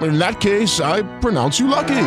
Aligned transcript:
In 0.00 0.18
that 0.18 0.40
case, 0.40 0.80
I 0.80 1.02
pronounce 1.20 1.58
you 1.58 1.66
lucky. 1.68 2.04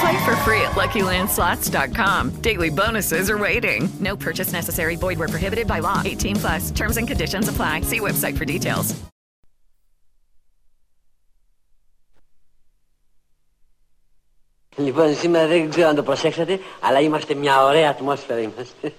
Play 0.00 0.24
for 0.24 0.36
free 0.46 0.62
at 0.62 0.72
LuckyLandSlots.com. 0.72 2.40
Daily 2.40 2.70
bonuses 2.70 3.28
are 3.28 3.38
waiting. 3.38 3.90
No 4.00 4.16
purchase 4.16 4.52
necessary. 4.52 4.96
Void 4.96 5.18
where 5.18 5.28
prohibited 5.28 5.66
by 5.66 5.80
law. 5.80 6.00
18 6.04 6.36
plus. 6.36 6.70
Terms 6.70 6.96
and 6.96 7.06
conditions 7.06 7.48
apply. 7.48 7.82
See 7.82 8.00
website 8.00 8.36
for 8.38 8.44
details. 8.44 8.94
Λοιπόν, 14.76 15.14
σήμερα 15.14 15.46
δεν 15.46 15.70
ξέρω 15.70 15.88
αν 15.88 15.94
το 15.94 16.02
προσέξατε, 16.02 16.58
αλλά 16.80 17.00
είμαστε 17.00 17.34
μια 17.34 17.62
ωραία 17.64 17.90
ατμόσφαιρα 17.90 18.40
είμαστε. 18.40 18.92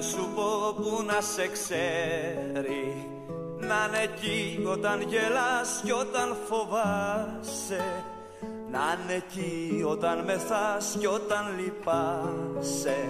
Να 0.00 0.06
σου 0.06 0.28
πω 0.34 0.74
που 0.76 1.02
να 1.06 1.20
σε 1.20 1.48
ξέρει. 1.48 3.08
Να 3.58 3.86
είναι 3.88 4.02
εκεί 4.02 4.64
όταν 4.66 5.00
γελάς 5.00 5.80
κι 5.84 5.92
όταν 5.92 6.36
φοβάσαι. 6.48 8.04
Να 8.70 8.98
είναι 9.02 9.14
εκεί 9.14 9.84
όταν 9.86 10.24
μεθάς 10.24 10.96
κι 10.98 11.06
όταν 11.06 11.44
λυπάσαι. 11.58 13.08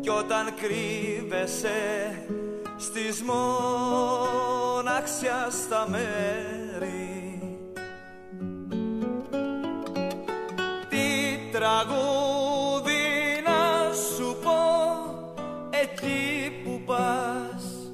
Κι 0.00 0.08
όταν 0.08 0.54
κρύβεσαι 0.54 1.82
στις 2.76 3.22
μοναξιά 4.72 5.48
στα 5.50 5.86
μέρη. 5.88 7.38
Τι 10.88 11.38
τραγούδι 11.52 12.33
εκεί 15.84 16.50
που 16.64 16.80
πας 16.86 17.92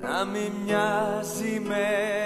Να 0.00 0.24
μην 0.24 0.52
μοιάζει 0.64 1.60
με 1.68 2.19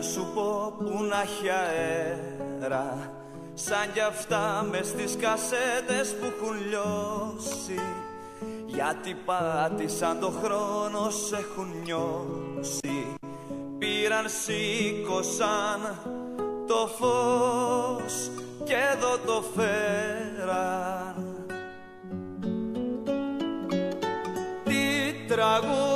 να 0.00 0.06
σου 0.06 0.26
πω 0.34 0.74
που 0.78 1.02
να 1.02 1.20
έχει 1.20 1.48
αέρα. 1.48 3.12
Σαν 3.54 3.92
κι 3.92 4.00
αυτά 4.00 4.66
μες 4.70 4.86
στις 4.86 5.16
κασέτες 5.16 6.14
που 6.14 6.26
έχουν 6.26 6.56
λιώσει. 6.68 7.80
Γιατί 8.66 9.16
πάτησαν 9.24 10.20
το 10.20 10.30
χρόνο 10.42 11.10
σε 11.10 11.36
έχουν 11.36 11.68
νιώσει. 11.84 13.16
Πήραν 13.78 14.24
σήκωσαν 14.28 15.98
το 16.66 16.90
φως 16.98 18.30
και 18.64 18.76
εδώ 18.92 19.18
το 19.26 19.44
φέραν. 19.54 21.14
Τι 24.64 25.34
τραγούδι 25.34 25.89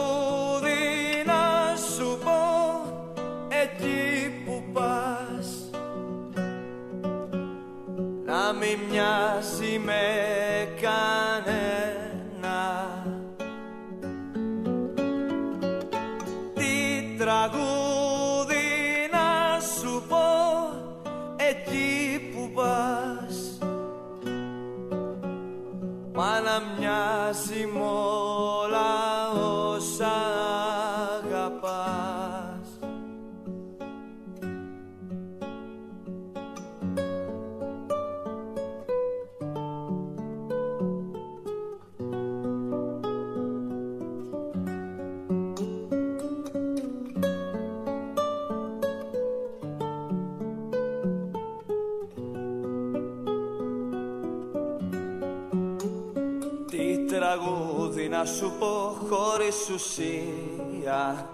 τραγούδι 57.15 58.09
να 58.09 58.25
σου 58.25 58.53
πω 58.59 58.97
χωρίς 59.09 59.71
ουσία. 59.75 61.29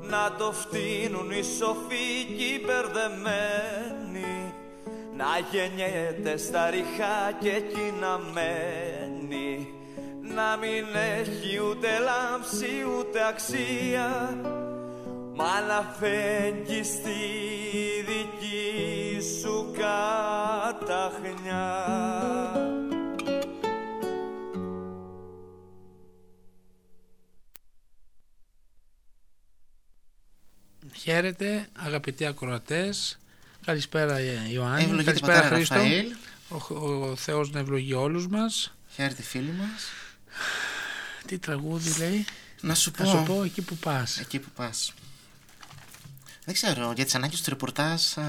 Να 0.00 0.32
το 0.38 0.52
φτύνουν 0.52 1.30
οι 1.30 1.42
σοφοί 1.42 2.24
και 2.36 2.44
οι 2.44 2.64
μπερδεμένοι. 2.66 4.52
Να 5.16 5.26
γεννιέται 5.50 6.36
στα 6.36 6.70
ριχά 6.70 7.32
και 7.40 7.50
εκεί 7.50 7.94
να 8.00 8.20
μένει. 8.32 9.68
Να 10.20 10.56
μην 10.56 10.86
έχει 11.18 11.60
ούτε 11.70 11.88
λάμψη 11.98 12.84
ούτε 12.98 13.26
αξία. 13.28 14.38
Μα 15.36 15.60
να 15.68 15.94
φέγγει 15.98 16.82
στη 16.82 17.20
δική 18.06 19.20
σου 19.40 19.56
καταχνιά 19.72 21.83
Χαίρετε, 31.24 31.68
αγαπητοί 31.72 32.26
ακροατές. 32.26 33.18
Καλησπέρα, 33.64 34.16
ε, 34.16 34.48
Ιωάννη. 34.52 34.82
Ευλογείτε, 34.82 35.04
Καλησπέρα, 35.04 35.32
πατέρα 35.34 35.54
Χρήστο. 35.56 35.74
Ραφαήλ. 35.74 36.06
Ο, 36.48 37.06
ο 37.06 37.16
Θεός 37.16 37.50
να 37.50 37.58
ευλογεί 37.60 37.92
όλους 37.92 38.26
μας. 38.28 38.74
Χαίρετε 38.94 39.22
φίλοι 39.22 39.52
μας. 39.58 39.82
Τι 41.26 41.38
τραγούδι 41.38 41.98
λέει. 41.98 42.24
Να 42.60 42.74
σου 42.74 42.90
πω. 42.90 43.04
Να 43.04 43.10
σου 43.10 43.22
πω 43.26 43.42
εκεί 43.42 43.62
που 43.62 43.76
πας. 43.76 44.18
Εκεί 44.18 44.38
που 44.38 44.48
πας. 44.56 44.92
Δεν 46.44 46.54
ξέρω, 46.54 46.92
για 46.96 47.04
τις 47.04 47.14
ανάγκες 47.14 47.42
του 47.42 47.50
ρεπορτάζ... 47.50 48.02
α, 48.16 48.22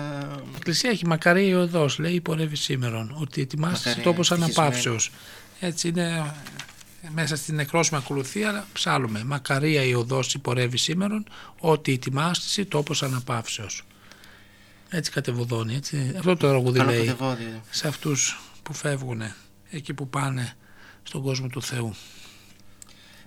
Η 0.45 0.55
Εκκλησία 0.55 0.89
έχει 0.89 1.07
μακαρία 1.07 1.47
η 1.47 1.53
οδός, 1.53 1.99
λέει 1.99 2.21
πορεύει 2.21 2.55
σήμερον, 2.55 3.15
ότι 3.19 3.41
ετοιμάστε 3.41 3.89
Μακαρία, 3.89 4.03
τόπος 4.03 4.31
ευτυχισμένη. 4.31 4.67
αναπαύσεως. 4.67 5.11
Έτσι 5.59 5.87
είναι 5.87 6.03
ε, 6.03 6.33
μέσα 7.13 7.35
στην 7.35 7.55
νεκρόσιμη 7.55 7.99
ακολουθία, 8.03 8.49
αλλά 8.49 8.65
ψάλουμε. 8.73 9.23
Μακαρία 9.23 9.83
η 9.83 9.93
οδός 9.93 10.33
υπορεύει 10.33 10.77
σήμερον, 10.77 11.25
ότι 11.59 11.91
ετοιμάστηση 11.93 12.65
τόπος 12.65 13.03
αναπαύσεως. 13.03 13.83
Έτσι 14.89 15.11
κατεβοδώνει, 15.11 15.75
έτσι. 15.75 16.13
Αυτό 16.17 16.35
το 16.37 16.47
τραγούδι 16.47 16.77
Καλό 16.77 16.89
λέει 16.91 16.99
κατεβόδιο. 17.05 17.61
σε 17.69 17.87
αυτούς 17.87 18.39
που 18.63 18.73
φεύγουν, 18.73 19.21
εκεί 19.69 19.93
που 19.93 20.09
πάνε 20.09 20.53
στον 21.03 21.21
κόσμο 21.21 21.47
του 21.47 21.61
Θεού. 21.61 21.95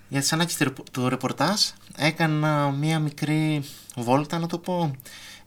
Για 0.09 0.21
τις 0.21 0.33
ανάγκες 0.33 0.57
του 0.57 0.65
ρεπο- 0.65 0.85
του 0.93 1.09
ρεπορτάζ 1.09 1.61
έκανα 1.97 2.71
μία 2.71 2.99
μικρή 2.99 3.63
βόλτα, 3.97 4.39
να 4.39 4.47
το 4.47 4.59
πω, 4.59 4.95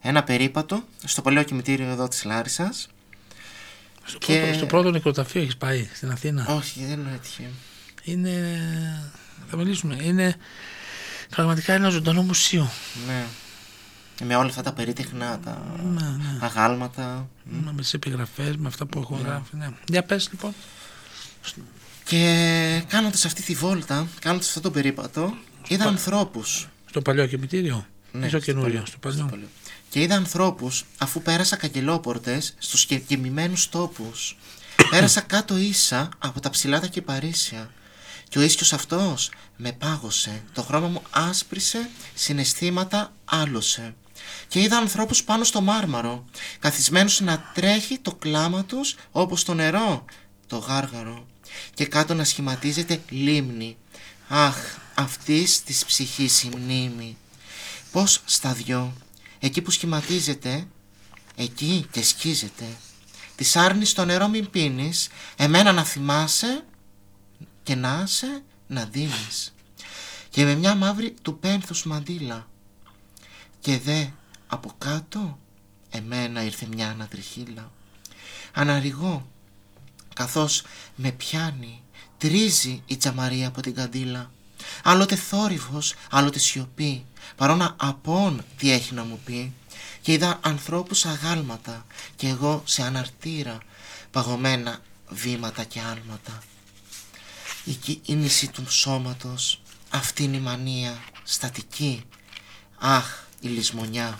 ένα 0.00 0.24
περίπατο 0.24 0.82
στο 1.04 1.22
παλαιό 1.22 1.42
κημητήριο 1.42 1.86
εδώ 1.88 2.08
της 2.08 2.24
Λάρισας. 2.24 2.88
Στο, 4.04 4.18
Και- 4.18 4.38
πρώτο, 4.40 4.54
στο 4.54 4.66
πρώτο 4.66 4.90
νεκροταφείο 4.90 5.42
έχεις 5.42 5.56
πάει 5.56 5.88
στην 5.94 6.10
Αθήνα; 6.10 6.46
Όχι, 6.48 6.84
δεν 6.84 7.06
έτυχε. 7.14 7.50
Είναι, 8.04 8.60
θα 9.50 9.56
μιλήσουμε, 9.56 9.96
είναι 10.02 10.34
πραγματικά 11.28 11.72
ένα 11.72 11.88
ζωντανό 11.88 12.22
μουσείο. 12.22 12.70
Ναι. 13.06 13.24
Με 14.24 14.36
όλα 14.36 14.48
αυτά 14.48 14.62
τα 14.62 14.72
περίτεχνα, 14.72 15.38
τα 15.44 15.62
αγάλματα. 16.40 17.28
Με 17.44 17.72
τις 17.76 17.94
επιγραφές, 17.94 18.56
με 18.56 18.68
αυτά 18.68 18.86
που 18.86 18.98
έχω 18.98 19.20
γράφει. 19.24 19.56
Ναι. 19.56 19.68
Για 19.88 20.02
πες 20.02 20.28
λοιπόν. 20.32 20.54
Και 22.04 22.82
κάνοντας 22.88 23.24
αυτή 23.24 23.42
τη 23.42 23.54
βόλτα, 23.54 24.06
κάνοντας 24.20 24.48
αυτό 24.48 24.60
το 24.60 24.70
περίπατο, 24.70 25.34
είδα 25.68 25.84
ανθρώπους. 25.84 26.68
Στο 26.88 27.02
παλιό 27.02 27.26
κημητήριο; 27.26 27.86
Ναι, 28.12 28.26
ή 28.26 28.28
στο 28.28 28.36
στο 28.40 28.46
καινούριο. 28.46 28.68
παλιό, 28.72 28.86
Στο 28.86 28.98
παλιό. 28.98 29.26
στο 29.28 29.38
Και 29.90 30.00
είδα 30.00 30.14
ανθρώπους 30.16 30.84
αφού 30.98 31.22
πέρασα 31.22 31.56
καγκελόπορτες 31.56 32.54
στους 32.58 32.86
και- 32.86 33.02
γεμημένους 33.08 33.68
τόπους. 33.68 34.36
πέρασα 34.90 35.20
κάτω 35.20 35.56
ίσα 35.56 36.08
από 36.18 36.40
τα 36.40 36.50
ψηλά 36.50 36.80
τα 36.80 36.86
κυπαρίσια. 36.86 37.70
Και 38.32 38.38
ο 38.38 38.42
ίσκιος 38.42 38.72
αυτός 38.72 39.30
με 39.56 39.72
πάγωσε, 39.72 40.42
το 40.52 40.62
χρώμα 40.62 40.88
μου 40.88 41.02
άσπρισε, 41.10 41.90
συναισθήματα 42.14 43.12
άλωσε. 43.24 43.94
Και 44.48 44.60
είδα 44.60 44.76
ανθρώπους 44.76 45.24
πάνω 45.24 45.44
στο 45.44 45.60
μάρμαρο, 45.60 46.24
καθισμένους 46.58 47.20
να 47.20 47.50
τρέχει 47.54 47.98
το 47.98 48.14
κλάμα 48.14 48.64
τους 48.64 48.96
όπως 49.10 49.44
το 49.44 49.54
νερό, 49.54 50.04
το 50.46 50.56
γάργαρο. 50.56 51.26
Και 51.74 51.86
κάτω 51.86 52.14
να 52.14 52.24
σχηματίζεται 52.24 53.00
λίμνη. 53.08 53.76
Αχ, 54.28 54.56
αυτής 54.94 55.62
της 55.62 55.84
ψυχής 55.84 56.42
η 56.42 56.50
μνήμη. 56.56 57.16
Πώς 57.92 58.20
στα 58.24 58.52
δυο, 58.52 58.92
εκεί 59.38 59.62
που 59.62 59.70
σχηματίζεται, 59.70 60.66
εκεί 61.36 61.86
και 61.90 62.02
σκίζεται. 62.02 62.66
Της 63.36 63.56
άρνης 63.56 63.92
το 63.92 64.04
νερό 64.04 64.28
μην 64.28 64.50
πίνεις, 64.50 65.08
εμένα 65.36 65.72
να 65.72 65.84
θυμάσαι 65.84 66.64
και 67.62 67.74
να 67.74 68.02
είσαι 68.04 68.42
να 68.66 68.84
δίνεις. 68.84 69.54
Και 70.30 70.44
με 70.44 70.54
μια 70.54 70.74
μαύρη 70.74 71.14
του 71.22 71.38
πένθους 71.38 71.84
μαντήλα. 71.84 72.48
Και 73.60 73.78
δε 73.78 74.06
από 74.46 74.72
κάτω 74.78 75.38
εμένα 75.90 76.42
ήρθε 76.42 76.66
μια 76.66 76.88
ανατριχίλα. 76.88 77.70
Αναριγώ, 78.52 79.26
καθώς 80.14 80.62
με 80.96 81.10
πιάνει, 81.10 81.82
τρίζει 82.18 82.82
η 82.86 82.96
τζαμαρία 82.96 83.48
από 83.48 83.60
την 83.60 83.74
καντήλα. 83.74 84.30
Άλλοτε 84.82 85.16
θόρυβος, 85.16 85.94
άλλοτε 86.10 86.38
σιωπή, 86.38 87.04
παρόνα 87.36 87.74
απόν 87.78 88.44
τι 88.56 88.70
έχει 88.70 88.94
να 88.94 89.04
μου 89.04 89.20
πει. 89.24 89.52
Και 90.00 90.12
είδα 90.12 90.38
ανθρώπους 90.42 91.06
αγάλματα 91.06 91.86
και 92.16 92.28
εγώ 92.28 92.62
σε 92.64 92.82
αναρτήρα, 92.82 93.58
παγωμένα 94.10 94.78
βήματα 95.08 95.64
και 95.64 95.80
άλματα. 95.80 96.42
Η 97.64 97.72
κίνηση 97.72 98.48
του 98.48 98.70
σώματος, 98.70 99.62
αυτή 99.90 100.22
είναι 100.22 100.36
η 100.36 100.40
μανία, 100.40 101.02
στατική. 101.24 102.04
Αχ, 102.78 103.24
η 103.40 103.48
λησμονιά. 103.48 104.18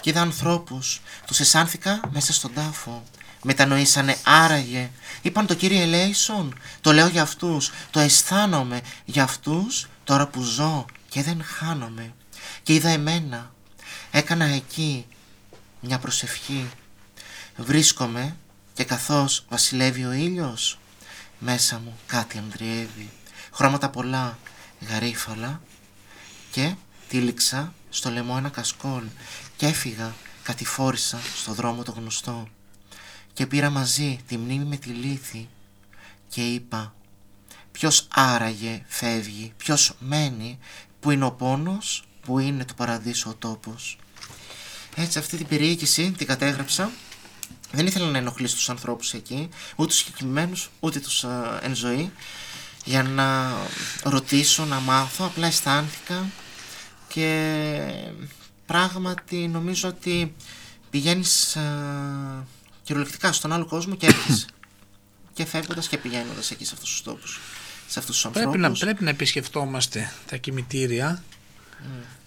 Και 0.00 0.10
είδα 0.10 0.20
ανθρώπους, 0.20 1.00
τους 1.26 1.40
αισθάνθηκα 1.40 2.00
μέσα 2.10 2.32
στον 2.32 2.54
τάφο. 2.54 3.04
Μετανοήσανε 3.42 4.16
άραγε. 4.22 4.90
Είπαν 5.22 5.46
το 5.46 5.54
κύριε 5.54 5.82
Ελέησον, 5.82 6.58
το 6.80 6.92
λέω 6.92 7.06
για 7.06 7.22
αυτούς, 7.22 7.70
το 7.90 8.00
αισθάνομαι 8.00 8.80
για 9.04 9.22
αυτούς 9.22 9.86
τώρα 10.04 10.26
που 10.26 10.42
ζω 10.42 10.84
και 11.08 11.22
δεν 11.22 11.42
χάνομαι. 11.44 12.14
Και 12.62 12.74
είδα 12.74 12.88
εμένα, 12.88 13.52
έκανα 14.10 14.44
εκεί 14.44 15.06
μια 15.80 15.98
προσευχή. 15.98 16.70
Βρίσκομαι 17.56 18.36
και 18.74 18.84
καθώς 18.84 19.44
βασιλεύει 19.48 20.04
ο 20.04 20.12
ήλιος, 20.12 20.78
μέσα 21.38 21.78
μου 21.78 21.98
κάτι 22.06 22.38
ανδριεύει. 22.38 23.10
Χρώματα 23.52 23.88
πολλά, 23.90 24.38
γαρίφαλα 24.88 25.60
και 26.50 26.74
τύλιξα 27.08 27.72
στο 27.90 28.10
λαιμό 28.10 28.34
ένα 28.38 28.48
κασκόλ 28.48 29.04
και 29.56 29.66
έφυγα, 29.66 30.14
κατηφόρησα 30.42 31.18
στο 31.36 31.52
δρόμο 31.52 31.82
το 31.82 31.92
γνωστό 31.92 32.48
και 33.32 33.46
πήρα 33.46 33.70
μαζί 33.70 34.18
τη 34.26 34.36
μνήμη 34.36 34.64
με 34.64 34.76
τη 34.76 34.88
λύθη 34.88 35.48
και 36.28 36.52
είπα 36.52 36.94
ποιος 37.72 38.06
άραγε 38.10 38.82
φεύγει, 38.86 39.52
ποιος 39.56 39.94
μένει, 39.98 40.58
που 41.00 41.10
είναι 41.10 41.24
ο 41.24 41.32
πόνος, 41.32 42.04
που 42.20 42.38
είναι 42.38 42.64
του 42.64 42.74
παραδείσου 42.74 43.30
ο 43.30 43.34
τόπος. 43.34 43.98
Έτσι 44.96 45.18
αυτή 45.18 45.36
την 45.36 45.46
περιήγηση 45.46 46.10
την 46.10 46.26
κατέγραψα 46.26 46.90
δεν 47.72 47.86
ήθελα 47.86 48.06
να 48.10 48.18
ενοχλήσω 48.18 48.54
τους 48.56 48.70
ανθρώπους 48.70 49.12
εκεί, 49.14 49.48
ούτε 49.76 49.88
τους 49.88 49.96
συγκεκριμένους, 49.96 50.70
ούτε 50.80 51.00
τους 51.00 51.24
α, 51.24 51.58
εν 51.62 51.74
ζωή, 51.74 52.12
για 52.84 53.02
να 53.02 53.56
ρωτήσω, 54.02 54.64
να 54.64 54.80
μάθω, 54.80 55.24
απλά 55.24 55.46
αισθάνθηκα 55.46 56.26
και 57.08 57.78
πράγματι 58.66 59.36
νομίζω 59.48 59.88
ότι 59.88 60.34
πηγαίνεις 60.90 61.56
α, 61.56 61.62
κυριολεκτικά 62.82 63.32
στον 63.32 63.52
άλλο 63.52 63.66
κόσμο 63.66 63.94
και 63.96 64.06
έρχεσαι. 64.06 64.46
και 65.34 65.44
φεύγοντας 65.46 65.88
και 65.88 65.98
πηγαίνοντας 65.98 66.50
εκεί 66.50 66.64
σε 66.64 66.74
αυτούς 66.74 66.90
τους 66.90 67.02
τόπους, 67.02 67.40
σε 67.88 67.98
αυτούς 67.98 68.14
τους 68.14 68.26
ανθρώπους. 68.26 68.50
Πρέπει 68.50 68.72
να, 68.72 68.78
πρέπει 68.78 69.04
να 69.04 69.10
επισκεφτόμαστε 69.10 70.12
τα 70.26 70.36
κημητήρια, 70.36 71.22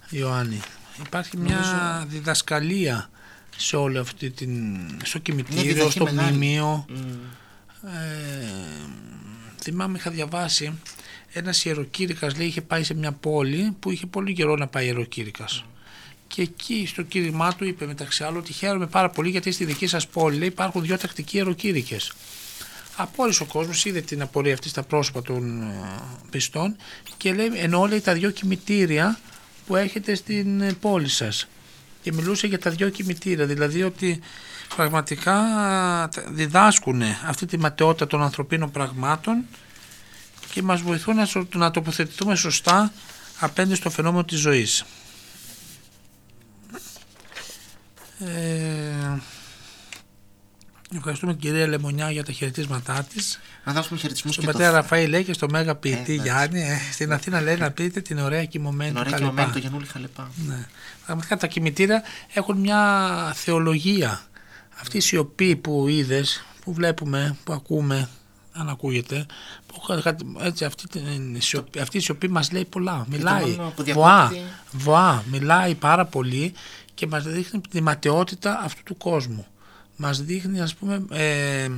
Ιωάννη. 0.10 0.60
Υπάρχει 1.05 1.38
μια 1.38 1.55
Νομίζω- 1.55 2.05
διδασκαλία 2.07 3.10
σε 3.58 3.75
όλη 3.75 3.98
αυτή 3.98 4.29
την... 4.29 4.77
στο 5.03 5.20
Μια 5.24 5.43
κημητήριο, 5.43 5.74
διδαχή 5.74 5.91
στο 5.91 6.03
μεγάλη. 6.03 6.29
μνημείο. 6.29 6.86
Μμ. 6.89 6.96
Ε, 7.88 8.50
θυμάμαι 9.62 9.98
είχα 9.98 10.12
διαβάσει 10.12 10.79
ένας 11.34 11.65
ιεροκήρυκας 11.65 12.38
λέει 12.38 12.48
είχε 12.48 12.62
πάει 12.62 12.84
σε 12.84 12.93
μια 12.93 13.12
πόλη 13.12 13.75
που 13.79 13.91
είχε 13.91 14.05
πολύ 14.05 14.34
καιρό 14.34 14.55
να 14.55 14.67
πάει 14.67 14.86
ιεροκήρυκας 14.86 15.65
και 16.27 16.41
εκεί 16.41 16.86
στο 16.88 17.01
κήρυμά 17.01 17.55
του 17.55 17.65
είπε 17.65 17.86
μεταξύ 17.86 18.24
άλλων 18.24 18.38
ότι 18.39 18.53
χαίρομαι 18.53 18.88
πάρα 18.88 19.10
πολύ 19.10 19.29
γιατί 19.29 19.51
στη 19.51 19.65
δική 19.65 19.88
σας 19.88 20.08
πόλη 20.08 20.38
λέει, 20.38 20.48
υπάρχουν 20.48 20.81
δυο 20.81 20.98
τακτικοί 20.98 21.38
ιεροκήρυκες 21.38 22.12
απόρρισε 22.96 23.43
ο 23.43 23.46
κόσμος 23.46 23.86
είδε 23.86 24.01
την 24.01 24.22
απορία 24.22 24.53
αυτή 24.53 24.70
στα 24.70 24.84
πρόσωπα 24.84 25.22
των 25.22 25.62
ε, 25.62 25.65
πιστών 26.29 26.75
και 27.17 27.34
λέει 27.34 27.51
ενώ 27.55 27.86
λέει 27.86 28.01
τα 28.01 28.13
δυο 28.13 28.29
κημητήρια 28.29 29.20
που 29.67 29.75
έχετε 29.75 30.15
στην 30.15 30.62
ε, 30.62 30.74
πόλη 30.74 31.10
σας 31.10 31.48
και 32.01 32.13
μιλούσε 32.13 32.48
για 32.48 32.60
τα 32.60 32.70
δυο 32.70 32.89
κημητήρια 32.89 33.46
δηλαδή 33.46 33.84
ότι 33.84 34.20
πραγματικά 34.75 35.39
διδάσκουν 36.27 37.01
αυτή 37.27 37.46
τη 37.46 37.58
ματαιότητα 37.58 38.08
των 38.08 38.22
ανθρωπίνων 38.22 38.72
πραγμάτων 38.72 39.46
και 40.53 40.62
μας 40.62 40.81
βοηθούν 40.81 41.15
να, 41.15 41.25
σω- 41.25 41.55
να 41.55 41.72
τοποθετηθούμε 41.72 42.36
σωστά 42.36 42.91
απέναντι 43.39 43.75
στο 43.75 43.89
φαινόμενο 43.89 44.24
της 44.24 44.39
ζωής. 44.39 44.86
Ε, 48.20 49.20
ευχαριστούμε 50.98 51.31
την 51.31 51.41
κυρία 51.41 51.67
Λεμονιά 51.67 52.12
για 52.12 52.24
τα 52.24 52.31
χαιρετίσματά 52.31 53.05
της. 53.13 53.39
Να 53.65 53.74
δώσουμε 53.74 54.00
χαιρετισμούς 54.00 54.33
Στον 54.33 54.45
και 54.45 54.51
το 54.51 54.57
πατέρα 54.57 54.75
Ραφαήλ 54.75 55.10
λέει 55.10 55.24
και 55.24 55.33
στο 55.33 55.48
Μέγα 55.50 55.75
Ποιητή 55.75 55.98
εντάξει. 56.13 56.13
Γιάννη. 56.21 56.62
ε, 56.62 56.77
στην 56.91 57.13
Αθήνα 57.13 57.41
λέει 57.41 57.55
να 57.55 57.71
πείτε 57.71 58.01
την 58.01 58.19
ωραία 58.19 58.45
κοιμωμένη 58.45 58.91
την 58.91 58.93
του 58.93 59.00
ωραία 59.00 59.12
Χαλεπά. 59.12 59.29
κοιμωμένη 59.31 59.51
του 59.53 59.60
Γιαννούλη 59.60 59.86
Χαλεπά. 59.86 60.31
Ναι. 60.48 60.67
Πραγματικά 61.05 61.38
τα 61.38 61.48
κημητήρια 61.48 62.03
έχουν 62.33 62.57
μια 62.57 63.31
θεολογία. 63.36 64.21
Αυτή 64.81 64.98
η 64.98 65.01
σιωπή 65.01 65.55
που 65.55 65.88
είδες, 65.88 66.43
που 66.63 66.74
βλέπουμε, 66.74 67.38
που 67.43 67.53
ακούμε, 67.53 68.10
αν 68.53 68.69
ακούγεται, 68.69 69.25
που 69.67 69.81
κα- 69.88 70.01
κα- 70.01 70.15
έτσι, 70.41 70.65
αυτή, 70.65 70.88
την 70.88 71.41
σιωπή, 71.41 71.79
αυτή 71.79 71.98
η 71.98 72.00
σιωπή 72.01 72.27
μας 72.27 72.51
λέει 72.51 72.65
πολλά, 72.65 73.05
μιλάει, 73.10 73.50
μόνο 73.55 73.74
που 73.75 73.83
βοά, 73.93 74.27
διακόπτει- 74.27 74.41
βοά, 74.71 75.24
μιλάει 75.31 75.75
πάρα 75.75 76.05
πολύ 76.05 76.53
και 76.93 77.07
μας 77.07 77.24
δείχνει 77.24 77.62
τη 77.69 77.81
ματαιότητα 77.81 78.62
αυτού 78.63 78.83
του 78.83 78.98
κόσμου. 78.98 79.45
Μας 80.03 80.22
δείχνει 80.22 80.62
ας 80.62 80.75
πούμε 80.75 81.05
ε, 81.12 81.70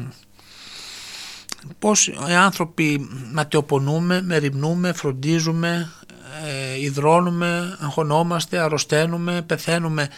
πώς 1.80 2.08
οι 2.08 2.34
άνθρωποι 2.36 3.10
ματαιοπονούμε, 3.34 4.22
μεριμνούμε, 4.22 4.94
φροντίζουμε, 4.94 5.92
ε, 6.46 6.82
υδρώνουμε, 6.82 7.78
αγχωνόμαστε, 7.80 8.60
αρρωσταίνουμε, 8.60 9.42
πεθαίνουμε 9.42 10.10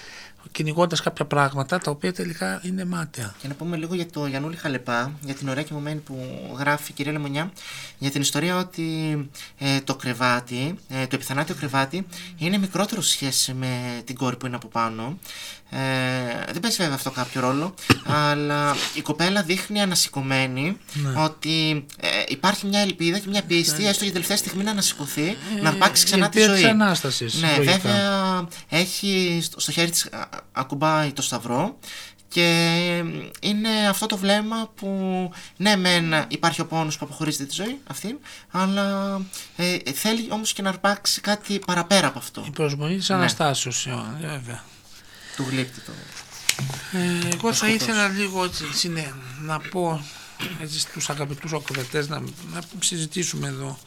κυνηγώντας 0.51 1.01
κάποια 1.01 1.25
πράγματα 1.25 1.77
τα 1.77 1.91
οποία 1.91 2.13
τελικά 2.13 2.61
είναι 2.63 2.85
μάταια. 2.85 3.33
Και 3.41 3.47
να 3.47 3.53
πούμε 3.53 3.77
λίγο 3.77 3.95
για 3.95 4.09
το 4.09 4.25
Γιαννούλη 4.25 4.55
Χαλεπά, 4.55 5.11
για 5.21 5.33
την 5.33 5.49
ωραία 5.49 5.63
κειμωμένη 5.63 5.99
που 5.99 6.17
γράφει 6.57 6.91
η 6.91 6.93
κυρία 6.93 7.11
Λεμονιά, 7.11 7.51
για 7.97 8.11
την 8.11 8.21
ιστορία 8.21 8.57
ότι 8.57 8.83
ε, 9.57 9.81
το 9.81 9.95
κρεβάτι, 9.95 10.75
ε, 10.89 11.07
το 11.07 11.15
επιθανάτιο 11.15 11.55
κρεβάτι, 11.55 12.07
είναι 12.37 12.57
μικρότερο 12.57 13.01
σε 13.01 13.11
σχέση 13.11 13.53
με 13.53 14.01
την 14.05 14.15
κόρη 14.15 14.35
που 14.37 14.45
είναι 14.45 14.55
από 14.55 14.67
πάνω. 14.67 15.17
Ε, 15.69 15.77
δεν 16.51 16.59
παίζει 16.61 16.77
βέβαια 16.77 16.95
αυτό 16.95 17.11
κάποιο 17.11 17.41
ρόλο, 17.41 17.73
αλλά 18.05 18.75
η 18.93 19.01
κοπέλα 19.01 19.43
δείχνει 19.43 19.81
ανασηκωμένη 19.81 20.77
Ναι. 20.93 21.21
ότι 21.23 21.85
ε, 21.99 22.07
υπάρχει 22.27 22.65
μια 22.67 22.79
ελπίδα 22.79 23.19
και 23.19 23.27
μια 23.29 23.43
πίστη, 23.43 23.87
έστω 23.87 24.03
για 24.03 24.13
τελευταία 24.13 24.37
στιγμή 24.37 24.63
να 24.63 24.71
ανασηκωθεί, 24.71 25.37
να 25.61 25.69
αρπάξει 25.69 26.01
η 26.01 26.05
ξανά 26.05 26.29
τη 26.29 26.37
ελπίδα 26.41 26.53
της 26.55 26.61
ζωή. 26.61 26.71
Ανάστασης, 26.71 27.41
ναι, 27.41 27.53
λογικά. 27.57 27.71
βέβαια 27.77 28.47
έχει 28.69 29.39
στο, 29.43 29.59
στο 29.59 29.71
χέρι 29.71 29.89
της 29.89 30.05
α, 30.05 30.27
ακουμπάει 30.51 31.11
το 31.11 31.21
σταυρό 31.21 31.77
και 32.27 32.47
είναι 33.41 33.69
αυτό 33.89 34.05
το 34.05 34.17
βλέμμα 34.17 34.71
που 34.75 34.89
ναι 35.57 35.75
μεν 35.75 36.13
υπάρχει 36.27 36.61
ο 36.61 36.65
πόνος 36.65 36.97
που 36.97 37.05
αποχωρίζεται 37.05 37.43
τη 37.45 37.53
ζωή 37.53 37.79
αυτή 37.87 38.19
αλλά 38.51 39.21
ε, 39.55 39.77
θέλει 39.93 40.27
όμως 40.29 40.53
και 40.53 40.61
να 40.61 40.69
αρπάξει 40.69 41.21
κάτι 41.21 41.59
παραπέρα 41.65 42.07
από 42.07 42.17
αυτό 42.19 42.43
Η 42.47 42.49
προσμονή 42.51 42.97
της 42.97 43.09
Ναι. 43.09 43.15
Αναστάσεως, 43.15 43.85
ε, 43.87 43.93
βέβαια. 44.21 44.63
Του 45.35 45.45
γλύπτη 45.49 45.79
το 45.81 45.91
Ε, 46.91 47.27
εγώ 47.33 47.53
θα 47.53 47.53
σκοτώσει. 47.53 47.71
ήθελα 47.71 48.07
λίγο 48.07 48.43
έτσι, 48.43 48.89
ναι, 48.89 49.11
να 49.41 49.59
πω 49.59 50.05
έτσι, 50.61 50.79
στους 50.79 51.09
αγαπητούς 51.09 51.53
ακροατές 51.53 52.07
να, 52.07 52.19
να 52.53 52.61
συζητήσουμε 52.79 53.47
εδώ 53.47 53.79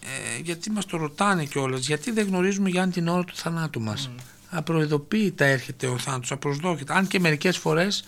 ε, 0.00 0.40
γιατί 0.40 0.70
μας 0.70 0.86
το 0.86 0.96
ρωτάνε 0.96 1.44
κιόλας, 1.44 1.86
γιατί 1.86 2.10
δεν 2.10 2.26
γνωρίζουμε 2.26 2.68
για 2.68 2.82
αν 2.82 2.90
την 2.90 3.08
ώρα 3.08 3.24
του 3.24 3.36
θανάτου 3.36 3.80
μας. 3.80 4.10
Απροειδοποίητα 4.50 5.44
έρχεται 5.44 5.86
ο 5.86 5.98
θάνατος, 5.98 6.32
απροσδόκητα. 6.32 6.94
Αν 6.94 7.06
και 7.06 7.20
μερικές 7.20 7.56
φορές 7.56 8.04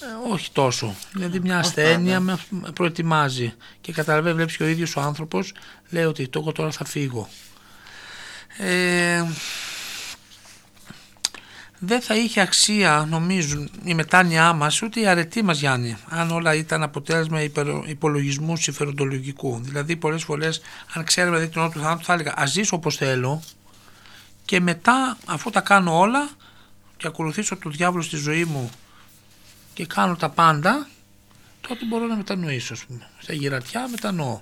ε, 0.00 0.32
όχι 0.32 0.50
τόσο. 0.52 0.96
Δηλαδή 1.12 1.40
μια 1.40 1.58
ασθένεια 1.58 2.20
με 2.20 2.38
προετοιμάζει 2.74 3.52
και 3.80 3.92
καταλαβαίνεις, 3.92 4.36
βλέπεις 4.36 4.56
και 4.56 4.62
ο 4.62 4.66
ίδιος 4.66 4.96
ο 4.96 5.00
άνθρωπος 5.00 5.52
λέει 5.90 6.04
ότι 6.04 6.28
το 6.28 6.38
εγώ 6.38 6.52
τώρα 6.52 6.70
θα 6.70 6.84
φύγω. 6.84 7.28
Ε, 8.58 9.24
δεν 11.78 12.00
θα 12.00 12.16
είχε 12.16 12.40
αξία 12.40 13.06
νομίζουν 13.08 13.70
η 13.84 13.94
μετάνοιά 13.94 14.52
μας 14.52 14.82
ούτε 14.82 15.00
η 15.00 15.06
αρετή 15.06 15.42
μας 15.42 15.58
Γιάννη 15.58 15.96
αν 16.08 16.30
όλα 16.30 16.54
ήταν 16.54 16.82
αποτέλεσμα 16.82 17.42
υπερο- 17.42 17.84
υπολογισμού 17.88 18.56
συμφεροντολογικού 18.56 19.60
δηλαδή 19.62 19.96
πολλές 19.96 20.22
φορές 20.24 20.60
αν 20.94 21.04
ξέραμε 21.04 21.34
δηλαδή 21.36 21.52
την 21.52 21.60
ώρα 21.62 21.70
του 21.70 21.80
θανάτου 21.80 22.04
θα 22.04 22.12
έλεγα 22.12 22.32
ας 22.36 22.50
ζήσω 22.50 22.76
όπως 22.76 22.96
θέλω 22.96 23.42
και 24.44 24.60
μετά 24.60 25.18
αφού 25.26 25.50
τα 25.50 25.60
κάνω 25.60 25.98
όλα 25.98 26.28
και 26.96 27.06
ακολουθήσω 27.06 27.56
το 27.56 27.70
διάβολο 27.70 28.02
στη 28.02 28.16
ζωή 28.16 28.44
μου 28.44 28.70
και 29.74 29.86
κάνω 29.86 30.16
τα 30.16 30.28
πάντα 30.28 30.88
τότε 31.60 31.84
μπορώ 31.88 32.06
να 32.06 32.16
μετανοήσω 32.16 32.72
ας 32.72 32.84
πούμε. 32.84 33.06
στα 33.18 33.32
γυρατιά 33.32 33.88
μετανοώ 33.88 34.40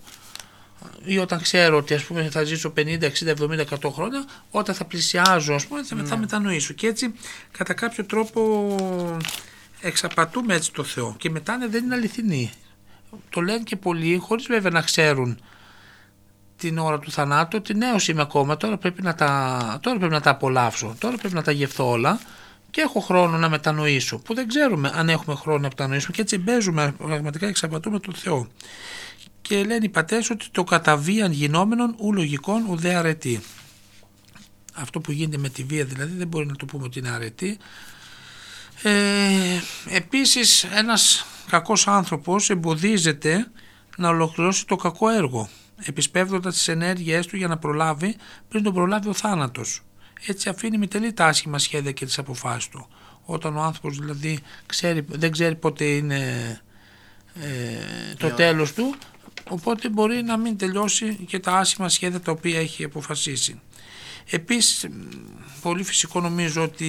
ή 1.05 1.19
όταν 1.19 1.41
ξέρω 1.41 1.77
ότι 1.77 1.95
ας 1.95 2.05
πούμε 2.05 2.29
θα 2.31 2.45
ζήσω 2.45 2.73
50, 2.77 2.81
60, 2.81 3.09
70, 3.39 3.65
100 3.83 3.91
χρόνια, 3.93 4.25
όταν 4.51 4.75
θα 4.75 4.85
πλησιάζω 4.85 5.55
ας 5.55 5.67
πούμε 5.67 5.85
θα, 5.85 5.97
θα 6.05 6.17
μετανοήσω. 6.17 6.73
Και 6.73 6.87
έτσι 6.87 7.15
κατά 7.51 7.75
κάποιο 7.75 8.05
τρόπο 8.05 8.75
εξαπατούμε 9.81 10.55
έτσι 10.55 10.73
το 10.73 10.85
Θεό 10.85 11.15
και 11.19 11.31
μετά 11.31 11.57
ναι, 11.57 11.67
δεν 11.67 11.85
είναι 11.85 11.95
αληθινή. 11.95 12.51
Το 13.29 13.41
λένε 13.41 13.63
και 13.63 13.77
πολλοί 13.77 14.17
χωρίς 14.17 14.47
βέβαια 14.47 14.71
να 14.71 14.81
ξέρουν 14.81 15.39
την 16.57 16.79
ώρα 16.79 16.99
του 16.99 17.11
θανάτου 17.11 17.59
ότι 17.61 17.75
νέος 17.75 18.09
είμαι 18.09 18.23
ακόμα, 18.23 18.57
τώρα 18.57 18.77
πρέπει 18.77 19.03
να 19.03 19.15
τα, 19.15 19.79
τώρα 19.83 19.99
πρέπει 19.99 20.13
να 20.13 20.21
τα 20.21 20.31
απολαύσω, 20.31 20.95
τώρα 20.99 21.17
πρέπει 21.17 21.35
να 21.35 21.43
τα 21.43 21.53
γευθώ 21.53 21.91
όλα 21.91 22.21
και 22.71 22.81
έχω 22.81 23.01
χρόνο 23.01 23.37
να 23.37 23.49
μετανοήσω 23.49 24.19
που 24.19 24.35
δεν 24.35 24.49
ξέρουμε 24.49 24.93
αν 24.95 25.09
έχουμε 25.09 25.37
χρόνο 25.37 25.59
να 25.59 25.69
μετανοήσουμε 25.69 26.13
και 26.17 26.23
έτσι 26.23 26.39
μπέζουμε 26.39 26.95
πραγματικά 26.99 27.47
εξαπατούμε 27.47 27.99
τον 27.99 28.15
Θεό 28.15 28.47
και 29.47 29.65
λένε 29.65 29.85
οι 29.85 29.89
πατέρες 29.89 30.31
ότι 30.31 30.47
το 30.51 30.65
καταβίαν 30.65 31.33
γινόμενον 31.33 31.95
ου 31.99 32.13
λογικών 32.13 32.67
ουδέ 32.69 32.95
αρετή. 32.95 33.41
Αυτό 34.75 35.01
που 35.01 35.13
γίνεται 35.13 35.39
με 35.39 35.49
τη 35.49 35.65
βία 35.65 35.85
δηλαδή 35.85 36.17
δεν 36.17 36.29
μπορεί 36.29 36.47
να 36.47 36.57
το 36.57 36.65
πούμε 36.65 36.85
ότι 36.85 36.99
είναι 36.99 37.09
αρετή. 37.09 37.59
Ε, 38.83 39.61
επίσης 39.89 40.65
ένας 40.65 41.27
κακός 41.49 41.89
άνθρωπος 41.89 42.51
εμποδίζεται 42.51 43.51
να 43.97 44.09
ολοκληρώσει 44.09 44.67
το 44.67 44.77
κακό 44.77 45.09
έργο 45.09 45.49
επισπεύδοντας 45.85 46.55
τις 46.55 46.69
ενέργειές 46.69 47.27
του 47.27 47.37
για 47.37 47.49
να 47.49 47.59
προλάβει 47.59 48.17
πριν 48.49 48.63
τον 48.63 48.75
προλάβει 48.75 49.09
ο 49.09 49.13
θάνατος. 49.13 49.83
Έτσι 50.27 50.49
αφήνει 50.49 50.79
με 50.79 50.87
τελεί 50.87 51.13
τα 51.13 51.27
άσχημα 51.27 51.59
σχέδια 51.59 51.93
και 51.93 52.05
τις 52.05 52.19
αποφάσεις 52.19 52.69
του. 52.69 52.89
Όταν 53.25 53.57
ο 53.57 53.63
άνθρωπος 53.63 53.99
δηλαδή 53.99 54.39
ξέρει, 54.67 55.05
δεν 55.09 55.33
ξέρει 55.33 55.55
πότε 55.55 55.85
είναι 55.85 56.21
ε, 57.35 58.15
το 58.19 58.31
τέλος 58.31 58.73
του 58.73 58.95
οπότε 59.49 59.89
μπορεί 59.89 60.23
να 60.23 60.37
μην 60.37 60.59
τελειώσει 60.59 61.15
και 61.27 61.39
τα 61.39 61.53
άσχημα 61.53 61.89
σχέδια 61.89 62.21
τα 62.21 62.33
οποία 62.33 62.61
έχει 62.61 62.85
αποφασίσει. 62.85 63.61
Επίσης, 64.31 64.85
μ, 64.85 64.93
πολύ 65.63 65.83
φυσικό 65.83 66.21
νομίζω 66.21 66.63
ότι 66.63 66.89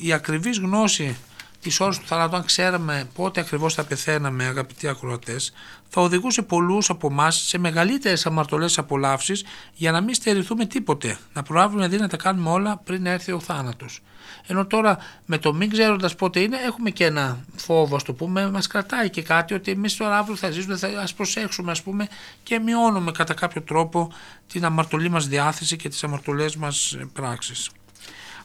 η 0.00 0.12
ακριβής 0.12 0.58
γνώση 0.58 1.16
της 1.64 1.80
ώρας 1.80 1.98
του 1.98 2.06
θανάτου, 2.06 2.36
αν 2.36 2.44
ξέραμε 2.44 3.08
πότε 3.14 3.40
ακριβώς 3.40 3.74
θα 3.74 3.84
πεθαίναμε 3.84 4.44
αγαπητοί 4.44 4.88
ακροατές, 4.88 5.52
θα 5.88 6.00
οδηγούσε 6.00 6.42
πολλούς 6.42 6.90
από 6.90 7.08
εμάς 7.10 7.36
σε 7.36 7.58
μεγαλύτερες 7.58 8.26
αμαρτωλές 8.26 8.78
απολαύσεις 8.78 9.44
για 9.74 9.92
να 9.92 10.00
μην 10.00 10.14
στερηθούμε 10.14 10.66
τίποτε, 10.66 11.18
να 11.32 11.42
προλάβουμε 11.42 11.76
δηλαδή 11.76 12.02
να 12.02 12.08
τα 12.08 12.16
κάνουμε 12.16 12.50
όλα 12.50 12.80
πριν 12.84 13.06
έρθει 13.06 13.32
ο 13.32 13.40
θάνατος. 13.40 14.02
Ενώ 14.46 14.66
τώρα 14.66 14.98
με 15.26 15.38
το 15.38 15.52
μην 15.54 15.70
ξέροντας 15.70 16.14
πότε 16.14 16.40
είναι, 16.40 16.56
έχουμε 16.56 16.90
και 16.90 17.04
ένα 17.04 17.44
φόβο, 17.56 17.96
ας 17.96 18.02
το 18.02 18.12
πούμε, 18.12 18.50
μας 18.50 18.66
κρατάει 18.66 19.10
και 19.10 19.22
κάτι 19.22 19.54
ότι 19.54 19.70
εμείς 19.70 19.96
τώρα 19.96 20.18
αύριο 20.18 20.36
θα 20.36 20.50
ζήσουμε, 20.50 20.76
θα 20.76 20.88
ας 20.88 21.14
προσέξουμε, 21.14 21.70
ας 21.70 21.82
πούμε, 21.82 22.08
και 22.42 22.58
μειώνουμε 22.58 23.10
κατά 23.10 23.34
κάποιο 23.34 23.62
τρόπο 23.62 24.12
την 24.46 24.64
αμαρτωλή 24.64 25.08
μας 25.08 25.28
διάθεση 25.28 25.76
και 25.76 25.88
τις 25.88 26.04
αμαρτωλές 26.04 26.56
μας 26.56 26.98
πράξεις. 27.12 27.70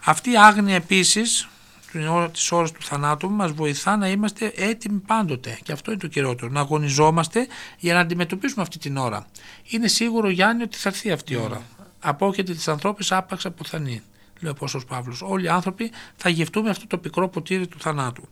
Αυτή 0.06 0.32
η 0.32 0.38
άγνοια 0.38 0.76
επίσης 0.76 1.48
τη 1.92 2.48
ώρα 2.52 2.66
του 2.66 2.82
θανάτου 2.82 3.30
μας 3.30 3.52
βοηθά 3.52 3.98
να 3.98 4.10
είμαστε 4.10 4.54
έτοιμοι 4.56 5.00
πάντοτε. 5.00 5.60
Και 5.64 5.72
αυτό 5.72 5.92
είναι 5.92 6.00
το 6.00 6.08
κυριότερο. 6.08 6.52
Να 6.52 6.60
αγωνιζόμαστε 6.60 7.48
για 7.78 7.94
να 7.94 8.00
αντιμετωπίσουμε 8.00 8.62
αυτή 8.62 8.80
την 8.80 8.98
ώρα. 8.98 9.26
Είναι 9.70 9.88
σίγουρο, 9.88 10.30
Γιάννη, 10.30 10.64
ότι 10.64 10.78
θα 10.78 10.90
έρθει 10.90 11.12
αυτή 11.12 11.34
η 11.34 11.36
ώρα. 11.36 11.62
Απόκειται 12.00 12.54
της 12.54 12.68
ανθρώπης 12.68 13.12
άπαξ 13.12 13.46
από 13.46 13.64
θανή 13.64 14.04
λέει 14.40 14.52
ο 14.52 14.56
Απόστολος 14.58 14.86
Παύλος. 14.88 15.22
Όλοι 15.22 15.46
οι 15.46 15.50
άνθρωποι 15.50 15.92
θα 16.16 16.30
γευτούμε 16.30 16.70
αυτό 16.70 16.88
το 16.88 16.98
πικρό 16.98 17.30
ποτήρι 17.30 17.68
του 17.68 17.78
θανάτου. 17.80 18.28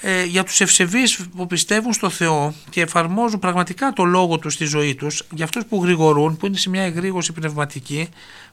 Ε, 0.00 0.24
για 0.24 0.44
τους 0.44 0.60
ευσεβείς 0.60 1.26
που 1.36 1.46
πιστεύουν 1.46 1.92
στο 1.92 2.10
Θεό 2.10 2.54
και 2.70 2.80
εφαρμόζουν 2.80 3.38
πραγματικά 3.38 3.92
το 3.92 4.04
λόγο 4.04 4.38
τους 4.38 4.54
στη 4.54 4.64
ζωή 4.64 4.94
τους, 4.94 5.22
για 5.30 5.44
αυτούς 5.44 5.64
που 5.64 5.82
γρηγορούν, 5.82 6.36
που 6.36 6.46
είναι 6.46 6.56
σε 6.56 6.70
μια 6.70 6.82
εγρήγορση 6.82 7.32
πνευματική, 7.32 8.08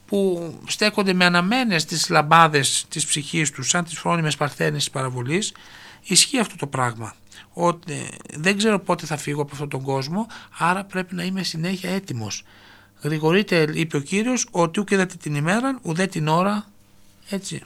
που 0.05 0.53
στέκονται 0.67 1.13
με 1.13 1.25
αναμένες 1.25 1.85
τις 1.85 2.09
λαμπάδες 2.09 2.85
της 2.89 3.05
ψυχής 3.05 3.51
τους, 3.51 3.69
σαν 3.69 3.83
τις 3.83 3.97
φρόνιμες 3.97 4.35
παρθένες 4.35 4.83
της 4.83 4.89
παραβολής, 4.89 5.53
ισχύει 6.03 6.39
αυτό 6.39 6.55
το 6.55 6.67
πράγμα. 6.67 7.15
Ότι 7.53 8.09
δεν 8.33 8.57
ξέρω 8.57 8.79
πότε 8.79 9.05
θα 9.05 9.17
φύγω 9.17 9.41
από 9.41 9.51
αυτόν 9.53 9.69
τον 9.69 9.81
κόσμο, 9.81 10.27
άρα 10.57 10.83
πρέπει 10.83 11.15
να 11.15 11.23
είμαι 11.23 11.43
συνέχεια 11.43 11.89
έτοιμος. 11.89 12.43
Γρηγορείτε, 13.01 13.69
είπε 13.73 13.97
ο 13.97 13.99
Κύριος, 13.99 14.47
ότι 14.51 14.79
ούκ 14.79 14.91
είδατε 14.91 15.15
την 15.15 15.35
ημέρα, 15.35 15.79
ουδέ 15.81 16.05
την 16.05 16.27
ώρα, 16.27 16.65
έτσι. 17.29 17.63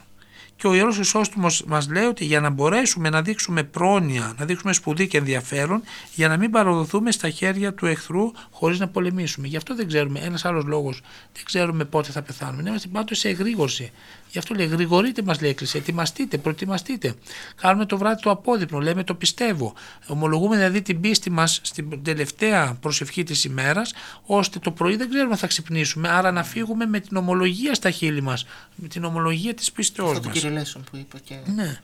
Και 0.57 0.67
ο 0.67 0.73
Ιερός 0.73 0.95
Χρυσόστομος 0.95 1.63
μας 1.67 1.89
λέει 1.89 2.03
ότι 2.03 2.25
για 2.25 2.39
να 2.39 2.49
μπορέσουμε 2.49 3.09
να 3.09 3.21
δείξουμε 3.21 3.63
πρόνοια, 3.63 4.35
να 4.37 4.45
δείξουμε 4.45 4.73
σπουδή 4.73 5.07
και 5.07 5.17
ενδιαφέρον, 5.17 5.83
για 6.15 6.27
να 6.27 6.37
μην 6.37 6.51
παραδοθούμε 6.51 7.11
στα 7.11 7.29
χέρια 7.29 7.73
του 7.73 7.85
εχθρού 7.85 8.31
χωρίς 8.51 8.79
να 8.79 8.87
πολεμήσουμε. 8.87 9.47
Γι' 9.47 9.57
αυτό 9.57 9.75
δεν 9.75 9.87
ξέρουμε, 9.87 10.19
ένας 10.19 10.45
άλλος 10.45 10.65
λόγος, 10.65 11.01
δεν 11.33 11.43
ξέρουμε 11.45 11.85
πότε 11.85 12.11
θα 12.11 12.21
πεθάνουμε. 12.21 12.61
Να 12.61 12.69
είμαστε 12.69 12.87
πάντως 12.87 13.17
σε 13.17 13.29
εγρήγορση. 13.29 13.91
Γι' 14.31 14.37
αυτό 14.37 14.53
λέει, 14.53 14.65
γρηγορείτε 14.65 15.21
μας 15.21 15.41
λέει 15.41 15.49
Εκκλησία, 15.49 15.79
ετοιμαστείτε, 15.79 16.37
προετοιμαστείτε. 16.37 17.13
Κάνουμε 17.55 17.85
το 17.85 17.97
βράδυ 17.97 18.21
το 18.21 18.29
απόδειπνο, 18.29 18.79
λέμε 18.79 19.03
το 19.03 19.13
πιστεύω. 19.13 19.73
Ομολογούμε 20.07 20.55
δηλαδή 20.55 20.81
την 20.81 20.99
πίστη 21.01 21.29
μας 21.29 21.59
στην 21.63 22.03
τελευταία 22.03 22.77
προσευχή 22.81 23.23
της 23.23 23.43
ημέρας, 23.43 23.93
ώστε 24.25 24.59
το 24.59 24.71
πρωί 24.71 24.95
δεν 24.95 25.09
ξέρουμε 25.09 25.31
αν 25.31 25.37
θα 25.37 25.47
ξυπνήσουμε, 25.47 26.09
άρα 26.09 26.31
να 26.31 26.43
φύγουμε 26.43 26.85
με 26.85 26.99
την 26.99 27.17
ομολογία 27.17 27.73
στα 27.73 27.89
χείλη 27.91 28.21
μας, 28.21 28.45
με 28.75 28.87
την 28.87 29.03
ομολογία 29.03 29.53
της 29.53 29.71
πίστεώς 29.71 30.09
Αυτό 30.09 30.21
το 30.21 30.27
μας. 30.27 30.37
κύριε 30.37 30.57
Λέσον 30.57 30.83
που 30.91 30.97
είπα 30.97 31.17
και... 31.23 31.35
Ναι. 31.55 31.79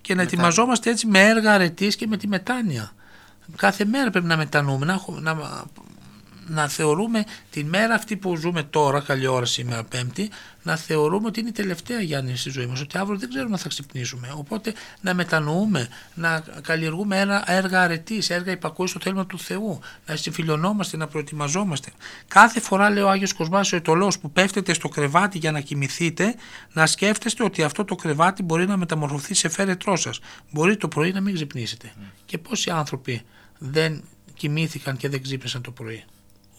Και 0.00 0.14
να 0.14 0.22
ετοιμαζόμαστε 0.22 0.90
έτσι 0.90 1.06
με 1.06 1.20
έργα 1.20 1.52
αρετής 1.52 1.96
και 1.96 2.06
με 2.06 2.16
τη 2.16 2.26
μετάνοια. 2.28 2.92
Κάθε 3.56 3.84
μέρα 3.84 4.10
πρέπει 4.10 4.26
να 4.26 4.36
μετανοούμε, 4.36 4.86
να, 4.86 4.92
έχω- 4.92 5.18
να, 5.20 5.64
να 6.46 6.68
θεωρούμε 6.68 7.24
τη 7.50 7.64
μέρα 7.64 7.94
αυτή 7.94 8.16
που 8.16 8.36
ζούμε 8.36 8.62
τώρα, 8.62 9.00
καλή 9.00 9.26
ώρα 9.26 9.44
σήμερα 9.44 9.84
Πέμπτη, 9.84 10.30
να 10.62 10.76
θεωρούμε 10.76 11.26
ότι 11.26 11.40
είναι 11.40 11.48
η 11.48 11.52
τελευταία 11.52 12.00
Γιάννη 12.00 12.36
στη 12.36 12.50
ζωή 12.50 12.66
μας, 12.66 12.80
ότι 12.80 12.98
αύριο 12.98 13.18
δεν 13.18 13.28
ξέρουμε 13.28 13.52
αν 13.52 13.58
θα 13.58 13.68
ξυπνήσουμε. 13.68 14.32
Οπότε 14.36 14.74
να 15.00 15.14
μετανοούμε, 15.14 15.88
να 16.14 16.44
καλλιεργούμε 16.62 17.20
ένα 17.20 17.44
έργα 17.46 17.82
αρετής, 17.82 18.30
έργα 18.30 18.52
υπακούει 18.52 18.86
στο 18.86 18.98
θέλημα 19.02 19.26
του 19.26 19.38
Θεού, 19.38 19.80
να 20.06 20.16
συμφιλιωνόμαστε, 20.16 20.96
να 20.96 21.06
προετοιμαζόμαστε. 21.06 21.90
Κάθε 22.28 22.60
φορά, 22.60 22.90
λέει 22.90 23.02
ο 23.02 23.10
Άγιος 23.10 23.32
Κοσμάς 23.32 23.72
ο 23.72 23.76
Ετωλός, 23.76 24.18
που 24.18 24.30
πέφτετε 24.30 24.72
στο 24.72 24.88
κρεβάτι 24.88 25.38
για 25.38 25.50
να 25.52 25.60
κοιμηθείτε, 25.60 26.34
να 26.72 26.86
σκέφτεστε 26.86 27.44
ότι 27.44 27.62
αυτό 27.62 27.84
το 27.84 27.94
κρεβάτι 27.94 28.42
μπορεί 28.42 28.66
να 28.66 28.76
μεταμορφωθεί 28.76 29.34
σε 29.34 29.48
φέρετρό 29.48 29.96
σας. 29.96 30.20
Μπορεί 30.50 30.76
το 30.76 30.88
πρωί 30.88 31.12
να 31.12 31.20
μην 31.20 31.34
ξυπνήσετε. 31.34 31.92
Και 32.24 32.38
πόσοι 32.38 32.70
άνθρωποι 32.70 33.22
δεν 33.58 34.04
κοιμήθηκαν 34.34 34.96
και 34.96 35.08
δεν 35.08 35.22
ξύπνησαν 35.22 35.62
το 35.62 35.70
πρωί; 35.70 36.04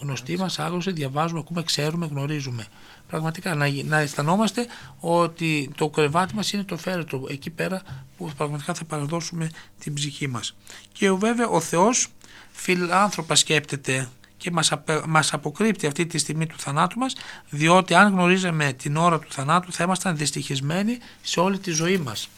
Γνωστοί 0.02 0.38
μας, 0.38 0.60
άγνωστοι, 0.60 0.92
διαβάζουμε, 0.92 1.40
ακούμε, 1.40 1.64
ξέρουμε, 1.64 2.06
γνωρίζουμε. 2.06 2.66
Πραγματικά 3.08 3.56
να, 3.56 3.68
γι- 3.68 3.84
να 3.84 3.98
αισθανόμαστε 4.00 4.66
ότι 5.00 5.72
το 5.76 5.90
κρεβάτι 5.90 6.36
μας 6.36 6.54
είναι 6.54 6.64
το 6.64 6.78
φέρετρο, 6.78 7.26
εκεί 7.30 7.50
πέρα 7.50 7.82
που 8.18 8.32
πραγματικά 8.38 8.74
θα 8.74 8.84
παραδώσουμε 8.86 9.50
την 9.80 9.94
ψυχή 9.94 10.28
μας. 10.28 10.56
Και 10.92 11.10
ο, 11.10 11.18
βέβαια 11.18 11.48
ο 11.48 11.60
Θεός 11.60 12.08
φιλάνθρωπα 12.52 13.36
σκέπτεται 13.36 14.10
και 14.38 14.52
μας, 14.52 14.72
απε- 14.72 15.06
μας 15.06 15.34
αποκρύπτει 15.34 15.88
αυτή 15.88 16.06
τη 16.06 16.18
στιγμή 16.18 16.48
του 16.48 16.56
θανάτου 16.58 17.00
μας 17.00 17.16
διότι 17.50 17.94
αν 17.94 18.12
γνωρίζαμε 18.14 18.74
την 18.74 18.96
ώρα 18.98 19.20
του 19.20 19.28
θανάτου 19.32 19.74
θα 19.74 19.84
ήμασταν 19.84 20.18
δυστυχισμένοι 20.18 20.98
σε 21.22 21.40
όλη 21.40 21.60
τη 21.60 21.72
ζωή 21.72 21.98
μας. 21.98 22.30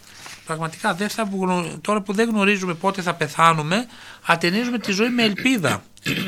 Πραγματικά 0.45 0.93
δεν 0.93 1.09
θα, 1.09 1.29
γνω- 1.33 1.77
τώρα 1.81 2.01
που 2.01 2.13
δεν 2.13 2.29
γνωρίζουμε 2.29 2.73
πότε 2.73 3.01
θα 3.01 3.13
πεθάνουμε 3.13 3.85
ατενίζουμε 4.25 4.77
τη 4.79 4.91
ζωή 4.91 5.09
με 5.09 5.23
ελπίδα. 5.23 5.83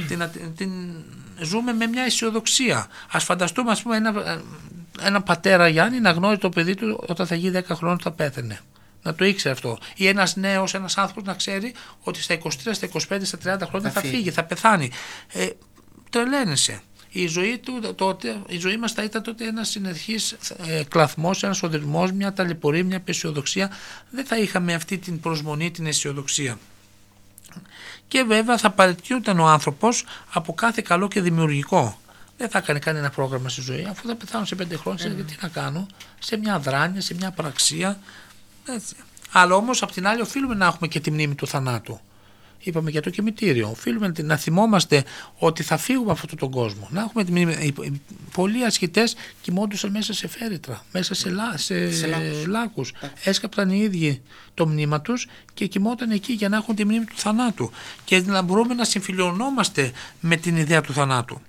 την, 0.07 0.21
ατε- 0.21 0.55
την, 0.55 0.71
ζούμε 1.41 1.73
με 1.73 1.87
μια 1.87 2.03
αισιοδοξία. 2.03 2.87
Ας 3.11 3.23
φανταστούμε 3.23 3.71
ας 3.71 3.81
πούμε 3.81 3.95
ένα, 3.97 4.41
ένα 5.01 5.21
πατέρα 5.21 5.67
Γιάννη 5.67 5.99
να 5.99 6.11
γνώριζε 6.11 6.41
το 6.41 6.49
παιδί 6.49 6.75
του 6.75 7.03
όταν 7.07 7.27
θα 7.27 7.35
γίνει 7.35 7.59
10 7.67 7.75
χρόνια 7.75 7.99
θα 8.03 8.11
πέθανε. 8.11 8.59
Να 9.01 9.15
το 9.15 9.25
ήξερε 9.25 9.53
αυτό. 9.53 9.77
Ή 9.95 10.07
ένας 10.07 10.35
νέος, 10.35 10.73
ένας 10.73 10.97
άνθρωπος 10.97 11.23
να 11.23 11.33
ξέρει 11.33 11.73
ότι 12.03 12.21
στα 12.21 12.33
23, 12.33 12.49
στα 12.71 12.87
25, 12.87 13.19
στα 13.21 13.37
30 13.37 13.67
χρόνια 13.67 13.89
θα, 13.89 13.89
Θα 13.89 13.99
φύγει. 14.01 14.15
φύγει. 14.15 14.31
θα 14.31 14.43
πεθάνει. 14.43 14.91
Ε, 15.33 15.47
τρελαίνεσαι. 16.09 16.81
Η 17.09 17.27
ζωή, 17.27 17.57
του, 17.57 17.93
τότε, 17.95 18.41
η 18.47 18.57
ζωή 18.57 18.77
μας 18.77 18.91
θα 18.91 19.03
ήταν 19.03 19.23
τότε 19.23 19.45
ένας 19.47 19.69
συνεχής 19.69 20.31
ε, 20.67 20.83
κλαθμός, 20.89 21.43
ένας 21.43 21.63
οδυρμός, 21.63 22.11
μια 22.11 22.33
ταλαιπωρία, 22.33 22.83
μια 22.83 22.97
απεσιοδοξία. 22.97 23.71
Δεν 24.09 24.25
θα 24.25 24.37
είχαμε 24.37 24.73
αυτή 24.73 24.97
την 24.97 25.19
προσμονή, 25.19 25.71
την 25.71 25.85
αισιοδοξία. 25.85 26.57
Και 28.07 28.23
βέβαια 28.23 28.57
θα 28.57 28.71
παραιτιούταν 28.71 29.39
ο 29.39 29.47
άνθρωπος 29.47 30.05
από 30.33 30.53
κάθε 30.53 30.81
καλό 30.81 31.07
και 31.07 31.21
δημιουργικό. 31.21 31.99
Δεν 32.37 32.49
θα 32.49 32.57
έκανε 32.57 32.79
κανένα 32.79 33.09
πρόγραμμα 33.09 33.49
στη 33.49 33.61
ζωή, 33.61 33.87
αφού 33.89 34.07
θα 34.07 34.15
πεθάνω 34.15 34.45
σε 34.45 34.55
πέντε 34.55 34.77
χρόνια, 34.77 35.11
mm. 35.11 35.25
τι 35.27 35.35
να 35.41 35.47
κάνω, 35.47 35.87
σε 36.19 36.37
μια 36.37 36.59
δράνεια, 36.59 37.01
σε 37.01 37.13
μια 37.13 37.31
πραξία. 37.31 37.99
Έτσι. 38.67 38.95
Αλλά 39.31 39.55
όμως 39.55 39.81
απ' 39.81 39.91
την 39.91 40.07
άλλη 40.07 40.21
οφείλουμε 40.21 40.55
να 40.55 40.65
έχουμε 40.65 40.87
και 40.87 40.99
τη 40.99 41.11
μνήμη 41.11 41.35
του 41.35 41.47
θανάτου. 41.47 41.99
Είπαμε 42.65 42.89
για 42.89 43.01
το 43.01 43.09
κημητήριο. 43.09 43.69
Οφείλουμε 43.69 44.07
να- 44.17 44.23
να 44.23 44.37
θυμόμαστε 44.37 45.03
ότι 45.37 45.63
θα 45.63 45.77
φύγουμε 45.77 46.11
από 46.11 46.19
αυτόν 46.21 46.37
τον 46.37 46.49
κόσμο. 46.51 46.87
Να 46.91 47.01
έχουμε 47.01 47.23
τη 47.23 47.31
μνήμη. 47.31 47.53
οι- 47.59 47.73
οι- 47.83 48.01
Πολλοί 48.33 48.63
ασκητέ 48.65 49.03
κοιμόντουσαν 49.41 49.91
μέσα 49.91 50.13
σε 50.13 50.27
φέρετρα, 50.27 50.85
μέσα 50.91 51.13
σε, 51.13 51.29
λά, 51.29 51.57
σε, 51.57 51.91
Σε 51.91 52.07
λάκους. 52.07 52.45
λάκους. 52.47 52.93
Έσκαπταν 53.23 53.69
οι 53.69 53.79
ίδιοι 53.83 54.21
το 54.53 54.67
μνήμα 54.67 55.01
τους 55.01 55.27
και 55.53 55.65
κοιμόταν 55.65 56.11
εκεί 56.11 56.33
για 56.33 56.49
να 56.49 56.57
έχουν 56.57 56.75
τη 56.75 56.85
μνήμη 56.85 57.05
του 57.05 57.15
θανάτου 57.17 57.71
και 58.05 58.21
να 58.21 58.41
μπορούμε 58.41 58.73
να 58.73 58.83
συμφιλιωνόμαστε 58.85 59.91
με 60.19 60.35
την 60.35 60.55
ιδέα 60.57 60.81
του 60.81 60.93
θανάτου. 60.93 61.41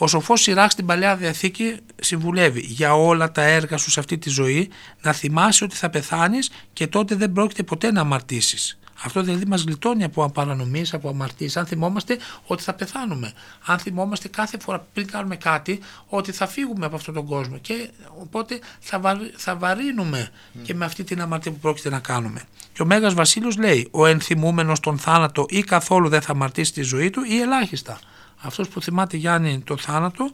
Ο 0.00 0.06
σοφός 0.06 0.40
Σιράκ 0.40 0.70
στην 0.70 0.86
παλαιά 0.86 1.16
διαθήκη 1.16 1.76
συμβουλεύει 2.00 2.60
για 2.60 2.94
όλα 2.94 3.32
τα 3.32 3.42
έργα 3.42 3.76
σου 3.76 3.90
σε 3.90 4.00
αυτή 4.00 4.18
τη 4.18 4.30
ζωή 4.30 4.70
να 5.02 5.12
θυμάσαι 5.12 5.64
ότι 5.64 5.76
θα 5.76 5.90
πεθάνεις 5.90 6.50
και 6.72 6.86
τότε 6.86 7.14
δεν 7.14 7.32
πρόκειται 7.32 7.62
ποτέ 7.62 7.92
να 7.92 8.00
αμαρτήσεις. 8.00 8.77
Αυτό 9.02 9.22
δηλαδή 9.22 9.44
μας 9.44 9.62
γλιτώνει 9.62 10.04
από 10.04 10.30
παρανομίες, 10.30 10.94
από 10.94 11.08
αμαρτίες. 11.08 11.56
Αν 11.56 11.66
θυμόμαστε 11.66 12.18
ότι 12.46 12.62
θα 12.62 12.72
πεθάνουμε. 12.72 13.32
Αν 13.66 13.78
θυμόμαστε 13.78 14.28
κάθε 14.28 14.58
φορά 14.58 14.86
πριν 14.92 15.06
κάνουμε 15.06 15.36
κάτι 15.36 15.80
ότι 16.06 16.32
θα 16.32 16.46
φύγουμε 16.46 16.86
από 16.86 16.96
αυτόν 16.96 17.14
τον 17.14 17.26
κόσμο. 17.26 17.58
Και 17.58 17.90
οπότε 18.20 18.58
θα, 18.80 19.00
βαρ- 19.00 19.32
θα 19.36 19.56
βαρύνουμε 19.56 20.30
και 20.62 20.74
με 20.74 20.84
αυτή 20.84 21.04
την 21.04 21.20
αμαρτία 21.20 21.52
που 21.52 21.58
πρόκειται 21.58 21.90
να 21.90 21.98
κάνουμε. 21.98 22.42
Και 22.72 22.82
ο 22.82 22.86
Μέγας 22.86 23.14
Βασίλειος 23.14 23.56
λέει: 23.56 23.88
Ο 23.90 24.06
ενθυμούμενος 24.06 24.80
τον 24.80 24.98
θάνατο 24.98 25.46
ή 25.48 25.62
καθόλου 25.62 26.08
δεν 26.08 26.20
θα 26.20 26.32
αμαρτήσει 26.32 26.72
τη 26.72 26.82
ζωή 26.82 27.10
του 27.10 27.22
ή 27.28 27.40
ελάχιστα. 27.40 27.98
Αυτός 28.40 28.68
που 28.68 28.82
θυμάται 28.82 29.16
Γιάννη 29.16 29.60
το 29.60 29.76
θάνατο 29.76 30.30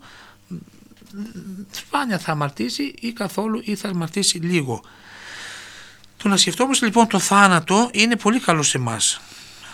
σπάνια 1.71 2.19
θα 2.19 2.33
αμαρτήσει 2.33 2.95
ή 3.01 3.13
καθόλου 3.13 3.61
ή 3.65 3.75
θα 3.75 3.89
αμαρτήσει 3.89 4.39
λίγο. 4.39 4.83
Το 6.25 6.31
να 6.31 6.37
σκεφτόμαστε 6.37 6.85
λοιπόν 6.85 7.07
το 7.07 7.19
θάνατο 7.19 7.91
είναι 7.93 8.17
πολύ 8.17 8.41
καλό 8.41 8.63
σε 8.63 8.79
εμάς, 8.79 9.21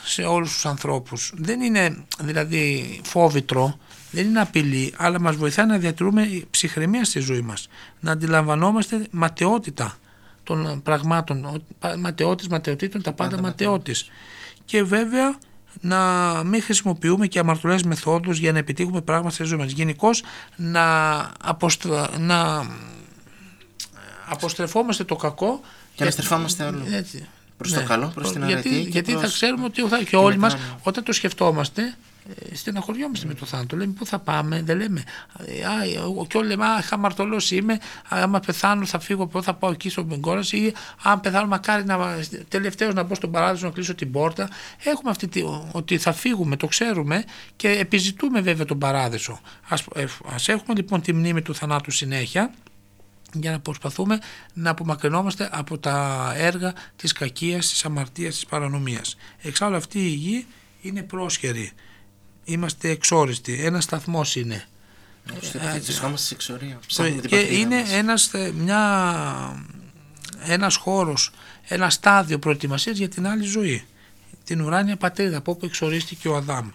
σε 0.04 0.22
όλους 0.22 0.52
τους 0.52 0.66
ανθρώπους. 0.66 1.32
Δεν 1.36 1.60
είναι 1.60 2.04
δηλαδή 2.20 3.00
φόβητρο, 3.04 3.78
δεν 4.10 4.26
είναι 4.26 4.40
απειλή, 4.40 4.94
αλλά 4.96 5.20
μας 5.20 5.36
βοηθάει 5.36 5.66
να 5.66 5.78
διατηρούμε 5.78 6.42
ψυχραιμία 6.50 7.04
στη 7.04 7.20
ζωή 7.20 7.40
μας. 7.40 7.68
Να 8.00 8.12
αντιλαμβανόμαστε 8.12 9.06
ματαιότητα 9.10 9.98
των 10.44 10.82
πραγμάτων, 10.82 11.44
ο- 11.44 11.62
πα- 11.78 11.96
ματαιότης, 11.98 12.48
ματαιοτήτων, 12.48 13.02
τα 13.02 13.12
πάντα 13.12 13.40
ματαιότης. 13.40 14.10
Και 14.64 14.82
βέβαια 14.82 15.38
να 15.80 15.98
μην 16.44 16.62
χρησιμοποιούμε 16.62 17.26
και 17.26 17.38
αμαρτωλές 17.38 17.82
μεθόδους 17.82 18.38
για 18.38 18.52
να 18.52 18.58
επιτύχουμε 18.58 19.00
πράγματα 19.00 19.34
στη 19.34 19.44
ζωή 19.44 19.58
μας. 19.58 19.70
Γενικώς 19.72 20.22
να, 20.56 21.16
αποστρα... 21.42 22.10
να 22.18 22.66
αποστρεφόμαστε 24.28 25.04
το 25.04 25.16
κακό 25.16 25.60
Και 26.00 26.06
να 26.06 26.10
στρεφόμαστε 26.10 26.64
όλο. 26.64 26.82
έτσι. 26.92 27.26
Προς 27.56 27.72
το 27.72 27.82
καλό, 27.82 28.06
προς 28.14 28.32
την 28.32 28.46
γιατί, 28.46 28.68
αρετή 28.68 28.82
και 28.82 28.88
Γιατί 28.88 29.12
θα 29.12 29.18
προς- 29.18 29.32
ξέρουμε 29.32 29.64
ότι 29.64 29.82
θα, 29.82 29.98
και 29.98 30.04
και 30.04 30.16
όλοι 30.16 30.38
μετά 30.38 30.54
μας 30.54 30.62
να- 30.68 30.78
όταν 30.82 31.04
το 31.04 31.12
σκεφτόμαστε 31.12 31.94
ε, 32.50 32.54
στεναχωριόμαστε 32.54 33.26
με 33.26 33.34
το 33.34 33.46
θάνατο. 33.46 33.76
Λέμε 33.76 33.92
πού 33.92 34.06
θα 34.06 34.18
πάμε, 34.18 34.62
δεν 34.62 34.76
λέμε. 34.76 35.02
ε, 35.46 35.64
Α, 35.64 35.82
ε, 35.84 36.26
και 36.28 36.36
όλοι 36.36 36.48
λέμε, 36.48 36.66
Α, 36.66 36.82
χαμαρτωλό 36.82 37.42
είμαι. 37.50 37.72
α, 37.72 37.78
Άμα 38.22 38.40
πεθάνω, 38.40 38.84
θα 38.84 38.98
φύγω 38.98 39.22
από 39.22 39.38
εδώ, 39.38 39.46
θα 39.46 39.54
πάω 39.54 39.70
εκεί 39.70 39.88
στον 39.88 40.04
Μπεγκόρας 40.04 40.52
ή 40.52 40.72
αν 41.02 41.20
πεθάνω, 41.20 41.46
μακάρι 41.46 41.84
να, 41.84 42.16
τελευταίος 42.48 42.94
να 42.94 43.02
μπω 43.02 43.14
στον 43.14 43.30
παράδεισο 43.30 43.66
να 43.66 43.72
κλείσω 43.72 43.94
την 43.94 44.10
πόρτα. 44.10 44.48
Έχουμε 44.84 45.10
αυτή 45.10 45.28
τη, 45.28 45.42
ότι 45.72 45.98
θα 45.98 46.12
φύγουμε, 46.12 46.56
το 46.56 46.66
ξέρουμε 46.66 47.24
και 47.56 47.68
επιζητούμε 47.68 48.40
βέβαια 48.40 48.64
τον 48.64 48.78
παράδεισο. 48.78 49.40
Ας, 49.68 49.84
ε, 49.94 50.04
ας 50.34 50.48
έχουμε 50.48 50.74
λοιπόν 50.74 51.00
τη 51.00 51.12
μνήμη 51.12 51.42
του 51.42 51.54
θανάτου 51.54 51.90
συνέχεια 51.90 52.50
για 53.32 53.50
να 53.50 53.60
προσπαθούμε 53.60 54.18
να 54.54 54.70
απομακρυνόμαστε 54.70 55.48
από 55.52 55.78
τα 55.78 56.32
έργα 56.36 56.72
της 56.96 57.12
κακίας, 57.12 57.68
της 57.68 57.84
αμαρτίας, 57.84 58.34
της 58.34 58.46
παρανομίας. 58.46 59.16
Εξάλλου 59.42 59.76
αυτή 59.76 59.98
η 59.98 60.08
γη 60.08 60.46
είναι 60.80 61.02
πρόσχερη. 61.02 61.72
Είμαστε 62.44 62.88
εξόριστοι. 62.88 63.64
Ένας 63.64 63.84
σταθμός 63.84 64.36
είναι. 64.36 64.64
Βρισκόμαστε 65.82 66.26
σε 66.26 66.34
εξορία. 66.34 66.74
Το- 66.74 66.80
Ψάχνουμε 66.86 67.20
την 67.20 67.30
και 67.30 67.36
πατρίδα 67.36 67.58
είναι 67.60 67.80
μας. 67.80 67.92
ένας, 67.92 68.34
ε, 68.34 68.52
μια, 68.56 69.66
ένας 70.44 70.76
χώρος, 70.76 71.30
ένα 71.68 71.90
στάδιο 71.90 72.38
προετοιμασίας 72.38 72.98
για 72.98 73.08
την 73.08 73.26
άλλη 73.26 73.42
ζωή. 73.44 73.84
Την 74.44 74.60
ουράνια 74.60 74.96
πατρίδα 74.96 75.36
από 75.36 75.50
όπου 75.52 75.64
εξορίστηκε 75.66 76.28
ο 76.28 76.36
Αδάμ. 76.36 76.68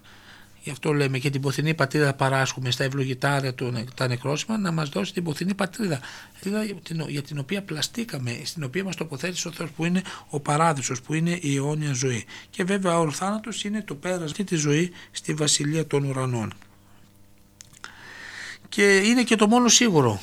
Γι' 0.65 0.71
αυτό 0.71 0.93
λέμε 0.93 1.17
και 1.19 1.29
την 1.29 1.41
ποθηνή 1.41 1.73
πατρίδα 1.73 2.13
παράσχουμε 2.13 2.71
στα 2.71 2.83
ευλογητάρια 2.83 3.53
του, 3.53 3.85
τα 3.95 4.07
νεκρόσιμα 4.07 4.57
να 4.57 4.71
μας 4.71 4.89
δώσει 4.89 5.13
την 5.13 5.23
ποθηνή 5.23 5.53
πατρίδα 5.53 5.99
πατρίδα 6.33 6.63
για 6.63 6.75
την- 6.75 7.09
για 7.09 7.21
την 7.21 7.37
οποία 7.39 7.63
πλαστήκαμε, 7.63 8.39
στην 8.43 8.63
οποία 8.63 8.83
μας 8.83 8.95
τοποθέτησε 8.95 9.47
ο 9.47 9.51
Θεός 9.51 9.69
που 9.71 9.85
είναι 9.85 10.01
ο 10.29 10.39
παράδεισος, 10.39 11.01
που 11.01 11.13
είναι 11.13 11.37
η 11.41 11.55
αιώνια 11.55 11.93
ζωή. 11.93 12.25
Και 12.49 12.63
βέβαια 12.63 12.99
ο 12.99 13.11
θάνατος 13.11 13.63
είναι 13.63 13.81
το 13.81 13.95
πέρασμα 13.95 14.25
αυτή 14.25 14.43
τη 14.43 14.55
ζωή 14.55 14.91
στη 15.11 15.33
βασιλεία 15.33 15.87
των 15.87 16.03
ουρανών. 16.03 16.53
Και 18.69 18.97
είναι 18.97 19.23
και 19.23 19.35
το 19.35 19.47
μόνο 19.47 19.67
σίγουρο. 19.67 20.21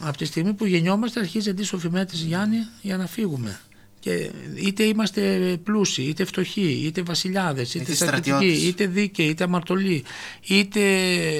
Από 0.00 0.16
τη 0.16 0.24
στιγμή 0.24 0.52
που 0.52 0.66
γεννιόμαστε 0.66 1.20
αρχίζει 1.20 1.50
αντίστροφη 1.50 1.90
μέτρηση 1.90 2.24
Γιάννη 2.24 2.58
για 2.82 2.96
να 2.96 3.06
φύγουμε. 3.06 3.60
Και 4.06 4.30
είτε 4.54 4.82
είμαστε 4.82 5.56
πλούσιοι, 5.64 6.02
είτε 6.02 6.24
φτωχοί, 6.24 6.82
είτε 6.84 7.02
βασιλιάδες, 7.02 7.74
είτε, 7.74 7.82
Είτε 7.82 7.94
στρατιωτικοί, 7.94 8.30
στρατιώτες. 8.30 8.62
είτε 8.68 8.86
δίκαιοι, 8.86 9.26
είτε 9.26 9.44
αμαρτωλοί, 9.44 10.04
είτε 10.46 10.80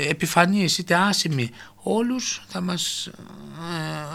επιφανείς, 0.09 0.79
είτε 0.79 0.95
άσημοι, 0.95 1.51
όλους 1.83 2.45
θα 2.49 2.61
μας 2.61 3.07
ε, 3.07 3.13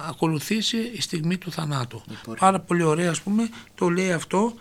ακολουθήσει 0.08 0.78
η 0.78 1.02
στιγμή 1.02 1.38
του 1.38 1.52
θανάτου. 1.52 2.02
Πάρα 2.40 2.60
πολύ 2.60 2.84
ωραία 2.84 3.10
ας 3.10 3.22
πούμε 3.22 3.50
το 3.76 3.90
λέει 3.90 4.12
αυτό 4.12 4.54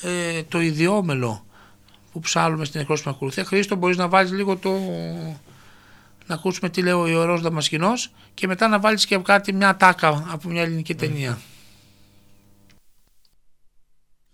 ε, 0.00 0.42
το 0.42 0.60
ιδιόμελο 0.60 1.44
που 2.12 2.20
ψάλουμε 2.20 2.64
στην 2.64 2.80
νεκρόσιμη 2.80 3.14
ακολουθία. 3.14 3.44
Χρήστο 3.44 3.76
μπορείς 3.76 3.96
να 3.96 4.08
βάλεις 4.08 4.32
λίγο 4.32 4.56
το... 4.56 4.70
να 6.26 6.34
ακούσουμε 6.34 6.68
τι 6.68 6.82
λέει 6.82 6.92
ο 6.92 7.06
Ιερός 7.06 7.40
Δαμασκηνός 7.40 8.10
και 8.34 8.46
μετά 8.46 8.68
να 8.68 8.78
βάλεις 8.78 9.06
και 9.06 9.18
κάτι 9.18 9.52
μια 9.52 9.76
τάκα 9.76 10.24
από 10.28 10.48
μια 10.48 10.62
ελληνική 10.62 10.94
ταινία. 10.94 11.38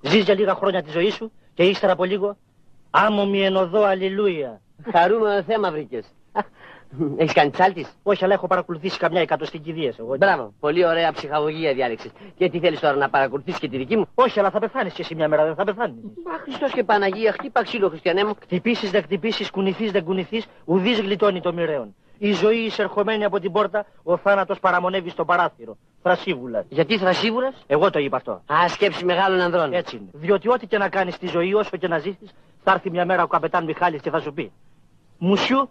Ζεις 0.00 0.24
για 0.24 0.34
λίγα 0.34 0.54
χρόνια 0.54 0.82
τη 0.82 0.90
ζωή 0.90 1.10
σου 1.10 1.32
και 1.54 1.62
ύστερα 1.62 1.92
από 1.92 2.04
λίγο 2.04 2.36
άμμο 2.90 3.26
μη 3.26 3.40
ενωδώ 3.44 3.82
αλληλούια. 3.82 4.60
Χαρούμενο 4.92 5.42
θέμα 5.42 5.70
βρήκες. 5.70 6.06
Έχεις 7.16 7.32
κάνει 7.32 7.50
τσάλτη. 7.50 7.86
Όχι, 8.02 8.24
αλλά 8.24 8.34
έχω 8.34 8.46
παρακολουθήσει 8.46 8.98
καμιά 8.98 9.20
εκατοστή 9.20 9.58
κηδείες 9.58 9.98
εγώ. 9.98 10.16
Μπράβο. 10.16 10.52
Πολύ 10.60 10.86
ωραία 10.86 11.12
ψυχαγωγία 11.12 11.74
διάλεξη. 11.74 12.10
Και 12.36 12.48
τι 12.48 12.58
θέλεις 12.58 12.80
τώρα 12.80 12.96
να 12.96 13.10
παρακολουθήσει 13.10 13.58
και 13.58 13.68
τη 13.68 13.76
δική 13.76 13.96
μου; 13.96 14.08
Όχι, 14.14 14.38
αλλά 14.38 14.50
θα 14.50 14.58
πεθάνεις 14.58 14.92
και 14.92 15.02
εσύ 15.02 15.14
μια 15.14 15.28
μέρα 15.28 15.44
δεν 15.44 15.54
θα 15.54 15.64
πεθάνεις. 15.64 16.02
Μα 16.24 16.38
Χριστός 16.42 16.72
και 16.72 16.84
Παναγία, 16.84 17.32
χτύπα 17.32 17.62
ξύλο, 17.62 17.88
Χριστιανέ 17.88 18.24
μου. 18.24 18.34
Χτυπήσεις 18.42 18.90
δεν 18.90 19.02
χτυπήσεις, 19.02 19.50
κουνηθείς 19.50 19.90
δεν 19.90 20.04
κουνηθείς, 20.04 20.46
ουδή 20.64 20.94
γλιτώνει 20.94 21.40
το 21.40 21.52
μοιραίον. 21.52 21.94
Η 22.22 22.32
ζωή 22.32 22.56
εισερχομένη 22.56 23.24
από 23.24 23.40
την 23.40 23.52
πόρτα, 23.52 23.86
ο 24.02 24.16
θάνατος 24.16 24.60
παραμονεύει 24.60 25.10
στο 25.10 25.24
παράθυρο. 25.24 25.76
Θρασίβουλας. 26.02 26.64
Γιατί 26.68 26.98
θρασίβουλας; 26.98 27.54
Εγώ 27.66 27.90
το 27.90 27.98
είπα 27.98 28.16
αυτό. 28.16 28.32
Α, 28.32 28.68
σκέψη 28.68 29.04
μεγάλων 29.04 29.40
ανδρών. 29.40 29.72
Έτσι 29.72 29.96
είναι. 29.96 30.08
Διότι 30.12 30.48
ό,τι 30.48 30.66
και 30.66 30.78
να 30.78 30.88
κάνεις 30.88 31.14
στη 31.14 31.26
ζωή, 31.26 31.54
όσο 31.54 31.76
και 31.76 31.88
να 31.88 31.98
ζήσεις, 31.98 32.30
θα 32.64 32.72
έρθει 32.72 32.90
μια 32.90 33.04
μέρα 33.04 33.22
ο 33.22 33.26
καπετάν 33.26 33.64
Μιχάλης 33.64 34.00
και 34.00 34.10
θα 34.10 34.20
σου 34.20 34.32
πει. 34.32 34.52
Μουσιού, 35.18 35.70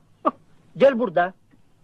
γκέλμπουρντα. 0.78 1.34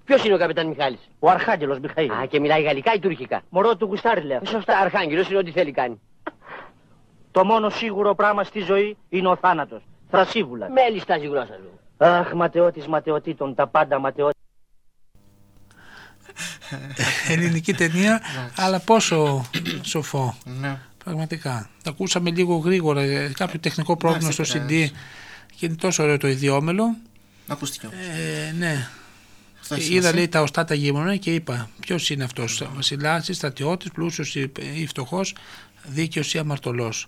Ποιος 0.06 0.26
είναι 0.26 0.34
ο 0.34 0.38
καπετάν 0.38 0.68
Μιχάλης; 0.68 1.10
Ο 1.20 1.30
Αρχάγγελος 1.30 1.80
Μιχαήλ. 1.80 2.12
Α, 2.12 2.26
και 2.26 2.40
μιλάει 2.40 2.62
γαλλικά 2.62 2.94
ή 2.94 3.00
τουρκικά; 3.00 3.42
Μωρό 3.50 3.76
του 3.76 3.86
γουστάρι 3.86 4.22
λέει. 4.22 4.40
Ε, 4.42 4.46
Σωστά, 4.46 4.78
Αρχάγγελος 4.80 5.30
είναι 5.30 5.38
ό,τι 5.38 5.52
θέλει 5.52 5.72
κάνει. 5.72 6.02
Το 7.32 7.46
μόνο 7.46 7.70
σίγουρο 7.70 8.16
πράγμα 8.16 8.44
στη 8.44 8.60
ζωή 8.60 8.98
είναι 9.10 9.28
ο 9.28 9.36
θάνατος. 9.36 9.84
Θρασίβουλας. 10.10 10.70
Μέλη 10.72 11.00
στα 11.00 11.18
γλώσσα 11.18 11.54
σου. 11.54 11.80
Αχ, 11.98 12.34
ματαιώτης 12.34 12.88
ματαιωτήτων, 12.88 13.56
τα 13.56 13.68
πάντα 13.68 14.00
ματαιώτης. 14.00 14.44
ελληνική 17.28 17.74
ταινία, 17.74 18.22
αλλά 18.56 18.80
πόσο 18.80 19.50
σοφό. 19.82 20.38
Ναι. 20.60 20.80
Πραγματικά. 21.04 21.70
Τα 21.84 21.90
ακούσαμε 21.90 22.30
λίγο 22.32 22.56
γρήγορα. 22.56 23.02
ε, 23.02 23.32
Κάποιο 23.36 23.60
τεχνικό 23.60 23.98
πρόβλημα 23.98 24.32
στο 24.32 24.42
Εντάξει, 24.42 24.62
CD 24.66 24.68
πειράζει. 24.70 24.92
και 25.56 25.66
είναι 25.66 25.76
τόσο 25.76 26.04
ωραίο 26.04 26.18
το 26.18 26.28
ιδιόμελο. 26.28 26.96
Ακούστηκε 27.48 27.86
όμως. 27.88 28.00
Ε, 28.06 28.52
ναι. 28.58 28.88
Αυτό 29.62 29.76
έχει 29.76 29.84
Είδα 29.84 29.92
σημασία. 29.94 30.14
λέει 30.18 30.28
τα 30.28 30.42
οστά 30.42 30.66
τα 30.66 30.74
γείμονα 30.74 31.16
και 31.16 31.34
είπα 31.34 31.70
ποιος 31.80 32.10
είναι 32.10 32.24
αυτός. 32.24 32.64
Βασιλά 32.76 33.24
ή 33.28 33.34
στρατιώτης, 33.34 33.92
πλούσιος 33.92 34.36
ή, 34.36 34.52
ή 34.76 34.88
φτωχός, 34.88 35.36
δίκαιος 35.84 36.34
ή 36.34 36.38
αμαρτωλός. 36.38 37.08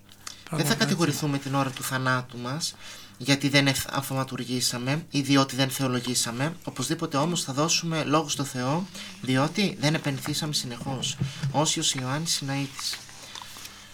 Δεν 0.52 0.66
θα 0.66 0.76
κατηγορηθούμε 0.76 1.38
την 1.38 1.56
ώρα 1.56 1.70
του 1.70 1.84
θανάτου 1.84 2.38
μας 2.38 2.76
γιατί 3.18 3.50
δεν 3.50 3.68
εθ- 3.68 3.90
αφοματουργήσαμε 3.92 5.06
ή 5.10 5.22
διότι 5.22 5.56
δεν 5.56 5.70
θεολογήσαμε. 5.70 6.56
Οπωσδήποτε 6.64 7.18
όμως 7.18 7.44
θα 7.44 7.54
δώσουμε 7.54 8.04
λόγο 8.04 8.30
στο 8.30 8.44
Θεό 8.44 8.86
διότι 9.22 9.78
δεν 9.80 9.94
επενθήσαμε 9.94 10.54
συνεχώς. 10.54 11.18
Όσιος 11.52 11.94
Ιωάννης 11.94 12.32
Συναήτης. 12.34 12.98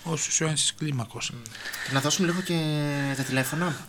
Όσο 0.03 0.29
ο 0.31 0.36
Ιωάννη 0.43 0.59
κλίμακος. 0.77 1.31
Να 1.93 1.99
δώσουμε 2.01 2.27
λίγο 2.27 2.41
και 2.41 2.57
τα 3.17 3.23
τηλέφωνα. 3.23 3.88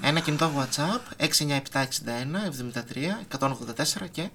Ένα 0.00 0.20
κινητό 0.20 0.50
WhatsApp 0.58 1.24
69761 1.24 2.44
73 2.44 3.36
184 3.38 4.08
και 4.12 4.28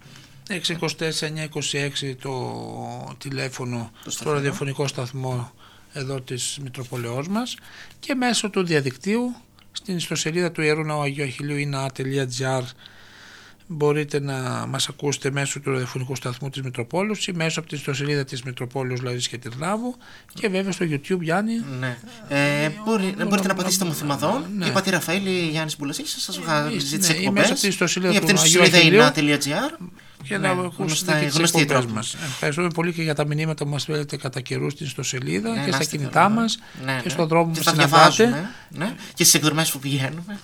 624-926 0.49 2.15
το 2.21 3.15
τηλέφωνο 3.17 3.91
στο 4.01 4.11
σταθμό. 4.11 4.33
ραδιοφωνικό 4.33 4.87
σταθμό 4.87 5.51
εδώ 5.93 6.21
της 6.21 6.57
Μητροπολεώς 6.61 7.27
μας 7.27 7.55
και 7.99 8.15
μέσω 8.15 8.49
του 8.49 8.63
διαδικτύου 8.65 9.35
στην 9.89 10.01
ιστοσελίδα 10.01 10.51
του 10.51 10.61
Ιερού 10.61 10.83
Ναού 10.83 11.01
Αγίου 11.01 11.23
Αχιλίου 11.23 11.57
είναι.gr 11.57 12.63
μπορείτε 13.67 14.19
να 14.19 14.65
μας 14.69 14.87
ακούσετε 14.89 15.31
μέσω 15.31 15.59
του 15.59 15.71
ραδιοφωνικού 15.71 16.15
σταθμού 16.15 16.49
της 16.49 16.61
Μητροπόλεως 16.61 17.27
ή 17.27 17.33
μέσω 17.33 17.59
από 17.59 17.69
την 17.69 17.77
ιστοσελίδα 17.77 18.23
της 18.23 18.41
Μητροπόλεως 18.43 19.01
Λαρής 19.01 19.27
και 19.27 19.37
Τυρνάβου 19.37 19.95
και 20.33 20.47
βέβαια 20.47 20.71
στο 20.71 20.85
YouTube 20.89 21.19
Γιάννη 21.21 21.53
Ναι. 21.79 21.97
Ε, 22.29 22.69
μπορεί, 22.85 23.15
μπορείτε 23.27 23.47
να 23.47 23.53
πατήσετε 23.55 23.85
μαθημαδόν 23.85 24.45
Ναι. 24.55 24.65
και 24.65 24.71
πατή 24.71 24.89
Ραφαήλ 24.89 25.25
ή 25.25 25.47
Γιάννης 25.49 25.77
Μπουλασίκης 25.77 26.13
θα 26.13 26.19
σας 26.19 26.39
βγάλει 26.39 26.75
Ναι, 26.75 26.81
τις 26.81 26.91
ή 27.09 27.11
εκπομπές 27.11 27.31
μέσα 27.31 27.51
από 27.51 27.59
την 27.61 27.69
ιστοσελίδα 27.69 28.13
ή 28.13 28.17
από 28.17 28.25
του 28.25 28.33
την 28.33 28.41
Αγίου 28.43 28.61
ιστοσελίδα 28.63 29.05
Αχιλίου. 29.07 29.37
ina.gr 29.37 29.83
και 30.27 30.37
Ναι, 30.37 30.47
να 30.47 30.53
γνωστά- 30.53 30.79
ακούσετε 30.81 31.19
και 31.19 31.25
τις 31.25 31.35
γνωστοί 31.37 31.59
εκπομπές 31.59 31.81
τρόποι. 31.81 31.95
μας. 31.95 32.15
Ευχαριστούμε 32.25 32.67
πολύ 32.69 32.93
και 32.93 33.01
για 33.01 33.15
τα 33.15 33.25
μηνύματα 33.25 33.63
που 33.63 33.69
μας 33.69 33.83
φέρετε 33.83 34.17
κατά 34.17 34.41
καιρούς 34.41 34.73
στην 34.73 34.85
ιστοσελίδα 34.85 35.49
Ναι, 35.49 35.55
και 35.55 35.65
να 35.65 35.71
στα 35.71 35.81
είστε 35.81 35.97
κινητά 35.97 36.13
καλά. 36.19 36.29
μας 36.29 36.59
Ναι, 36.85 36.95
και 36.95 37.01
ναι. 37.03 37.09
στον 37.09 37.27
δρόμο 37.27 37.51
και 37.53 37.59
που 37.59 37.65
τα 37.65 37.71
συναντάτε. 37.71 37.95
διαβάζουμε, 38.23 38.49
ναι. 38.69 38.85
και 39.13 39.23
στις 39.23 39.33
εκδρομές 39.33 39.71
που 39.71 39.79
πηγαίνουμε. 39.79 40.39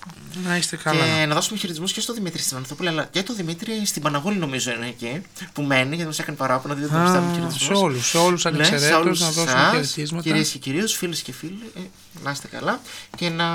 Να 0.46 0.56
είστε 0.56 0.76
καλά. 0.76 0.98
Και 1.20 1.26
να 1.26 1.34
δώσουμε 1.34 1.58
χαιρετισμούς 1.58 1.92
και 1.92 2.00
στο 2.00 2.12
Δημήτρη 2.12 2.42
στην 2.42 2.56
Ανθοπούλα, 2.56 2.90
αλλά 2.90 3.04
και 3.10 3.22
το 3.22 3.34
Δημήτρη 3.34 3.86
στην 3.86 4.02
Παναγόλη, 4.02 4.36
νομίζω 4.38 4.70
είναι 4.72 4.86
εκεί, 4.86 5.22
που 5.52 5.62
μένει, 5.62 5.88
γιατί 5.88 6.06
μας 6.06 6.18
έκανε 6.18 6.36
παράπονα, 6.36 6.74
δεν 6.74 6.84
Α, 6.94 7.02
του 7.02 7.08
στέλνουμε 7.08 7.32
χαιρετισμούς. 7.34 7.78
σε 7.78 7.84
όλους, 7.84 8.08
σε 8.08 8.18
όλους 8.18 8.46
ανεξαιρέτως 8.46 9.20
να 9.20 9.30
δώσουμε 9.30 9.68
χαιρετίσματα. 9.70 10.22
Κυρίες 10.22 10.48
και 10.50 10.58
κυρίους, 10.58 10.92
φίλες 10.92 11.20
και 11.20 11.32
φίλοι, 11.32 11.70
ε, 11.76 11.80
να 12.22 12.30
είστε 12.30 12.48
καλά. 12.48 12.80
Και 13.16 13.28
να 13.28 13.46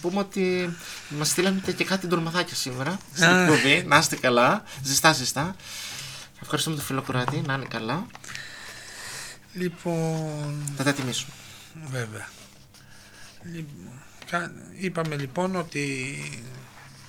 πούμε 0.00 0.18
ότι 0.18 0.76
μας 1.08 1.28
στείλατε 1.28 1.72
και 1.72 1.84
κάτι 1.84 2.06
ντορμαδάκια 2.06 2.54
σήμερα 2.56 2.98
στην 3.12 3.24
Α. 3.28 3.42
εκπομπή. 3.42 3.84
Να 3.86 3.96
είστε 3.98 4.16
καλά, 4.16 4.62
ζεστά 4.82 5.12
ζεστά. 5.12 5.56
Ευχαριστούμε 6.42 6.76
τον 6.76 6.84
φίλο 6.84 7.02
Κουράτη, 7.02 7.42
να 7.46 7.54
είναι 7.54 7.66
καλά. 7.70 8.06
Λοιπόν, 9.52 10.62
Θα 10.76 10.84
τα 10.84 10.92
τιμήσουμε. 10.92 11.32
βέβαια. 11.90 12.28
Λοιπόν, 13.52 13.90
κα- 14.30 14.52
Είπαμε 14.78 15.16
λοιπόν 15.16 15.56
ότι 15.56 16.14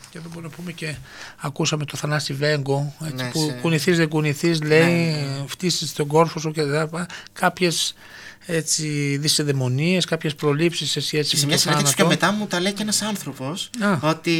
και 0.10 0.18
εδώ 0.18 0.28
μπορούμε 0.30 0.48
να 0.48 0.56
πούμε 0.56 0.72
και 0.72 0.96
ακούσαμε 1.38 1.86
το 1.86 1.98
Θανάση 1.98 2.34
Βέγκο 2.34 2.96
έτσι, 3.04 3.14
Ναι, 3.16 3.30
που 3.30 3.46
σε- 3.46 3.52
κουνηθείς 3.62 3.98
δεν 3.98 4.10
κουνηθείς 4.10 4.62
λέει 4.62 5.12
Ναι, 5.12 5.44
φτύσεις 5.48 5.94
τον 5.94 6.08
κόρφο 6.08 6.40
σου 6.40 6.52
και 6.52 6.64
τα 6.64 6.82
λοιπά. 6.84 7.06
κάποιες 7.34 7.94
έτσι 8.50 9.18
δυσεδαιμονίες, 9.22 10.06
κάποιες 10.06 10.36
προλήψεις 10.36 10.92
σε 10.92 11.02
σχέση 11.02 11.30
Και 11.30 11.36
με 11.36 11.40
σε 11.40 11.46
μια 11.46 11.56
το 11.56 11.62
συνέντευξη 11.62 11.94
θάνατο. 11.96 12.16
πιο 12.18 12.28
μετά 12.28 12.40
μου 12.40 12.48
τα 12.48 12.60
λέει 12.60 12.74
και 12.74 12.82
ένας 12.82 13.02
άνθρωπος 13.02 13.70
Α. 13.80 14.10
ότι 14.10 14.34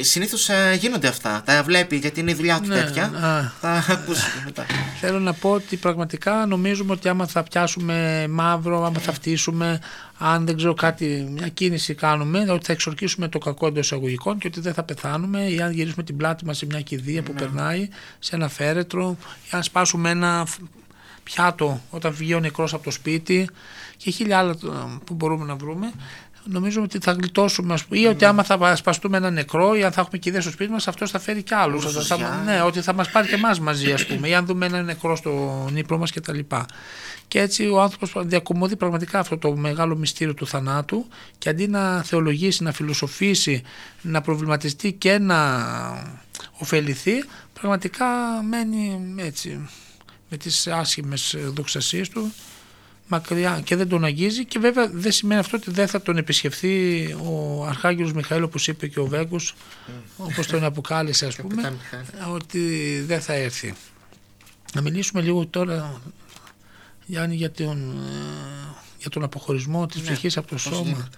συνήθως 0.00 0.48
γίνονται 0.78 1.08
αυτά. 1.08 1.42
Τα 1.44 1.62
βλέπει 1.62 1.96
γιατί 1.96 2.20
είναι 2.20 2.30
η 2.30 2.34
δουλειά 2.34 2.60
του 2.60 2.68
Ναι, 2.68 2.74
τέτοια. 2.82 3.04
α. 3.04 3.52
Θα 3.60 3.84
ακούσει 3.92 4.22
μετά. 4.44 4.66
Θέλω 5.00 5.18
να 5.18 5.32
πω 5.32 5.50
ότι 5.50 5.76
πραγματικά 5.76 6.46
νομίζουμε 6.46 6.92
ότι 6.92 7.08
άμα 7.08 7.26
θα 7.26 7.42
πιάσουμε 7.42 8.26
μαύρο, 8.30 8.84
άμα 8.84 8.98
θα 9.00 9.12
φτύσουμε, 9.12 9.80
αν 10.18 10.46
δεν 10.46 10.56
ξέρω 10.56 10.74
κάτι, 10.74 11.28
μια 11.30 11.48
κίνηση 11.48 11.94
κάνουμε, 11.94 12.46
ότι 12.50 12.64
θα 12.66 12.72
εξορκίσουμε 12.72 13.28
το 13.28 13.38
κακό 13.38 13.66
εντός 13.66 13.84
εισαγωγικών 13.84 14.38
και 14.38 14.46
ότι 14.46 14.60
δεν 14.60 14.74
θα 14.74 14.82
πεθάνουμε 14.82 15.42
ή 15.44 15.60
αν 15.60 15.72
γυρίσουμε 15.72 16.02
την 16.02 16.16
πλάτη 16.16 16.44
μας 16.44 16.56
σε 16.56 16.66
μια 16.66 16.80
κηδεία 16.80 17.22
που 17.22 17.32
περνάει, 17.32 17.88
σε 18.18 18.34
ένα 18.36 18.48
φέρετρο 18.48 19.16
ή 19.44 19.48
αν 19.50 19.62
σπάσουμε 19.62 20.10
ένα 20.10 20.44
φ- 20.46 20.58
πιάτο 21.24 21.80
όταν 21.90 22.12
βγει 22.12 22.34
ο 22.34 22.40
νεκρός 22.40 22.74
από 22.74 22.84
το 22.84 22.90
σπίτι 22.90 23.48
και 23.96 24.10
χίλια 24.10 24.38
άλλα 24.38 24.50
ε, 24.50 24.98
που 25.04 25.14
μπορούμε 25.14 25.44
να 25.44 25.54
βρούμε. 25.54 25.92
Νομίζουμε 26.46 26.84
ότι 26.84 26.98
θα 26.98 27.12
γλιτώσουμε, 27.12 27.74
ας 27.74 27.84
πούμε, 27.84 28.00
ή 28.00 28.06
ότι 28.06 28.24
άμα 28.24 28.42
θα 28.42 28.76
σπαστούμε 28.76 29.16
ένα 29.16 29.30
νεκρό 29.30 29.74
ή 29.74 29.84
αν 29.84 29.92
θα 29.92 30.00
έχουμε 30.00 30.18
κηδεία 30.18 30.40
στο 30.40 30.50
σπίτι 30.50 30.70
μας, 30.70 30.88
αυτός 30.88 31.10
θα 31.10 31.18
φέρει 31.18 31.42
κι 31.42 31.54
άλλους. 31.54 31.84
Ουρσουσιά. 31.84 32.42
Ναι, 32.44 32.62
ότι 32.62 32.80
θα 32.80 32.92
μας 32.92 33.10
πάρει 33.10 33.28
και 33.28 33.34
εμάς 33.34 33.60
μαζί, 33.60 33.92
ας 33.92 34.06
πούμε, 34.06 34.28
ή 34.28 34.34
αν 34.34 34.46
δούμε 34.46 34.66
ένα 34.66 34.82
νεκρό 34.82 35.16
στο 35.16 35.64
ύπνο 35.74 35.98
μας 35.98 36.12
κτλ. 36.12 36.38
Και 37.28 37.40
έτσι 37.40 37.68
ο 37.68 37.80
άνθρωπος 37.80 38.12
διακομωδεί 38.26 38.76
πραγματικά 38.76 39.18
αυτό 39.18 39.38
το 39.38 39.56
μεγάλο 39.56 39.96
μυστήριο 39.96 40.34
του 40.34 40.46
θανάτου 40.46 41.06
και 41.38 41.48
αντί 41.48 41.68
να 41.68 42.02
θεολογήσει, 42.02 42.62
να 42.62 42.72
φιλοσοφήσει, 42.72 43.62
να 44.02 44.20
προβληματιστεί 44.20 44.92
και 44.92 45.18
να 45.18 45.38
ωφεληθεί, 46.58 47.24
πραγματικά 47.52 48.06
μένει 48.48 49.14
έτσι 49.16 49.68
με 50.34 50.40
τις 50.40 50.66
άσχημες 50.66 51.36
δοξασίες 51.38 52.08
του 52.08 52.32
μακριά 53.06 53.60
και 53.64 53.76
δεν 53.76 53.88
τον 53.88 54.04
αγγίζει 54.04 54.44
και 54.44 54.58
βέβαια 54.58 54.88
δεν 54.92 55.12
σημαίνει 55.12 55.40
αυτό 55.40 55.56
ότι 55.56 55.70
δεν 55.70 55.88
θα 55.88 56.02
τον 56.02 56.16
επισκεφθεί 56.16 57.04
ο 57.24 57.64
Αρχάγγελος 57.66 58.12
Μιχαήλ 58.12 58.42
όπως 58.42 58.68
είπε 58.68 58.86
και 58.86 59.00
ο 59.00 59.06
Βέγκος 59.06 59.54
όπως 60.16 60.46
τον 60.46 60.64
αποκάλεσε 60.64 61.26
ας 61.26 61.34
πούμε 61.42 61.54
Καπετάν 61.54 61.78
Μιχάλη. 61.82 62.34
ότι 62.34 62.60
δεν 63.06 63.20
θα 63.20 63.32
έρθει. 63.32 63.74
Να 64.74 64.80
μιλήσουμε 64.80 65.22
λίγο 65.22 65.46
τώρα 65.46 66.00
Γιάννη 67.06 67.34
για 67.34 67.50
τον, 67.50 67.90
ε, 67.90 68.74
για 69.00 69.10
τον 69.10 69.22
αποχωρισμό 69.22 69.86
της 69.86 70.00
ψυχής 70.00 70.36
από 70.36 70.48
το 70.48 70.58
σώμα. 70.58 70.80
γίνεται. 70.80 71.08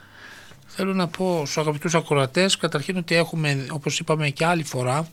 Θέλω 0.66 0.94
να 0.94 1.06
πω 1.08 1.36
στους 1.44 1.58
αγαπητούς 1.58 1.94
ακροατές 1.94 2.56
καταρχήν 2.56 2.96
ότι 2.96 3.14
έχουμε 3.14 3.66
όπως 3.70 3.98
είπαμε 3.98 4.30
και 4.30 4.44
άλλη 4.44 4.64
φορά 4.64 5.10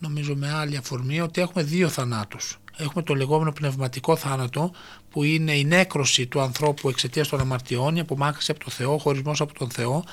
νομίζω 0.00 0.34
με 0.34 0.52
άλλη 0.52 0.76
αφορμή, 0.76 1.20
ότι 1.20 1.40
έχουμε 1.40 1.62
δύο 1.62 1.88
θανάτους. 1.88 2.58
Έχουμε 2.76 3.02
το 3.02 3.14
λεγόμενο 3.14 3.52
πνευματικό 3.52 4.16
θάνατο, 4.16 4.70
που 5.10 5.22
είναι 5.22 5.52
η 5.52 5.64
νέκρωση 5.64 6.26
του 6.26 6.40
ανθρώπου 6.40 6.88
εξαιτίας 6.88 7.28
των 7.28 7.40
αμαρτιών, 7.40 7.96
η 7.96 8.00
απομάκρυνση 8.00 8.50
από 8.50 8.60
τον 8.60 8.72
Θεό, 8.72 8.94
ο 8.94 8.98
χωρισμός 8.98 9.40
από 9.40 9.54
τον 9.54 9.70
Θεό. 9.70 10.04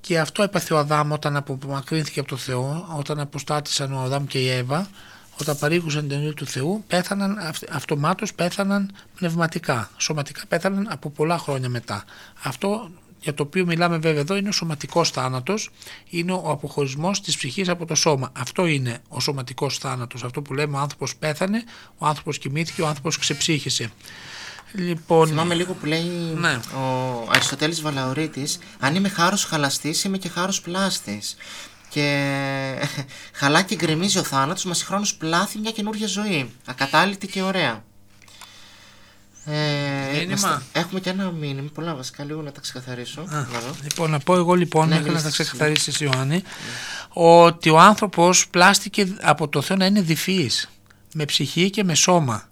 Και 0.00 0.18
αυτό 0.18 0.42
έπαθε 0.42 0.74
ο 0.74 0.78
Αδάμ 0.78 1.12
όταν 1.12 1.36
απομακρύνθηκε 1.36 2.20
από 2.20 2.28
τον 2.28 2.38
Θεό, 2.38 2.94
όταν 2.98 3.20
αποστάτησαν 3.20 3.92
ο 3.92 4.00
Αδάμ 4.00 4.24
και 4.26 4.38
η 4.38 4.48
Εύα, 4.48 4.88
όταν 5.40 5.58
παρήγουσαν 5.58 6.02
την 6.02 6.10
ενήλυση 6.10 6.34
του 6.34 6.46
Θεού, 6.46 6.84
πέθαναν, 6.86 7.38
αυτομάτως 7.70 8.34
πέθαναν 8.34 8.90
πνευματικά. 9.14 9.90
Σωματικά 9.96 10.42
πέθαναν 10.48 10.86
από 10.90 11.10
πολλά 11.10 11.38
χρόνια 11.38 11.68
μετά. 11.68 12.04
Αυτό 12.42 12.90
για 13.20 13.34
το 13.34 13.42
οποίο 13.42 13.66
μιλάμε 13.66 13.98
βέβαια 13.98 14.20
εδώ 14.20 14.36
είναι 14.36 14.48
ο 14.48 14.52
σωματικός 14.52 15.10
θάνατος, 15.10 15.70
είναι 16.10 16.32
ο 16.32 16.50
αποχωρισμός 16.50 17.20
της 17.20 17.36
ψυχής 17.36 17.68
από 17.68 17.86
το 17.86 17.94
σώμα. 17.94 18.32
Αυτό 18.38 18.66
είναι 18.66 18.98
ο 19.08 19.20
σωματικός 19.20 19.78
θάνατος, 19.78 20.24
αυτό 20.24 20.42
που 20.42 20.54
λέμε 20.54 20.76
ο 20.76 20.80
άνθρωπος 20.80 21.16
πέθανε, 21.16 21.64
ο 21.98 22.06
άνθρωπος 22.06 22.38
κοιμήθηκε, 22.38 22.82
ο 22.82 22.86
άνθρωπος 22.86 23.18
ξεψύχησε. 23.18 23.90
Λοιπόν... 24.74 25.26
Θυμάμαι 25.26 25.54
λίγο 25.54 25.72
που 25.72 25.86
λέει 25.86 26.02
ναι. 26.34 26.60
ο 26.76 27.26
Αριστοτέλης 27.30 27.80
Βαλαωρίτης 27.80 28.58
αν 28.78 28.94
είμαι 28.94 29.08
χάρος 29.08 29.44
χαλαστής 29.44 30.04
είμαι 30.04 30.18
και 30.18 30.28
χάρος 30.28 30.60
πλάστης 30.60 31.36
και 31.88 32.38
χαλά 33.40 33.62
και 33.62 33.74
γκρεμίζει 33.74 34.18
ο 34.18 34.22
θάνατος 34.22 34.64
μας 34.64 34.78
συγχρόνως 34.78 35.14
πλάθει 35.14 35.58
μια 35.58 35.70
καινούργια 35.70 36.06
ζωή 36.06 36.50
ακατάλητη 36.66 37.26
και 37.26 37.42
ωραία 37.42 37.84
ε, 39.44 40.18
Μήνυμα. 40.18 40.62
Έχουμε 40.72 41.00
και 41.00 41.10
ένα 41.10 41.30
μήνυμα, 41.30 41.68
πολλά 41.74 41.94
βασικά, 41.94 42.24
λίγο 42.24 42.42
να 42.42 42.52
τα 42.52 42.60
ξεκαθαρίσω. 42.60 43.20
Α, 43.20 43.46
λοιπόν, 43.82 44.10
να 44.10 44.18
πω 44.18 44.34
εγώ 44.34 44.54
λοιπόν, 44.54 44.88
Ναι, 44.88 44.94
μέχρι 44.94 45.04
να 45.12 45.12
μιλήσεις 45.12 45.36
τα 45.36 45.42
εσύ. 45.42 45.50
ξεκαθαρίσεις 45.50 46.00
Ιωάννη, 46.00 46.42
ότι 47.12 47.70
ο 47.70 47.78
άνθρωπος 47.78 48.48
πλάστηκε 48.48 49.16
από 49.20 49.48
το 49.48 49.62
Θεό 49.62 49.76
να 49.76 49.86
είναι 49.86 50.00
διφυής, 50.00 50.68
με 51.14 51.24
ψυχή 51.24 51.70
και 51.70 51.84
με 51.84 51.94
σώμα. 51.94 52.48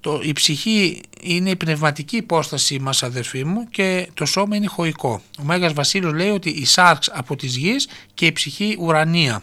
Το, 0.00 0.20
η 0.22 0.32
ψυχή 0.32 1.00
είναι 1.20 1.50
η 1.50 1.56
πνευματική 1.56 2.16
υπόστασή 2.16 2.78
μας 2.78 3.02
αδερφοί 3.02 3.44
μου 3.44 3.68
και 3.70 4.08
το 4.14 4.24
σώμα 4.24 4.56
είναι 4.56 4.66
χωικό. 4.66 5.22
Ο 5.38 5.42
Μέγας 5.42 5.72
Βασίλειος 5.72 6.12
λέει 6.12 6.28
ότι 6.28 6.50
η 6.50 6.64
σάρξ 6.64 7.08
από 7.12 7.36
της 7.36 7.56
γης 7.56 7.88
και 8.14 8.26
η 8.26 8.32
ψυχή 8.32 8.76
ουρανία. 8.80 9.42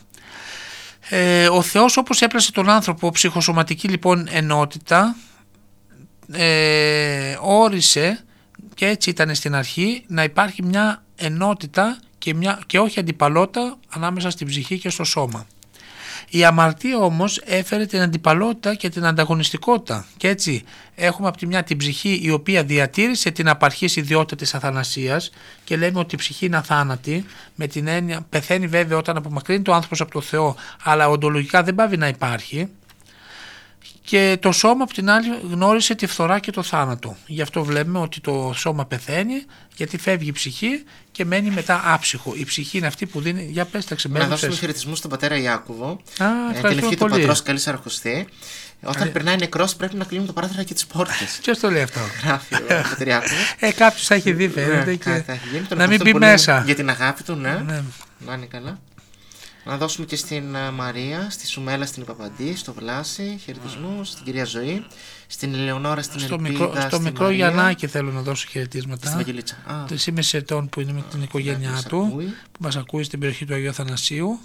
Ε, 1.09 1.47
ο 1.49 1.61
Θεός 1.61 1.97
όπως 1.97 2.21
έπλασε 2.21 2.51
τον 2.51 2.69
άνθρωπο 2.69 3.11
ψυχοσωματική 3.11 3.87
λοιπόν 3.87 4.27
ενότητα 4.29 5.15
ε, 6.33 7.37
όρισε 7.41 8.23
και 8.73 8.85
έτσι 8.85 9.09
ήταν 9.09 9.35
στην 9.35 9.55
αρχή 9.55 10.03
να 10.07 10.23
υπάρχει 10.23 10.63
μια 10.63 11.03
ενότητα 11.15 11.99
και, 12.17 12.33
μια, 12.33 12.59
και 12.65 12.79
όχι 12.79 12.99
αντιπαλότητα 12.99 13.77
ανάμεσα 13.89 14.29
στην 14.29 14.47
ψυχή 14.47 14.79
και 14.79 14.89
στο 14.89 15.03
σώμα. 15.03 15.47
Η 16.29 16.45
αμαρτία 16.45 16.97
όμως 16.97 17.41
έφερε 17.45 17.85
την 17.85 18.01
αντιπαλότητα 18.01 18.75
και 18.75 18.89
την 18.89 19.05
ανταγωνιστικότητα 19.05 20.05
και 20.17 20.27
έτσι 20.27 20.63
έχουμε 20.95 21.27
από 21.27 21.37
τη 21.37 21.47
μια 21.47 21.63
την 21.63 21.77
ψυχή 21.77 22.19
η 22.23 22.31
οποία 22.31 22.63
διατήρησε 22.63 23.31
την 23.31 23.49
απαρχής 23.49 23.95
ιδιότητα 23.95 24.35
της 24.35 24.53
αθανασίας 24.53 25.31
και 25.63 25.77
λέμε 25.77 25.99
ότι 25.99 26.15
η 26.15 26.17
ψυχή 26.17 26.45
είναι 26.45 26.57
αθάνατη 26.57 27.25
με 27.55 27.67
την 27.67 27.87
έννοια 27.87 28.25
πεθαίνει 28.29 28.67
βέβαια 28.67 28.97
όταν 28.97 29.17
απομακρύνει 29.17 29.61
το 29.61 29.73
άνθρωπος 29.73 30.01
από 30.01 30.11
το 30.11 30.21
Θεό 30.21 30.55
αλλά 30.83 31.09
οντολογικά 31.09 31.63
δεν 31.63 31.75
πάβει 31.75 31.97
να 31.97 32.07
υπάρχει 32.07 32.67
και 34.03 34.37
το 34.41 34.51
σώμα 34.51 34.83
από 34.83 34.93
την 34.93 35.09
άλλη 35.09 35.27
γνώρισε 35.51 35.95
τη 35.95 36.07
φθορά 36.07 36.39
και 36.39 36.51
το 36.51 36.63
θάνατο. 36.63 37.15
Γι' 37.25 37.41
αυτό 37.41 37.63
βλέπουμε 37.63 37.99
ότι 37.99 38.21
το 38.21 38.53
σώμα 38.55 38.85
πεθαίνει 38.85 39.45
γιατί 39.75 39.97
φεύγει 39.97 40.29
η 40.29 40.31
ψυχή 40.31 40.83
και 41.11 41.25
μένει 41.25 41.49
μετά 41.49 41.81
άψυχο. 41.85 42.33
Η 42.35 42.45
ψυχή 42.45 42.77
είναι 42.77 42.87
αυτή 42.87 43.05
που 43.05 43.21
δίνει. 43.21 43.47
Για 43.51 43.65
πες 43.65 43.83
τα 43.83 43.87
Να 43.89 43.95
ξεμένους. 43.95 44.27
δώσουμε 44.27 44.55
χαιρετισμούς 44.55 44.97
στον 44.97 45.09
πατέρα 45.09 45.37
Ιάκωβο. 45.37 45.85
Α, 45.87 45.93
ε, 45.95 45.97
την 46.47 46.55
ευχαριστούμε 46.55 46.71
ευχή 46.85 46.95
του 46.95 46.97
πολύ. 47.07 47.11
πατρός 47.19 47.41
καλή 47.41 47.59
αραχωστή. 47.65 48.27
Όταν 48.83 49.07
Ε. 49.07 49.11
περνάει 49.11 49.35
νεκρός, 49.37 49.75
πρέπει 49.75 49.95
να 49.95 50.03
κλείνουμε 50.05 50.27
τα 50.27 50.33
παράθυρα 50.33 50.63
και 50.63 50.73
τις 50.73 50.85
πόρτες. 50.85 51.39
Ποιος 51.41 51.59
το 51.59 51.69
λέει 51.71 51.81
αυτό; 51.81 51.99
Γράφει 52.23 52.55
ο 52.55 52.59
πατέρα 52.89 53.09
Ιάκωβος. 53.11 53.55
Ε, 53.59 53.71
κάποιος 53.71 54.05
θα 54.05 54.15
έχει 54.15 54.33
δει, 54.33 54.49
φαίνεται. 54.49 54.85
Ναι, 54.89 54.95
και... 54.95 55.09
θα- 55.09 55.23
θα 55.25 55.31
έχει 55.31 55.47
γίνει. 55.51 55.65
Τον 55.65 55.77
να 55.77 55.83
μην 55.87 55.91
ευχαριστώ 55.93 56.03
μπει 56.03 56.11
πολύ 56.11 56.25
μέσα. 56.25 56.61
Για 56.65 56.75
την 56.75 56.89
αγάπη 56.89 57.23
του, 57.23 57.35
ναι. 57.35 57.63
Ναι. 57.65 57.81
Να 58.25 58.33
είναι 58.33 58.45
καλά. 58.45 58.79
Να 59.65 59.77
δώσουμε 59.77 60.05
και 60.05 60.15
στην 60.15 60.55
α, 60.55 60.71
Μαρία, 60.71 61.29
στη 61.29 61.47
Σουμέλα 61.47 61.85
στην 61.85 62.05
Παπαντή, 62.05 62.55
στο 62.55 62.73
Βλάση, 62.73 63.39
χαιρετισμούς, 63.43 64.09
στην 64.09 64.23
κυρία 64.23 64.45
Ζωή, 64.45 64.85
στην 65.27 65.53
Ελεονόρα 65.53 66.01
στην 66.01 66.19
Στο 66.19 66.33
Ελπίδα, 66.33 66.49
μικρό, 66.65 66.81
στο 66.81 66.95
στη 66.95 66.99
μικρό 67.03 67.23
Μαρία. 67.23 67.37
Γιαννάκη 67.37 67.87
θέλω 67.87 68.11
να 68.11 68.21
δώσω 68.21 68.47
χαιρετίσματα. 68.49 69.07
Στη 69.07 69.15
Βαγγελίτσα. 69.15 69.55
Α. 69.55 69.85
Το 69.87 69.95
είμαι 70.07 70.21
σε 70.21 70.37
ετών 70.37 70.69
που 70.69 70.81
είναι 70.81 70.91
με 70.91 71.03
την 71.09 71.21
οικογένειά 71.21 71.69
μας 71.71 71.83
του, 71.83 72.03
ακούει. 72.11 72.25
που 72.25 72.59
μας 72.59 72.75
ακούει 72.75 73.03
στην 73.03 73.19
περιοχή 73.19 73.45
του 73.45 73.53
Αγίου 73.53 73.69
Αθανασίου 73.69 74.39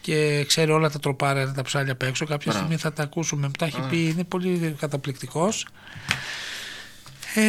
και 0.00 0.44
ξέρει 0.46 0.70
όλα 0.70 0.90
τα 0.90 0.98
τροπάρα, 0.98 1.52
τα 1.52 1.62
ψάλια 1.62 1.92
απ' 1.92 2.02
έξω. 2.02 2.24
Κάποια 2.24 2.38
Μπράβο. 2.44 2.58
στιγμή 2.58 2.76
θα 2.76 2.92
τα 2.92 3.02
ακούσουμε. 3.02 3.50
Τα 3.58 3.66
έχει 3.66 3.80
Α. 3.80 3.86
πει, 3.90 4.04
είναι 4.04 4.24
πολύ 4.24 4.74
καταπληκτικός. 4.78 5.66
Ε, 7.36 7.42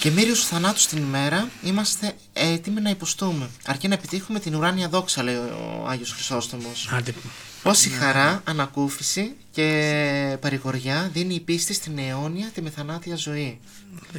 Και 0.00 0.10
μύριους 0.10 0.44
θανάτους 0.46 0.86
την 0.86 0.98
ημέρα 0.98 1.48
είμαστε 1.62 2.12
έτοιμοι 2.32 2.80
να 2.80 2.90
υποστούμε. 2.90 3.50
Αρκεί 3.66 3.88
να 3.88 3.94
επιτύχουμε 3.94 4.40
την 4.40 4.54
ουράνια 4.54 4.88
δόξα, 4.88 5.22
λέει 5.22 5.34
ο 5.34 5.84
Άγιος 5.88 6.12
Χρυσόστομος. 6.12 6.88
άντε, 6.92 7.14
Όση 7.62 7.88
χαρά, 7.88 8.42
ανακούφιση 8.44 9.34
και 9.50 10.36
παρηγοριά 10.40 11.10
δίνει 11.12 11.34
η 11.34 11.40
πίστη 11.40 11.72
στην 11.74 11.98
αιώνια 11.98 12.46
τη 12.54 12.62
μεθανάτια 12.62 13.16
ζωή. 13.16 13.60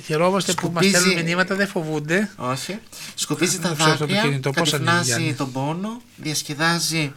χαιρόμαστε 0.05 0.53
που 0.53 0.71
μας 0.71 0.83
Σκουπίζει- 0.85 0.95
στέλνουν 1.05 1.25
μηνύματα, 1.25 1.55
δεν 1.55 1.67
φοβούνται. 1.67 2.29
Όχι. 2.35 2.79
Σκοπίζει 3.15 3.59
τα 3.59 3.67
Δεν 3.67 3.77
ξέρω 3.77 3.95
στο 3.95 4.05
δάκρυα, 4.05 4.21
κινητό, 4.21 4.49
πώς 4.49 4.73
ανοίγει, 4.73 4.87
κατευνάζει 4.89 5.09
Γιάννη. 5.19 5.33
τον 5.35 5.51
πόνο, 5.51 6.01
διασκεδάζει 6.17 7.13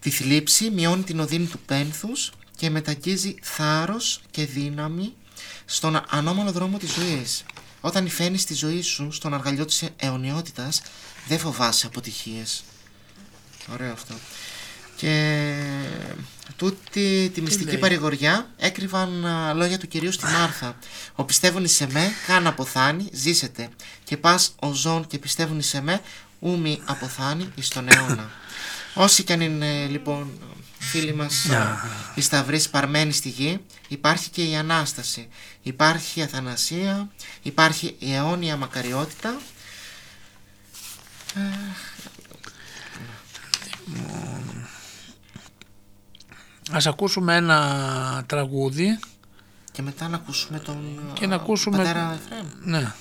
τη 0.00 0.10
θλίψη, 0.10 0.70
μειώνει 0.70 1.02
την 1.02 1.20
οδύνη 1.20 1.46
του 1.46 1.58
πένθους 1.66 2.32
και 2.56 2.70
μεταγγίζει 2.70 3.34
θάρρος 3.42 4.20
και 4.30 4.44
δύναμη 4.46 5.12
στον 5.70 6.02
ανώμαλο 6.08 6.52
δρόμο 6.52 6.78
της 6.78 6.92
ζωής. 6.92 7.44
Όταν 7.80 8.06
υφαίνεις 8.06 8.44
τη 8.44 8.54
ζωή 8.54 8.82
σου 8.82 9.12
στον 9.12 9.34
αργαλιό 9.34 9.64
της 9.64 9.84
αιωνιότητας, 9.96 10.82
δεν 11.28 11.38
φοβάσαι 11.38 11.86
αποτυχίες. 11.86 12.62
Ωραίο 13.72 13.92
αυτό. 13.92 14.14
Και 14.96 15.54
τούτη 16.56 17.30
τη 17.34 17.40
μυστική 17.40 17.64
λέει; 17.64 17.78
παρηγοριά 17.78 18.50
έκρυβαν 18.56 19.26
α, 19.26 19.54
λόγια 19.54 19.78
του 19.78 19.88
Κυρίου 19.88 20.12
στη 20.12 20.24
Μάρθα. 20.24 20.78
Ο 21.14 21.24
πιστεύουν 21.24 21.64
εις 21.64 21.80
εμέ, 21.80 22.12
καν 22.26 22.46
αποθάνει, 22.46 23.08
ζήσετε. 23.12 23.68
Και 24.04 24.16
πας 24.16 24.54
ο 24.58 24.72
ζών 24.72 25.06
και 25.06 25.18
πιστεύουν 25.18 25.58
εις 25.58 25.74
εμέ, 25.74 26.00
ούμι 26.38 26.82
αποθάνει 26.84 27.52
εις 27.54 27.68
τον 27.68 27.88
αιώνα. 27.88 28.30
Όσοι 28.94 29.22
κι 29.22 29.32
αν 29.32 29.40
είναι 29.40 29.86
λοιπόν 29.86 30.38
φίλοι 30.78 31.14
μας 31.14 31.44
Να. 31.48 31.78
οι 32.14 32.20
σταυροί 32.20 32.60
παρμένοι 32.70 33.12
στη 33.12 33.28
γη, 33.28 33.60
υπάρχει 33.88 34.30
και 34.30 34.42
η 34.42 34.56
Ανάσταση. 34.56 35.28
Υπάρχει 35.62 36.20
η 36.20 36.22
Αθανασία, 36.22 37.08
υπάρχει 37.42 37.96
η 37.98 38.14
αιώνια 38.14 38.56
μακαριότητα. 38.56 39.36
Ε, 41.34 41.40
Ας 46.72 46.86
ακούσουμε 46.86 47.36
ένα 47.36 48.24
τραγούδι 48.26 48.98
Και 49.72 49.82
μετά 49.82 50.08
να 50.08 50.16
ακούσουμε 50.16 50.58
τον 50.58 51.10
και 51.12 51.26
να 51.26 51.34
α, 51.34 51.38
ακούσουμε... 51.38 51.76
πατέρα 51.76 52.18
Εφραίμ. 52.24 52.46
Ναι. 52.60 52.92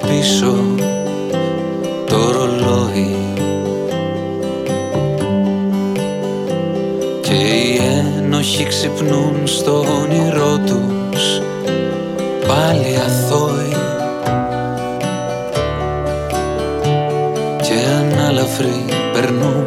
Τρέχει 0.00 0.20
πίσω 0.20 0.54
το 2.06 2.16
ρολόι. 2.32 3.16
Και 7.20 7.34
οι 7.34 7.80
ένοχοι 8.18 8.64
ξυπνούν 8.64 9.42
στο 9.44 9.84
όνειρό 10.02 10.58
τους 10.66 11.40
πάλι 12.46 12.96
αθώοι. 13.06 13.76
Και 17.62 17.74
ανάλαφροι 17.98 18.84
περνούν 19.12 19.66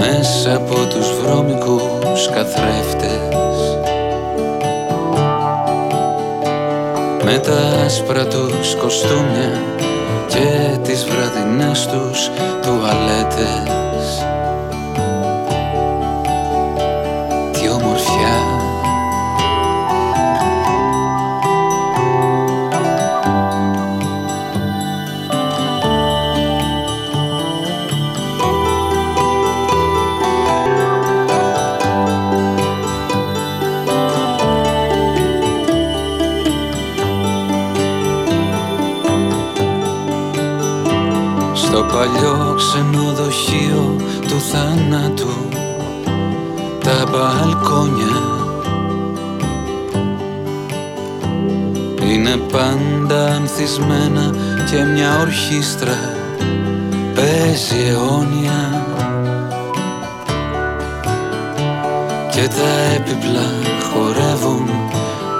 μέσα 0.00 0.56
από 0.56 0.74
τους 0.74 1.12
βρώμικους 1.22 2.28
καθρέφτες 2.30 3.49
με 7.32 7.38
τα 7.38 7.84
άσπρα 7.84 8.26
τους 8.26 8.74
κοστούμια 8.74 9.62
και 10.28 10.78
τις 10.82 11.04
βραδινές 11.04 11.86
τους 11.86 12.30
τουαλέτες 12.62 13.89
μπαλκόνια. 47.60 48.38
Είναι 52.10 52.36
πάντα 52.52 53.26
ανθισμένα 53.26 54.34
και 54.70 54.82
μια 54.84 55.18
ορχήστρα 55.20 55.98
παίζει 57.14 57.88
αιώνια. 57.88 58.84
Και 62.30 62.48
τα 62.48 62.94
έπιπλα 62.94 63.48
χορεύουν 63.92 64.70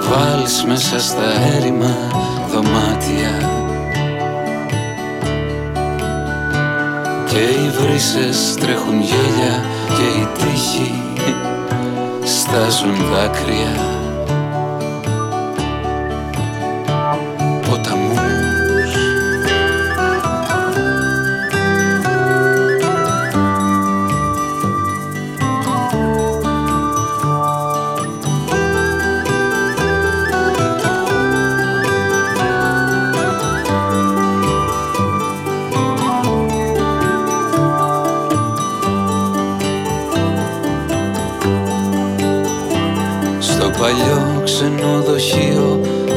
βάλς 0.09 0.65
μέσα 0.65 0.99
στα 0.99 1.55
έρημα 1.57 1.95
δωμάτια. 2.51 3.49
Και 7.29 7.37
οι 7.37 7.69
βρύσες 7.69 8.55
τρέχουν 8.59 9.01
γέλια 9.01 9.65
και 9.87 10.19
οι 10.19 10.27
τείχοι 10.37 11.10
στάζουν 12.51 12.95
δάκρυα 12.95 14.00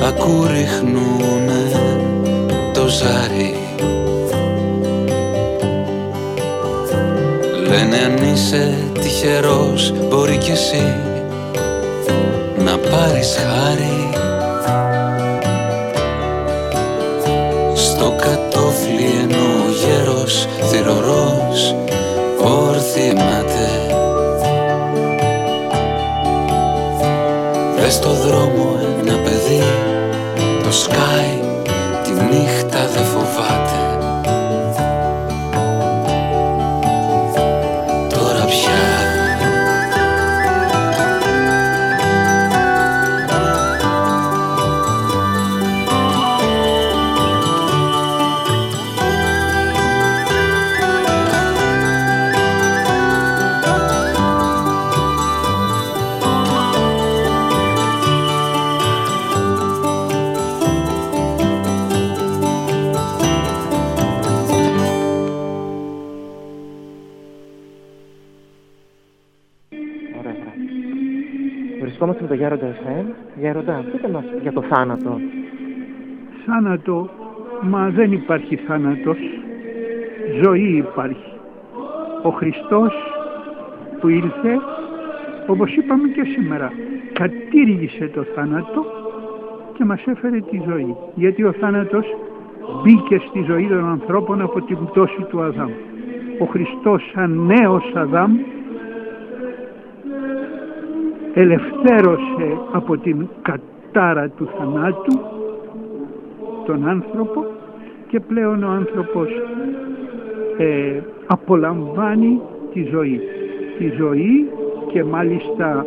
ξενοδοχείο 0.05 0.09
ακού 0.09 0.47
ρίχνουνε 0.47 1.71
το 2.75 2.88
ζάρι. 2.88 3.55
Λένε 7.69 7.97
αν 7.97 8.33
είσαι 8.33 8.75
τυχερός 9.01 9.93
μπορεί 10.09 10.37
κι 10.37 10.51
εσύ 10.51 10.97
να 12.64 12.79
πάρεις 12.79 13.37
χάρη 13.37 14.04
με 72.85 72.94
τον 72.94 73.14
Γέροντα 73.35 73.35
FM. 73.35 73.40
Γέροντα, 73.40 73.85
πείτε 73.92 74.09
μας 74.09 74.25
για 74.42 74.53
το 74.53 74.62
θάνατο. 74.62 75.20
Θάνατο, 76.47 77.09
μα 77.62 77.88
δεν 77.88 78.12
υπάρχει 78.12 78.57
θάνατος. 78.57 79.18
Ζωή 80.42 80.77
υπάρχει. 80.77 81.33
Ο 82.23 82.31
Χριστός 82.31 82.94
που 84.00 84.08
ήλθε, 84.08 84.58
όπως 85.46 85.77
είπαμε 85.77 86.08
και 86.08 86.25
σήμερα, 86.25 86.73
κατήργησε 87.13 88.11
το 88.15 88.23
θάνατο 88.23 88.85
και 89.73 89.85
μας 89.85 90.02
έφερε 90.06 90.40
τη 90.40 90.63
ζωή. 90.69 90.96
Γιατί 91.15 91.44
ο 91.44 91.52
θάνατος 91.52 92.06
μπήκε 92.83 93.21
στη 93.29 93.44
ζωή 93.46 93.67
των 93.67 93.85
ανθρώπων 93.85 94.40
από 94.40 94.63
την 94.63 94.79
πτώση 94.87 95.27
του 95.29 95.42
Αδάμ. 95.42 95.71
Ο 96.38 96.44
Χριστός 96.44 97.11
σαν 97.15 97.46
νέος 97.46 97.92
Αδάμ 97.94 98.33
ελευθέρωσε 101.35 102.58
από 102.72 102.96
την 102.96 103.28
κατάρα 103.42 104.28
του 104.28 104.48
θανάτου 104.58 105.20
τον 106.66 106.88
άνθρωπο 106.88 107.44
και 108.08 108.20
πλέον 108.20 108.62
ο 108.62 108.68
άνθρωπος 108.68 109.28
ε, 110.58 111.00
απολαμβάνει 111.26 112.40
τη 112.72 112.82
ζωή. 112.82 113.20
Τη 113.78 113.88
ζωή 113.96 114.50
και 114.92 115.04
μάλιστα 115.04 115.87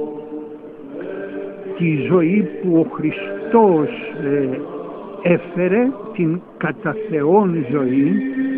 τη 1.78 1.96
ζωή 2.10 2.50
που 2.62 2.78
ο 2.78 2.90
Χριστός 2.94 3.90
ε, 4.24 4.60
έφερε, 5.22 5.92
την 6.14 6.42
κατά 6.58 6.96
Θεόν 7.10 7.66
ζωή, 7.72 8.12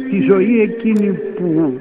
τη 0.09 0.21
ζωή 0.21 0.61
εκείνη 0.61 1.19
που 1.35 1.79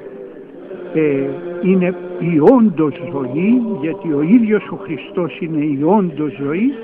ε, 0.94 1.47
είναι 1.62 1.94
η 2.18 2.38
όντως 2.38 2.94
ζωή, 3.12 3.62
γιατί 3.80 4.12
ο 4.12 4.22
ίδιος 4.22 4.68
ο 4.70 4.76
Χριστός 4.76 5.38
είναι 5.40 5.64
η 5.64 5.82
όντως 5.82 6.32
ζωή 6.40 6.74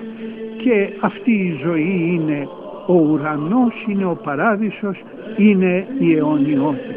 και 0.63 0.93
αυτή 1.01 1.31
η 1.31 1.61
ζωή 1.65 2.11
είναι 2.13 2.49
ο 2.87 2.95
ουρανός, 2.95 3.85
είναι 3.89 4.05
ο 4.05 4.19
παράδεισος, 4.25 5.03
είναι 5.37 5.87
η 5.99 6.17
αιωνιότητα. 6.17 6.95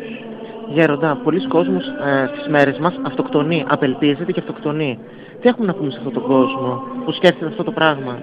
Γέροντα, 0.73 1.19
πολλοί 1.23 1.47
κόσμος 1.47 1.83
ε, 1.87 2.29
τις 2.37 2.47
μέρες 2.47 2.79
μας 2.79 2.99
αυτοκτονεί, 3.05 3.65
απελπίζεται 3.67 4.31
και 4.31 4.39
αυτοκτονεί. 4.39 4.99
Τι 5.41 5.47
έχουμε 5.49 5.65
να 5.67 5.73
πούμε 5.73 5.91
σε 5.91 5.97
αυτόν 5.97 6.13
τον 6.13 6.23
κόσμο 6.23 6.83
που 7.05 7.11
σκέφτεται 7.11 7.45
αυτό 7.45 7.63
το 7.63 7.71
πράγμα; 7.71 8.19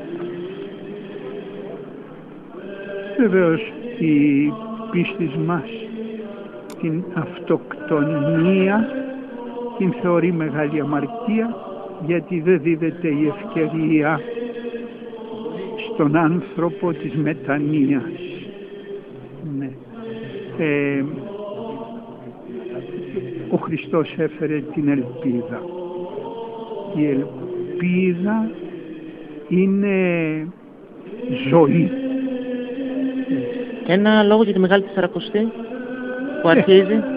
Βεβαίως 3.19 3.73
η 3.99 4.53
πίστη 4.91 5.31
μας 5.47 5.69
την 6.81 7.05
αυτοκτονία 7.15 9.04
την 9.79 9.93
θεωρεί 10.03 10.33
μεγάλη 10.33 10.81
αμαρτία 10.81 11.57
γιατί 12.07 12.41
δεν 12.41 12.61
δίδεται 12.63 13.09
η 13.09 13.33
ευκαιρία 13.37 14.21
στον 15.93 16.17
άνθρωπο 16.17 16.93
της 16.93 17.15
μετανοίας. 17.15 18.03
Ναι. 19.59 19.71
Ε, 20.59 21.05
ο 23.51 23.57
Χριστός 23.57 24.15
έφερε 24.17 24.61
την 24.75 24.89
ελπίδα. 24.89 25.63
Η 26.97 27.07
ελπίδα 27.07 28.51
είναι 29.49 29.97
ζωή. 31.51 31.91
Ένα 33.87 34.23
λόγο 34.23 34.43
για 34.43 34.53
τη 34.53 34.59
Μεγάλη 34.59 34.83
Τεσσαρακοστή 34.83 35.49
που 36.43 36.49
αρχίζει. 36.49 37.14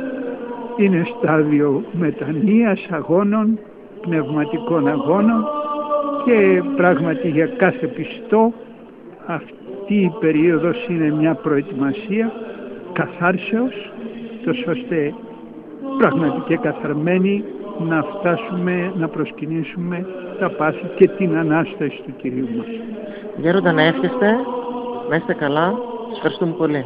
Είναι 0.77 1.03
στάδιο 1.17 1.83
μετανοίας, 1.91 2.87
αγώνων, 2.89 3.59
πνευματικών 4.01 4.87
αγώνων 4.87 5.45
και 6.25 6.63
πράγματι 6.75 7.29
για 7.29 7.47
κάθε 7.47 7.87
πιστό 7.87 8.53
αυτή 9.25 9.95
η 9.95 10.11
περίοδος 10.19 10.87
είναι 10.89 11.11
μια 11.11 11.33
προετοιμασία 11.33 12.31
καθάρσεως 12.93 13.91
τόσο 14.45 14.71
ώστε 14.71 15.13
πραγματικά 15.97 16.43
και 16.47 16.57
καθαρμένοι 16.57 17.43
να 17.79 18.03
φτάσουμε 18.03 18.91
να 18.95 19.07
προσκυνήσουμε 19.07 20.05
τα 20.39 20.49
πάθη 20.49 20.85
και 20.95 21.07
την 21.07 21.37
Ανάσταση 21.37 22.01
του 22.05 22.13
Κυρίου 22.17 22.47
μας. 22.57 22.67
Γέροντα 23.37 23.71
να 23.71 23.81
εύχεστε, 23.81 24.35
να 25.09 25.15
είστε 25.15 25.33
καλά. 25.33 25.73
Σας 26.07 26.15
ευχαριστούμε 26.15 26.51
πολύ. 26.57 26.85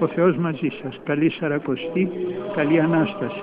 Ο 0.00 0.08
Θεός 0.14 0.36
μαζί 0.36 0.68
σας. 0.82 0.94
Καλή 1.04 1.30
Σαρακοστή, 1.30 2.08
καλή 2.54 2.80
Ανάσταση. 2.80 3.40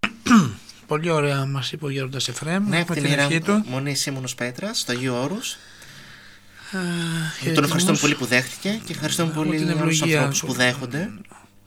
Πολύ 0.86 1.10
ωραία 1.10 1.46
μας 1.46 1.72
είπε 1.72 1.84
ο 1.84 1.88
Γέροντας 1.88 2.28
Εφραίμ. 2.28 2.62
Ναι, 2.62 2.68
με 2.68 2.80
από 2.80 2.92
την 2.92 3.02
την 3.02 3.10
Ιερά 3.10 3.22
ευχή 3.22 3.40
του. 3.40 3.62
Μονή 3.66 3.94
Σίμωνος 3.94 4.34
Πέτρας, 4.34 4.78
στο 4.80 4.92
Αγίου 4.92 5.14
Όρους. 5.14 5.56
Τον 6.70 6.80
χαιρετισμούς. 7.40 7.64
ευχαριστούμε 7.64 7.98
πολύ 8.00 8.14
που 8.14 8.24
δέχτηκε 8.24 8.80
και 8.86 8.92
ευχαριστούμε 8.92 9.30
Από 9.30 9.42
πολύ 9.42 9.56
την 9.56 9.68
όλους 9.68 9.78
τους 9.80 9.90
ευλογία 10.00 10.16
ανθρώπους 10.22 10.38
σου. 10.38 10.46
που 10.46 10.52
δέχονται 10.52 11.10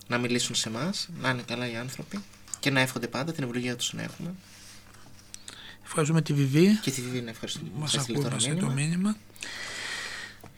να 0.07 0.17
μιλήσουν 0.17 0.55
σε 0.55 0.69
εμάς, 0.69 1.09
να 1.21 1.29
είναι 1.29 1.41
καλά 1.47 1.71
οι 1.71 1.75
άνθρωποι 1.75 2.19
και 2.59 2.69
να 2.69 2.79
εύχονται 2.79 3.07
πάντα 3.07 3.31
την 3.31 3.43
ευλογία 3.43 3.75
τους 3.75 3.93
να 3.93 4.01
έχουμε. 4.01 4.33
Ευχαριστούμε 5.85 6.21
τη 6.21 6.33
Βιβί. 6.33 6.79
Και 6.81 6.91
τη 6.91 7.01
Βιβί 7.01 7.21
να 7.21 7.29
ευχαριστούμε. 7.29 7.69
Μας 7.75 7.91
Θα 7.91 7.99
στείλει 7.99 8.17
ακούει, 8.17 8.23
τώρα 8.29 8.35
μας 8.35 8.47
μήνυμα. 8.47 8.67
το 8.67 8.73
μήνυμα. 8.73 9.15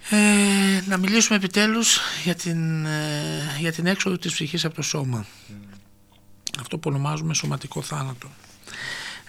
Ε, 0.09 0.81
να 0.87 0.97
μιλήσουμε 0.97 1.37
επιτέλους 1.37 1.99
για 2.23 2.35
την, 2.35 2.85
ε, 2.85 3.57
για 3.59 3.71
την 3.71 3.85
έξοδο 3.87 4.17
της 4.17 4.33
ψυχής 4.33 4.65
από 4.65 4.75
το 4.75 4.81
σώμα. 4.81 5.25
Αυτό 6.59 6.77
που 6.77 6.89
ονομάζουμε 6.89 7.33
σωματικό 7.33 7.81
θάνατο. 7.81 8.29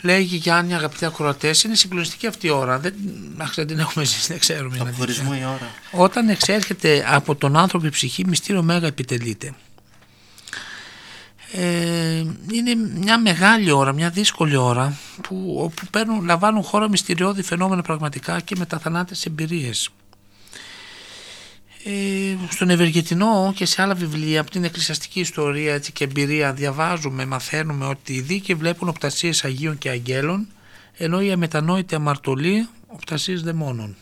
Λέει 0.01 0.21
η 0.21 0.37
Γιάννη, 0.37 0.75
αγαπητοί 0.75 1.05
ακροατές, 1.05 1.63
είναι 1.63 1.75
συγκλονιστική 1.75 2.27
αυτή 2.27 2.47
η 2.47 2.51
ώρα. 2.51 2.79
Δεν, 2.79 2.95
αχ, 3.37 3.55
δεν 3.55 3.67
την 3.67 3.79
έχουμε 3.79 4.05
ζήσει, 4.05 4.27
δεν 4.29 4.39
ξέρουμε. 4.39 4.77
είναι 4.77 4.89
Αποχωρισμό 4.89 5.31
αλήθεια. 5.31 5.47
η 5.47 5.51
ώρα. 5.51 5.71
Όταν 6.05 6.29
εξέρχεται 6.29 7.05
από 7.07 7.35
τον 7.35 7.57
άνθρωπο 7.57 7.87
η 7.87 7.91
ψυχή, 7.91 8.25
μυστήριο 8.27 8.63
μέγα 8.63 8.87
επιτελείται. 8.87 9.55
Ε, 11.53 12.25
είναι 12.53 12.75
μια 12.95 13.21
μεγάλη 13.21 13.71
ώρα, 13.71 13.93
μια 13.93 14.11
δύσκολη 14.11 14.57
ώρα 14.57 14.97
που, 15.23 15.57
όπου 15.59 15.87
παίρνουν, 15.91 16.25
λαμβάνουν 16.25 16.63
χώρα 16.63 16.89
μυστηριώδη 16.89 17.43
φαινόμενα 17.43 17.83
πραγματικά 17.83 18.41
και 18.41 18.57
μεταθανάτες 18.59 19.27
εμπειρίες. 19.27 19.87
Ε, 19.87 20.06
στον 22.51 22.71
Ευεργετινό 22.71 23.53
και 23.57 23.67
σε 23.67 23.83
άλλα 23.83 23.95
βιβλία 23.95 24.41
από 24.41 24.51
την 24.51 24.65
εκκλησιαστική 24.65 25.21
ιστορία 25.21 25.75
έτσι, 25.75 25.93
και 25.93 26.05
εμπειρία 26.05 26.53
διαβάζουμε, 26.53 27.25
μαθαίνουμε 27.25 27.87
ότι 27.87 28.13
οι 28.13 28.21
δίκαιοι 28.21 28.57
βλέπουν 28.57 28.89
οπτασίες 28.89 29.45
Αγίων 29.45 29.79
και 29.79 29.89
Αγγέλων 29.89 30.47
ενώ 30.97 31.21
οι 31.21 31.33
αμετανόητοι 31.33 31.95
αμαρτωλοί 31.95 32.69
οπτασίες 32.87 33.43
δαιμόνων. 33.43 33.97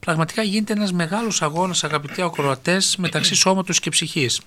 Πραγματικά 0.00 0.42
γίνεται 0.42 0.72
ένας 0.72 0.92
μεγάλος 0.92 1.42
αγώνας 1.42 1.84
αγαπητοί 1.84 2.22
ακροατές 2.22 2.96
μεταξύ 2.96 3.34
σώματος 3.34 3.80
και 3.80 3.90
ψυχής. 3.90 4.40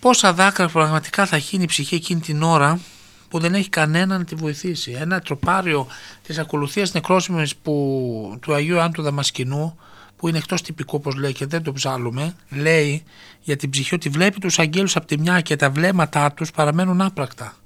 Πόσα 0.00 0.32
δάκρυα 0.32 0.68
πραγματικά 0.68 1.26
θα 1.26 1.38
χύνει 1.38 1.62
η 1.62 1.66
ψυχή 1.66 1.94
εκείνη 1.94 2.20
την 2.20 2.42
ώρα 2.42 2.80
που 3.28 3.38
δεν 3.38 3.54
έχει 3.54 3.68
κανένα 3.68 4.18
να 4.18 4.24
τη 4.24 4.34
βοηθήσει. 4.34 4.96
Ένα 5.00 5.20
τροπάριο 5.20 5.86
της 6.22 6.38
ακολουθίας 6.38 6.92
νεκρόσιμης 6.92 7.56
που, 7.56 8.38
του 8.42 8.54
Αγίου 8.54 8.74
Ιωάννου 8.74 8.92
του 8.92 9.02
Δαμασκηνού 9.02 9.78
που 10.22 10.28
είναι 10.28 10.38
εκτός 10.38 10.62
τυπικού 10.62 10.96
όπως 10.96 11.14
λέει 11.14 11.32
και 11.32 11.46
δεν 11.46 11.62
το 11.62 11.72
ψάλουμε 11.72 12.34
λέει 12.48 13.02
για 13.40 13.56
την 13.56 13.70
ψυχή 13.70 13.94
ότι 13.94 14.08
βλέπει 14.08 14.40
τους 14.40 14.58
αγγέλους 14.58 14.96
από 14.96 15.06
τη 15.06 15.18
μια 15.18 15.40
και 15.40 15.56
τα 15.56 15.70
βλέμματά 15.70 16.32
τους 16.32 16.50
παραμένουν 16.50 17.00
άπρακτα. 17.00 17.56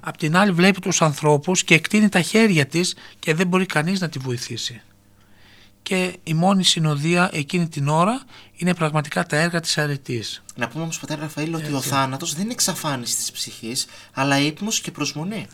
Απ' 0.00 0.16
την 0.16 0.36
άλλη 0.36 0.52
βλέπει 0.52 0.80
τους 0.80 1.02
ανθρώπους 1.02 1.64
και 1.64 1.74
εκτείνει 1.74 2.08
τα 2.08 2.20
χέρια 2.20 2.66
της 2.66 2.94
και 3.18 3.34
δεν 3.34 3.46
μπορεί 3.46 3.66
κανείς 3.66 4.00
να 4.00 4.08
τη 4.08 4.18
βοηθήσει. 4.18 4.80
Και 5.82 6.16
η 6.22 6.34
μόνη 6.34 6.64
συνοδεία 6.64 7.30
εκείνη 7.32 7.68
την 7.68 7.88
ώρα 7.88 8.22
είναι 8.56 8.74
πραγματικά 8.74 9.26
τα 9.26 9.36
έργα 9.36 9.60
της 9.60 9.78
αρετής. 9.78 10.42
Να 10.54 10.68
πούμε 10.68 10.82
όμως 10.82 10.98
πατέρα 10.98 11.20
Ραφαήλ 11.20 11.54
ότι 11.54 11.72
ο 11.72 11.76
Έτσι. 11.76 11.88
θάνατος 11.88 12.34
δεν 12.34 12.42
είναι 12.42 12.52
εξαφάνιση 12.52 13.16
της 13.16 13.32
ψυχής 13.32 13.86
αλλά 14.12 14.38
ύπνος 14.38 14.80
και 14.80 14.90
προσμονή. 14.90 15.46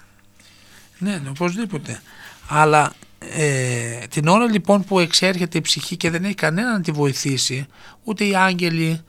Ναι, 0.99 1.17
ναι, 1.17 1.29
οπωσδήποτε. 1.29 2.03
Αλλά 2.49 2.93
ε, 3.33 4.07
την 4.11 4.29
ώρα 4.29 4.45
λοιπόν 4.45 4.85
που 4.85 4.99
εξέρχεται 4.99 5.59
η 5.59 5.61
ψυχή 5.61 5.97
και 5.97 6.11
δεν 6.11 6.25
έχει 6.25 6.35
κανένα 6.35 6.73
να 6.73 6.81
τη 6.81 6.91
βοηθήσει, 6.91 7.67
ούτε 8.05 8.25
οι 8.25 8.37
άγγελοι, 8.37 9.01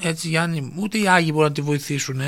έτσι 0.00 0.28
Γιάννη, 0.28 0.72
ούτε 0.76 0.98
οι 0.98 1.08
Άγιοι 1.08 1.30
μπορούν 1.32 1.48
να 1.48 1.54
τη 1.54 1.60
βοηθήσουν, 1.60 2.20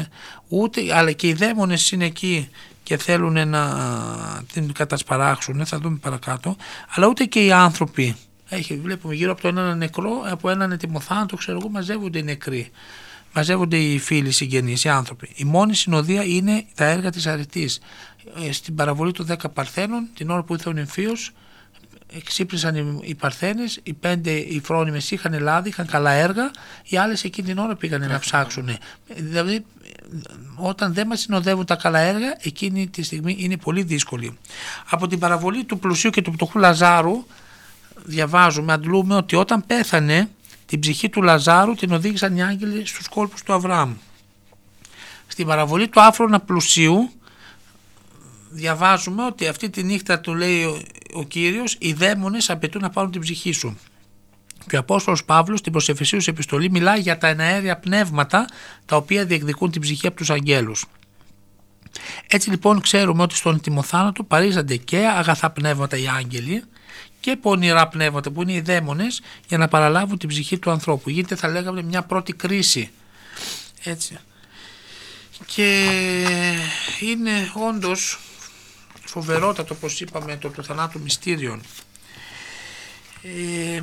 ούτε, 0.48 0.80
αλλά 0.94 1.12
και 1.12 1.28
οι 1.28 1.32
δαίμονες 1.32 1.90
είναι 1.90 2.04
εκεί 2.04 2.48
και 2.82 2.96
θέλουν 2.96 3.48
να 3.48 3.64
την 4.52 4.72
κατασπαράξουν, 4.72 5.66
θα 5.66 5.78
δούμε 5.78 5.96
παρακάτω, 5.96 6.56
αλλά 6.94 7.06
ούτε 7.06 7.24
και 7.24 7.44
οι 7.44 7.52
άνθρωποι. 7.52 8.16
Έχει, 8.48 8.76
βλέπουμε 8.76 9.14
γύρω 9.14 9.32
από 9.32 9.40
το 9.40 9.48
έναν 9.48 9.78
νεκρό, 9.78 10.10
από 10.30 10.50
έναν 10.50 10.72
ετοιμοθάνατο, 10.72 11.36
ξέρω 11.36 11.58
εγώ, 11.60 11.68
μαζεύονται 11.68 12.18
οι 12.18 12.22
νεκροί. 12.22 12.70
Μαζεύονται 13.36 13.76
οι 13.76 13.98
φίλοι, 13.98 14.28
οι 14.28 14.32
συγγενείς, 14.32 14.84
οι 14.84 14.88
άνθρωποι. 14.88 15.28
Η 15.34 15.44
μόνη 15.44 15.74
συνοδεία 15.74 16.24
είναι 16.24 16.64
τα 16.74 16.84
έργα 16.84 17.10
της 17.10 17.26
αρετής. 17.26 17.80
Ε, 18.46 18.52
Στην 18.52 18.74
παραβολή 18.74 19.12
των 19.12 19.26
10 19.26 19.50
Παρθένων, 19.54 20.08
την 20.14 20.30
ώρα 20.30 20.42
που 20.42 20.52
ήρθε 20.52 20.68
ο 20.68 20.72
νυμφίος, 20.72 21.30
ξύπνησαν 22.24 22.74
οι- 22.76 23.00
οι 23.02 23.14
Παρθένες, 23.14 23.80
οι 23.82 23.92
πέντε 23.92 24.30
οι 24.30 24.60
φρόνιμες 24.64 25.10
είχαν 25.10 25.40
λάδι, 25.40 25.68
είχαν 25.68 25.86
καλά 25.86 26.10
έργα, 26.10 26.50
οι 26.84 26.96
άλλες 26.96 27.24
εκείνη 27.24 27.48
την 27.48 27.58
ώρα 27.58 27.76
πήγαν 27.76 28.08
να 28.08 28.18
ψάξουν. 28.18 28.76
Δηλαδή, 29.16 29.64
όταν 30.56 30.94
δεν 30.94 31.06
μας 31.06 31.20
συνοδεύουν 31.20 31.64
τα 31.66 31.76
καλά 31.76 31.98
έργα, 31.98 32.36
εκείνη 32.42 32.88
τη 32.88 33.02
στιγμή 33.02 33.36
είναι 33.38 33.56
πολύ 33.56 33.82
δύσκολη. 33.82 34.38
Από 34.90 35.06
την 35.06 35.18
παραβολή 35.18 35.64
του 35.64 35.78
πλουσίου 35.78 36.10
και 36.10 36.22
του 36.22 36.30
πτωχού 36.30 36.58
Λαζάρου, 36.58 37.24
διαβάζουμε, 38.04 38.72
αντλούμε 38.72 39.14
ότι 39.14 39.36
όταν 39.36 39.66
πέθανε, 39.66 40.28
την 40.66 40.80
ψυχή 40.80 41.08
του 41.08 41.22
Λαζάρου 41.22 41.74
την 41.74 41.92
οδήγησαν 41.92 42.36
οι 42.36 42.42
άγγελοι 42.42 42.86
στους 42.86 43.08
κόλπους 43.08 43.42
του 43.42 43.52
Αβραάμ. 43.52 43.94
Στην 45.26 45.46
παραβολή 45.46 45.88
του 45.88 46.00
άφρονα 46.00 46.40
πλουσίου, 46.40 47.10
διαβάζουμε 48.54 49.24
ότι 49.24 49.46
αυτή 49.46 49.70
τη 49.70 49.82
νύχτα 49.82 50.20
του 50.20 50.34
λέει 50.34 50.64
ο, 50.64 50.82
ο 51.12 51.24
Κύριος 51.24 51.76
οι 51.78 51.92
δαίμονες 51.92 52.50
απαιτούν 52.50 52.82
να 52.82 52.90
πάρουν 52.90 53.10
την 53.10 53.20
ψυχή 53.20 53.52
σου. 53.52 53.78
Και 54.68 54.76
ο 54.76 54.78
Απόστολος 54.78 55.24
Παύλος 55.24 55.58
στην 55.58 55.72
προσεφεσίους 55.72 56.28
επιστολή 56.28 56.70
μιλάει 56.70 57.00
για 57.00 57.18
τα 57.18 57.26
εναέρια 57.26 57.76
πνεύματα 57.76 58.48
τα 58.86 58.96
οποία 58.96 59.24
διεκδικούν 59.24 59.70
την 59.70 59.80
ψυχή 59.80 60.06
από 60.06 60.16
τους 60.16 60.30
αγγέλους. 60.30 60.84
Έτσι 62.26 62.50
λοιπόν 62.50 62.80
ξέρουμε 62.80 63.22
ότι 63.22 63.34
στον 63.34 63.60
τιμοθάνατο 63.60 64.22
παρήσανται 64.22 64.76
και 64.76 64.98
αγαθά 64.98 65.50
πνεύματα 65.50 65.96
οι 65.96 66.08
άγγελοι 66.08 66.62
και 67.20 67.36
πονηρά 67.36 67.88
πνεύματα 67.88 68.30
που 68.30 68.42
είναι 68.42 68.52
οι 68.52 68.60
δαίμονες 68.60 69.22
για 69.48 69.58
να 69.58 69.68
παραλάβουν 69.68 70.18
την 70.18 70.28
ψυχή 70.28 70.58
του 70.58 70.70
ανθρώπου. 70.70 71.10
Γίνεται 71.10 71.36
θα 71.36 71.48
λέγαμε 71.48 71.82
μια 71.82 72.02
πρώτη 72.02 72.32
κρίση. 72.32 72.90
Έτσι. 73.84 74.18
Και 75.46 75.88
είναι 77.00 77.52
όντως 77.68 78.18
φοβερότατο 79.14 79.74
όπως 79.74 80.00
είπαμε 80.00 80.36
το 80.36 80.48
του 80.48 80.64
θανάτου 80.64 81.00
μυστήριων. 81.00 81.60
Ε, 83.22 83.82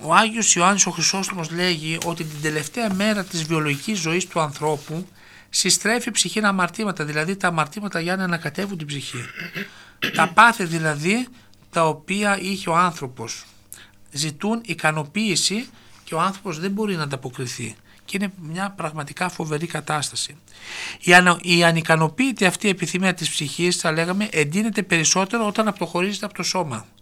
ο 0.00 0.14
Άγιος 0.14 0.54
Ιωάννης 0.54 0.86
ο 0.86 0.90
Χρυσόστομος 0.90 1.50
λέγει 1.50 1.98
ότι 2.04 2.24
την 2.24 2.42
τελευταία 2.42 2.94
μέρα 2.94 3.24
της 3.24 3.44
βιολογικής 3.44 3.98
ζωής 3.98 4.26
του 4.26 4.40
ανθρώπου 4.40 5.08
συστρέφει 5.50 6.10
ψυχή 6.10 6.40
αμαρτήματα, 6.44 7.04
δηλαδή 7.04 7.36
τα 7.36 7.48
αμαρτήματα 7.48 8.00
για 8.00 8.16
να 8.16 8.24
ανακατεύουν 8.24 8.78
την 8.78 8.86
ψυχή. 8.86 9.24
τα 10.14 10.28
πάθη 10.28 10.64
δηλαδή 10.64 11.28
τα 11.70 11.86
οποία 11.86 12.38
είχε 12.40 12.70
ο 12.70 12.76
άνθρωπος 12.76 13.44
ζητούν 14.10 14.60
ικανοποίηση 14.64 15.68
και 16.04 16.14
ο 16.14 16.20
άνθρωπος 16.20 16.58
δεν 16.58 16.70
μπορεί 16.70 16.96
να 16.96 17.02
ανταποκριθεί 17.02 17.76
και 18.12 18.18
είναι 18.20 18.32
μια 18.52 18.70
πραγματικά 18.76 19.28
φοβερή 19.28 19.66
κατάσταση. 19.66 20.36
Η, 21.00 21.14
ανα, 21.14 21.38
η 21.42 21.64
ανικανοποίητη 21.64 22.44
αυτή 22.44 22.68
επιθυμία 22.68 23.14
της 23.14 23.30
ψυχής 23.30 23.76
θα 23.76 23.92
λέγαμε 23.92 24.28
εντείνεται 24.32 24.82
περισσότερο 24.82 25.46
όταν 25.46 25.68
αποχωρίζεται 25.68 26.24
από 26.24 26.34
το 26.34 26.42
σώμα 26.42 26.76
ε, 26.76 27.01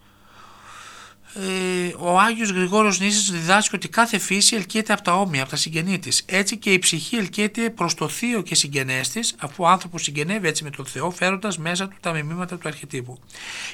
ο 1.98 2.18
Άγιος 2.18 2.50
Γρηγόρος 2.50 3.00
Νήσης 3.00 3.30
διδάσκει 3.30 3.74
ότι 3.74 3.88
κάθε 3.88 4.18
φύση 4.18 4.56
ελκύεται 4.56 4.92
από 4.92 5.02
τα 5.02 5.14
όμοια, 5.14 5.40
από 5.40 5.50
τα 5.50 5.56
συγγενή 5.56 5.98
της. 5.98 6.22
Έτσι 6.26 6.56
και 6.56 6.72
η 6.72 6.78
ψυχή 6.78 7.16
ελκύεται 7.16 7.70
προς 7.70 7.94
το 7.94 8.08
θείο 8.08 8.42
και 8.42 8.54
συγγενές 8.54 9.08
της, 9.08 9.34
αφού 9.38 9.64
ο 9.64 9.68
άνθρωπος 9.68 10.02
συγγενεύει 10.02 10.48
έτσι 10.48 10.64
με 10.64 10.70
τον 10.70 10.86
Θεό, 10.86 11.10
φέροντας 11.10 11.58
μέσα 11.58 11.88
του 11.88 11.96
τα 12.00 12.12
μιμήματα 12.12 12.58
του 12.58 12.68
αρχιτύπου. 12.68 13.18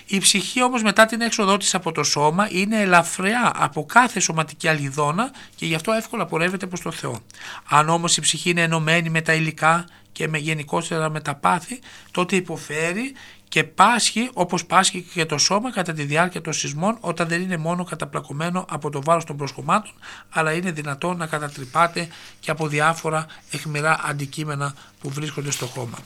Η 0.06 0.18
ψυχή 0.18 0.62
όμως 0.62 0.82
μετά 0.82 1.06
την 1.06 1.20
έξοδό 1.20 1.56
της 1.56 1.74
από 1.74 1.92
το 1.92 2.02
σώμα 2.02 2.48
είναι 2.50 2.80
ελαφριά 2.80 3.52
από 3.56 3.84
κάθε 3.84 4.20
σωματική 4.20 4.68
αλιδόνα 4.68 5.30
και 5.54 5.66
γι' 5.66 5.74
αυτό 5.74 5.92
εύκολα 5.92 6.26
πορεύεται 6.26 6.66
προς 6.66 6.80
το 6.80 6.90
Θεό. 6.90 7.20
Αν 7.68 7.88
όμως 7.88 8.16
η 8.16 8.20
ψυχή 8.20 8.50
είναι 8.50 8.62
ενωμένη 8.62 9.10
με 9.10 9.20
τα 9.20 9.34
υλικά 9.34 9.84
και 10.12 10.28
με 10.28 10.38
γενικότερα 10.38 11.10
με 11.10 11.20
τα 11.20 11.34
πάθη, 11.34 11.78
τότε 12.10 12.36
υποφέρει 12.36 13.12
και 13.48 13.64
πάσχει 13.64 14.30
όπως 14.32 14.66
πάσχει 14.66 15.06
και 15.14 15.26
το 15.26 15.38
σώμα 15.38 15.72
κατά 15.72 15.92
τη 15.92 16.04
διάρκεια 16.04 16.40
των 16.40 16.52
σεισμών 16.52 16.96
όταν 17.00 17.28
δεν 17.28 17.40
είναι 17.40 17.56
μόνο 17.56 17.84
καταπλακωμένο 17.84 18.64
από 18.68 18.90
το 18.90 19.02
βάρος 19.02 19.24
των 19.24 19.36
προσκομμάτων 19.36 19.92
αλλά 20.30 20.52
είναι 20.52 20.70
δυνατό 20.70 21.14
να 21.14 21.26
κατατρυπάται 21.26 22.08
και 22.40 22.50
από 22.50 22.68
διάφορα 22.68 23.26
εχμηρά 23.50 24.00
αντικείμενα 24.04 24.74
που 25.00 25.10
βρίσκονται 25.10 25.50
στο 25.50 25.66
χώμα. 25.66 25.98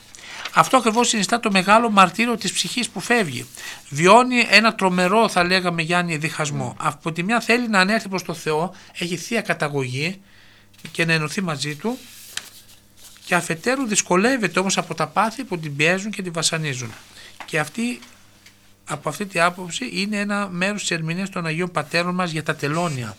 Αυτό 0.55 0.76
ακριβώς 0.76 1.09
συνιστά 1.09 1.41
το 1.41 1.51
μεγάλο 1.51 1.91
μαρτύριο 1.91 2.36
της 2.36 2.53
ψυχής 2.53 2.88
που 2.88 3.01
φεύγει. 3.01 3.47
Βιώνει 3.88 4.47
ένα 4.51 4.74
τρομερό 4.74 5.28
θα 5.28 5.45
λέγαμε 5.45 5.82
Γιάννη 5.82 6.16
διχασμό. 6.16 6.76
Από 6.78 7.12
τη 7.12 7.22
μια 7.22 7.41
θέλει 7.41 7.68
να 7.68 7.78
ανέρθει 7.78 8.09
προς 8.09 8.22
το 8.22 8.34
Θεό, 8.34 8.74
έχει 8.99 9.16
θεία 9.16 9.41
καταγωγή 9.41 10.20
και 10.93 11.05
να 11.05 11.12
ενωθεί 11.12 11.43
μαζί 11.43 11.74
του 11.74 11.99
και 13.24 13.34
αφετέρου 13.34 13.86
δυσκολεύεται 13.86 14.61
όμως 14.61 14.78
από 14.78 14.95
τα 14.95 15.07
πάθη 15.07 15.45
που 15.45 15.59
την 15.59 15.76
πιέζουν 15.76 16.11
και 16.11 16.22
την 16.22 16.32
βασανίζουν. 16.32 16.93
Και 17.45 17.59
αυτή, 17.59 18.01
από 18.84 19.09
αυτή 19.09 19.26
την 19.26 19.41
άποψη 19.41 19.91
είναι 19.93 20.16
ένα 20.16 20.49
μέρος 20.49 20.80
της 20.80 20.91
ερμηνείας 20.91 21.30
των 21.30 21.47
Αγίων 21.47 21.70
Πατέρων 21.70 22.14
μας 22.14 22.30
για 22.30 22.43
τα 22.43 22.57
τελώνια. 22.57 23.16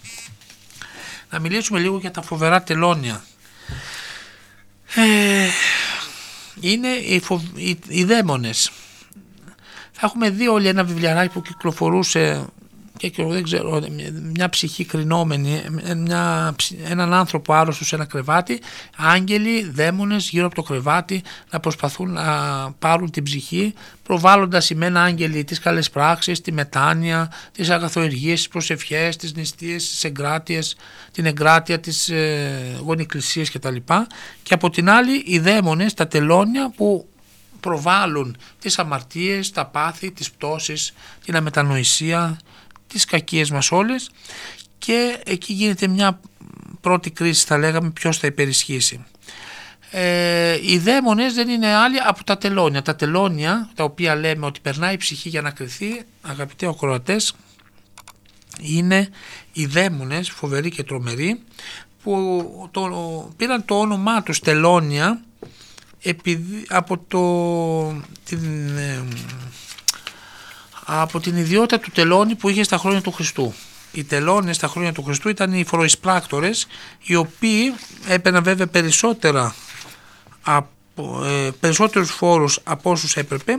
Να 1.29 1.39
μιλήσουμε 1.39 1.79
λίγο 1.79 1.97
για 1.97 2.11
τα 2.11 2.21
φοβερά 2.21 2.63
τελώνια. 2.63 3.23
Ε, 4.95 5.49
είναι 6.59 6.87
οι, 6.87 7.19
φοβ... 7.19 7.41
οι, 7.55 7.79
οι 7.87 8.03
δαίμονες. 8.03 8.71
Θα 9.91 10.01
έχουμε 10.05 10.29
δει 10.29 10.47
όλοι 10.47 10.67
ένα 10.67 10.83
βιβλιαράκι 10.83 11.33
που 11.33 11.41
κυκλοφορούσε 11.41 12.45
και 13.09 13.23
δεν 13.23 13.43
ξέρω, 13.43 13.81
μια 14.33 14.49
ψυχή 14.49 14.85
κρινόμενη, 14.85 15.61
μια, 15.95 16.55
έναν 16.83 17.13
άνθρωπο 17.13 17.53
άρρωστος 17.53 17.87
σε 17.87 17.95
ένα 17.95 18.05
κρεβάτι, 18.05 18.59
άγγελοι, 18.95 19.69
δαίμονες 19.69 20.29
γύρω 20.29 20.45
από 20.45 20.55
το 20.55 20.61
κρεβάτι 20.61 21.21
να 21.49 21.59
προσπαθούν 21.59 22.11
να 22.11 22.25
πάρουν 22.79 23.11
την 23.11 23.23
ψυχή, 23.23 23.73
προβάλλοντας 24.03 24.69
ημένα 24.69 25.01
άγγελοι 25.01 25.43
τις 25.43 25.59
καλές 25.59 25.89
πράξεις, 25.89 26.41
τη 26.41 26.51
μετάνοια, 26.51 27.31
τις 27.51 27.69
αγαθοεργίες, 27.69 28.37
τις 28.37 28.47
προσευχές, 28.47 29.15
τις 29.15 29.33
νηστείες, 29.33 29.89
τις 29.89 30.03
εγκράτειες, 30.03 30.75
την 31.11 31.25
εγκράτεια 31.25 31.79
της 31.79 32.09
ε, 32.09 32.79
γονικλησίας 32.83 33.51
κτλ. 33.51 33.75
Και 34.43 34.53
από 34.53 34.69
την 34.69 34.89
άλλη 34.89 35.23
οι 35.25 35.39
δαίμονες, 35.39 35.93
τα 35.93 36.07
τελώνια 36.07 36.71
που 36.75 37.05
προβάλλουν 37.59 38.37
τις 38.59 38.79
αμαρτίες, 38.79 39.51
τα 39.51 39.65
πάθη, 39.65 40.11
τις 40.11 40.31
πτώσεις, 40.31 40.93
την 41.25 41.35
αμετανοησία, 41.35 42.39
τις 42.91 43.05
κακίες 43.05 43.51
μας 43.51 43.71
όλες 43.71 44.09
και 44.77 45.19
εκεί 45.25 45.53
γίνεται 45.53 45.87
μια 45.87 46.19
πρώτη 46.81 47.09
κρίση 47.09 47.45
θα 47.45 47.57
λέγαμε 47.57 47.89
ποιος 47.89 48.17
θα 48.17 48.27
υπερισχύσει. 48.27 49.05
Ε, 49.91 50.57
οι 50.61 50.77
δαίμονες 50.77 51.33
δεν 51.33 51.49
είναι 51.49 51.73
άλλοι 51.75 51.99
από 51.99 52.23
τα 52.23 52.37
τελώνια. 52.37 52.81
Τα 52.81 52.95
τελώνια 52.95 53.69
τα 53.75 53.83
οποία 53.83 54.15
λέμε 54.15 54.45
ότι 54.45 54.59
περνάει 54.59 54.93
η 54.93 54.97
ψυχή 54.97 55.29
για 55.29 55.41
να 55.41 55.51
κρυθεί 55.51 56.01
αγαπητοί 56.21 56.65
ακροατές 56.65 57.33
είναι 58.61 59.09
οι 59.53 59.65
δαίμονες 59.65 60.29
φοβεροί 60.29 60.69
και 60.69 60.83
τρομεροί 60.83 61.41
που 62.03 62.69
το, 62.71 63.33
πήραν 63.37 63.65
το 63.65 63.79
όνομά 63.79 64.23
τους 64.23 64.39
τελώνια 64.39 65.21
επειδή, 66.01 66.65
από 66.69 66.97
το, 66.97 68.01
την, 68.25 68.77
ε, 68.77 69.03
από 70.85 71.19
την 71.19 71.37
ιδιότητα 71.37 71.79
του 71.79 71.91
τελώνη 71.91 72.35
που 72.35 72.49
είχε 72.49 72.63
στα 72.63 72.77
χρόνια 72.77 73.01
του 73.01 73.11
Χριστού. 73.11 73.53
Οι 73.91 74.03
τελώνες 74.03 74.55
στα 74.55 74.67
χρόνια 74.67 74.93
του 74.93 75.03
Χριστού 75.03 75.29
ήταν 75.29 75.53
οι 75.53 75.63
φοροεισπράκτορες 75.63 76.67
οι 77.03 77.15
οποίοι 77.15 77.73
έπαιρναν 78.07 78.43
βέβαια 78.43 78.67
περισσότερα 78.67 79.55
από, 80.41 81.23
ε, 81.25 81.49
περισσότερους 81.59 82.11
φόρους 82.11 82.59
από 82.63 82.91
όσους 82.91 83.15
έπρεπε 83.15 83.57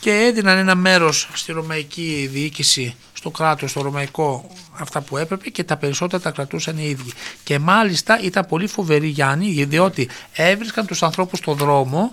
και 0.00 0.10
έδιναν 0.10 0.58
ένα 0.58 0.74
μέρος 0.74 1.28
στη 1.32 1.52
ρωμαϊκή 1.52 2.28
διοίκηση, 2.32 2.94
στο 3.12 3.30
κράτος, 3.30 3.70
στο 3.70 3.82
ρωμαϊκό 3.82 4.50
αυτά 4.72 5.00
που 5.00 5.16
έπρεπε 5.16 5.50
και 5.50 5.64
τα 5.64 5.76
περισσότερα 5.76 6.22
τα 6.22 6.30
κρατούσαν 6.30 6.78
οι 6.78 6.88
ίδιοι. 6.88 7.12
Και 7.44 7.58
μάλιστα 7.58 8.20
ήταν 8.22 8.46
πολύ 8.48 8.66
φοβεροί 8.66 9.08
Γιάννη 9.08 9.64
διότι 9.64 10.08
έβρισκαν 10.32 10.86
τους 10.86 11.02
ανθρώπους 11.02 11.38
στο 11.38 11.52
δρόμο 11.52 12.12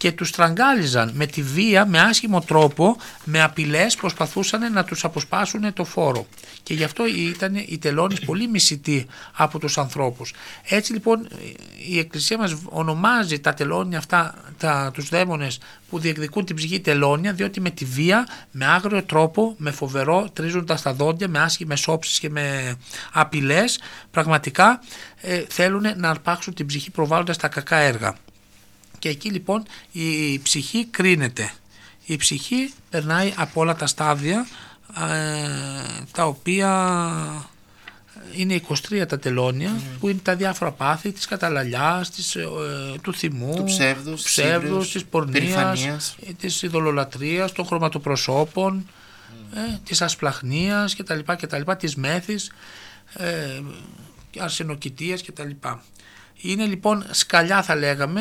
και 0.00 0.12
τους 0.12 0.28
στραγγάλιζαν 0.28 1.10
με 1.14 1.26
τη 1.26 1.42
βία, 1.42 1.86
με 1.86 2.00
άσχημο 2.00 2.40
τρόπο, 2.40 2.96
με 3.24 3.42
απειλές 3.42 3.94
προσπαθούσαν 3.94 4.72
να 4.72 4.84
τους 4.84 5.04
αποσπάσουν 5.04 5.72
το 5.72 5.84
φόρο. 5.84 6.26
Και 6.62 6.74
γι' 6.74 6.84
αυτό 6.84 7.04
ήταν 7.06 7.54
οι 7.54 7.78
τελώνες 7.78 8.20
πολύ 8.20 8.48
μισητοί 8.48 9.06
από 9.36 9.58
τους 9.58 9.78
ανθρώπους. 9.78 10.32
Έτσι 10.68 10.92
λοιπόν 10.92 11.28
η 11.88 11.98
Εκκλησία 11.98 12.38
μας 12.38 12.56
ονομάζει 12.64 13.40
τα 13.40 13.54
τελώνια 13.54 13.98
αυτά, 13.98 14.34
τα, 14.58 14.90
τους 14.94 15.08
δαίμονες 15.08 15.58
που 15.88 15.98
διεκδικούν 15.98 16.44
την 16.44 16.56
ψυχή 16.56 16.80
τελώνια, 16.80 17.32
διότι 17.32 17.60
με 17.60 17.70
τη 17.70 17.84
βία, 17.84 18.26
με 18.50 18.66
άγριο 18.66 19.02
τρόπο, 19.02 19.54
με 19.58 19.70
φοβερό, 19.70 20.30
τρίζοντας 20.32 20.82
τα 20.82 20.92
δόντια, 20.92 21.28
με 21.28 21.38
άσχημες 21.38 21.88
όψεις 21.88 22.18
και 22.18 22.30
με 22.30 22.76
απειλές, 23.12 23.80
πραγματικά 24.10 24.80
ε, 25.20 25.44
θέλουν 25.48 25.84
να 25.96 26.08
αρπάξουν 26.08 26.54
την 26.54 26.66
ψυχή 26.66 26.90
προβάλλοντας 26.90 27.36
τα 27.36 27.48
κακά 27.48 27.76
έργα 27.76 28.14
και 29.00 29.08
εκεί 29.08 29.30
λοιπόν 29.30 29.66
η 29.92 30.38
ψυχή 30.38 30.86
κρίνεται. 30.86 31.52
Η 32.04 32.16
ψυχή 32.16 32.72
περνάει 32.90 33.32
από 33.36 33.60
όλα 33.60 33.76
τα 33.76 33.86
στάδια 33.86 34.46
ε, 34.96 36.04
τα 36.12 36.26
οποία 36.26 36.70
είναι 38.36 38.60
23 38.90 39.04
τα 39.08 39.18
τελώνια 39.18 39.76
mm. 39.76 39.96
που 40.00 40.08
είναι 40.08 40.20
τα 40.22 40.36
διάφορα 40.36 40.70
πάθη 40.70 41.12
της 41.12 41.26
καταλαλιάς, 41.26 42.10
της, 42.10 42.34
ε, 42.34 42.48
του 43.02 43.14
θυμού, 43.14 43.54
του 43.56 43.64
ψεύδους, 43.64 44.22
ψεύδους 44.22 44.92
της 44.92 45.04
πορνείας, 45.04 46.16
ε, 46.26 46.32
της 46.32 46.62
ειδωλολατρίας, 46.62 47.52
των 47.52 47.66
χρωματοπροσώπων, 47.66 48.86
mm. 48.88 49.56
ε, 49.56 49.78
της 49.84 50.02
ασπλαχνίας 50.02 50.96
κτλ, 50.96 51.18
κτλ, 51.26 51.70
της 51.78 51.96
μέθης, 51.96 52.52
ε, 53.14 53.60
αρσενοκητίας 54.38 55.22
κτλ. 55.22 55.50
Είναι 56.40 56.64
λοιπόν 56.64 57.04
σκαλιά 57.10 57.62
θα 57.62 57.74
λέγαμε 57.74 58.20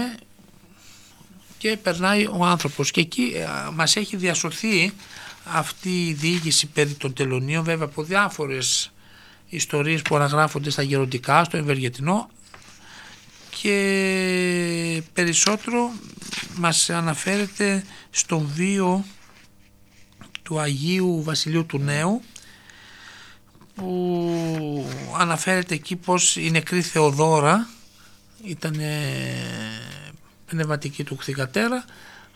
και 1.60 1.78
περνάει 1.78 2.26
ο 2.26 2.45
άνθρωπος. 2.45 2.91
Και 2.91 3.01
εκεί 3.01 3.34
ε, 3.36 3.70
μας 3.74 3.95
έχει 3.95 4.16
διασωθεί 4.16 4.93
αυτή 5.43 6.07
η 6.07 6.14
διοίκηση 6.14 6.68
περί 6.68 6.93
των 6.93 7.14
τελωνίων 7.14 7.64
βέβαια 7.64 7.86
από 7.86 8.03
διάφορες 8.03 8.91
ιστορίες 9.49 10.01
που 10.01 10.16
αναγράφονται 10.16 10.70
στα 10.70 10.82
γεροντικά, 10.82 11.43
στο 11.43 11.57
Ευεργετινό. 11.57 12.30
Και 13.62 15.03
περισσότερο 15.14 15.91
μας 16.55 16.89
αναφέρεται 16.89 17.84
στον 18.10 18.49
βίο 18.53 19.05
του 20.43 20.60
Αγίου 20.60 21.24
Βασιλείου 21.24 21.66
του 21.66 21.80
Νέου 21.80 22.22
που 23.76 24.86
αναφέρεται 25.18 25.74
εκεί 25.74 25.95
πως 25.95 26.36
η 26.36 26.51
νεκρή 26.51 26.82
Θεοδόρα 26.82 27.70
ήταν 28.43 28.80
πνευματική 30.50 31.04
του 31.04 31.16
κτηγατέρα 31.16 31.86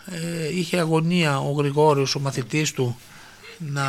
ε, 0.05 0.57
είχε 0.57 0.79
αγωνία 0.79 1.39
ο 1.39 1.51
Γρηγόριος 1.51 2.15
ο 2.15 2.19
μαθητής 2.19 2.71
του 2.71 2.97
να, 3.57 3.85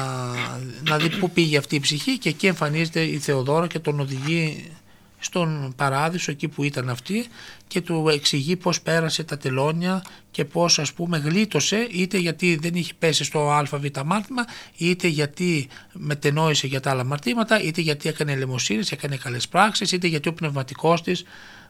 να 0.89 0.99
δει 0.99 1.09
πού 1.09 1.31
πήγε 1.31 1.59
αυτή 1.59 1.75
η 1.75 1.81
ψυχή 1.81 2.18
και 2.18 2.29
εκεί 2.29 2.47
εμφανίζεται 2.47 3.01
η 3.01 3.18
Θεοδόρα 3.18 3.66
και 3.66 3.79
τον 3.79 4.01
οδηγεί 4.01 4.70
στον 5.18 5.72
παράδεισο 5.77 6.31
εκεί 6.31 6.49
που 6.49 6.64
ήταν 6.64 6.89
αυτή 6.89 7.27
και 7.66 7.81
του 7.81 8.09
εξηγεί 8.09 8.57
πώς 8.57 8.81
πέρασε 8.81 9.25
τα 9.25 9.37
τελώνια 9.37 10.05
και 10.31 10.45
πώς 10.45 10.79
ας 10.79 10.93
πούμε 10.93 11.18
γλίτωσε 11.18 11.89
είτε 11.91 12.18
γιατί 12.18 12.57
δεν 12.57 12.75
είχε 12.75 12.93
πέσει 12.99 13.25
στο 13.25 13.53
αβ 13.53 13.87
μάθημα 14.05 14.45
είτε 14.77 15.09
γιατί 15.09 15.68
μετενόησε 15.93 16.66
για 16.66 16.81
τα 16.81 16.91
άλλα 16.91 17.05
μαρτήματα 17.05 17.62
είτε 17.62 17.81
γιατί 17.81 18.09
έκανε 18.09 18.33
ελεμοσύνες, 18.33 18.93
έκανε 18.93 19.16
καλές 19.16 19.49
πράξεις 19.49 19.93
είτε 19.93 20.07
γιατί 20.07 20.29
ο 20.29 20.33
πνευματικός 20.33 21.03
της 21.03 21.25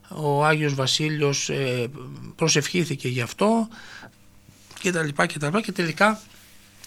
ο 0.08 0.44
Άγιος 0.44 0.74
Βασίλειος 0.74 1.48
ε, 1.48 1.86
προσευχήθηκε 2.36 3.08
γι' 3.08 3.20
αυτό 3.20 3.68
και 4.80 4.92
τα 4.92 5.02
λοιπά 5.02 5.26
και 5.26 5.38
τα 5.38 5.46
λοιπά 5.46 5.60
και 5.60 5.72
τελικά 5.72 6.20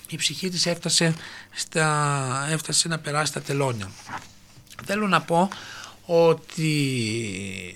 η 0.10 0.16
ψυχή 0.16 0.50
της 0.50 0.66
έφτασε, 0.66 1.16
στα, 1.52 2.48
έφτασε 2.52 2.88
να 2.88 3.00
περάσει 3.00 3.34
τα 3.34 3.42
τελώνια. 3.42 3.92
Θέλω 4.86 5.08
να 5.08 5.22
πω 5.22 5.50
ότι 6.06 6.72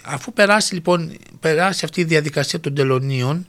αφού 0.03 0.33
περάσει 0.33 0.73
λοιπόν 0.73 1.17
περάσει 1.39 1.85
αυτή 1.85 2.01
η 2.01 2.03
διαδικασία 2.03 2.59
των 2.59 2.75
τελωνίων 2.75 3.47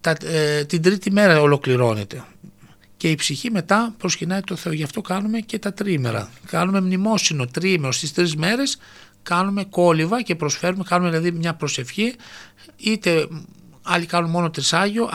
τα, 0.00 0.16
ε, 0.22 0.64
την 0.64 0.82
τρίτη 0.82 1.10
μέρα 1.10 1.40
ολοκληρώνεται 1.40 2.24
και 2.96 3.10
η 3.10 3.14
ψυχή 3.14 3.50
μετά 3.50 3.94
προσκυνάει 3.98 4.40
το 4.40 4.56
Θεό 4.56 4.72
γι' 4.72 4.82
αυτό 4.82 5.00
κάνουμε 5.00 5.40
και 5.40 5.58
τα 5.58 5.72
τρίμερα 5.72 6.30
κάνουμε 6.46 6.80
μνημόσυνο 6.80 7.46
τρίμερο 7.46 7.92
στις 7.92 8.12
τρεις 8.12 8.36
μέρες 8.36 8.78
κάνουμε 9.22 9.64
κόλληβα 9.64 10.22
και 10.22 10.34
προσφέρουμε 10.34 10.84
κάνουμε 10.86 11.10
δηλαδή 11.10 11.32
μια 11.32 11.54
προσευχή 11.54 12.14
είτε 12.76 13.28
άλλοι 13.82 14.06
κάνουν 14.06 14.30
μόνο 14.30 14.50
τρισάγιο 14.50 15.10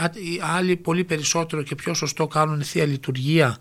άλλοι 0.56 0.76
πολύ 0.76 1.04
περισσότερο 1.04 1.62
και 1.62 1.76
πιο 1.76 1.94
σωστό 1.94 2.28
κάνουν 2.28 2.64
θεία 2.64 2.86
λειτουργία 2.86 3.58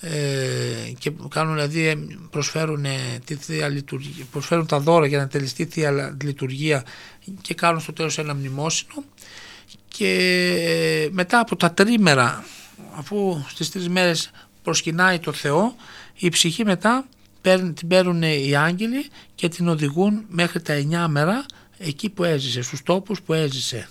ε, 0.00 0.92
και 0.98 1.12
κάνουν 1.28 1.54
δηλαδή 1.54 2.08
προσφέρουν, 2.30 2.86
τη 3.24 3.34
θεία 3.34 3.68
λειτουργία, 3.68 4.24
προσφέρουν 4.30 4.66
τα 4.66 4.80
δώρα 4.80 5.06
για 5.06 5.18
να 5.18 5.28
τελεστεί 5.28 5.64
θεία 5.64 6.16
λειτουργία 6.22 6.84
και 7.40 7.54
κάνουν 7.54 7.80
στο 7.80 7.92
τέλος 7.92 8.18
ένα 8.18 8.34
μνημόσυνο. 8.34 9.04
Και 9.88 10.12
ε, 10.66 11.08
μετά 11.12 11.38
από 11.38 11.56
τα 11.56 11.72
τρίμερα 11.72 12.44
αφού 12.94 13.44
στις 13.48 13.70
τρεις 13.70 13.88
μέρες 13.88 14.30
προσκυνάει 14.62 15.18
το 15.18 15.32
Θεό 15.32 15.74
η 16.18 16.28
ψυχή 16.28 16.64
μετά 16.64 17.04
την 17.74 17.88
παίρνουν 17.88 18.22
οι 18.22 18.56
άγγελοι 18.56 19.06
και 19.34 19.48
την 19.48 19.68
οδηγούν 19.68 20.24
μέχρι 20.28 20.62
τα 20.62 20.74
9 21.06 21.06
μέρα 21.08 21.46
εκεί 21.78 22.08
που 22.08 22.24
έζησε, 22.24 22.62
στους 22.62 22.82
τόπους 22.82 23.22
που 23.22 23.32
έζησε 23.32 23.88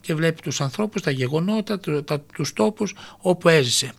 και 0.00 0.14
βλέπει 0.14 0.40
τους 0.42 0.60
ανθρώπους, 0.60 1.02
τα 1.02 1.10
γεγονότα, 1.10 1.80
τα, 2.04 2.20
τους 2.20 2.52
τόπους 2.52 2.94
όπου 3.18 3.48
έζησε. 3.48 3.92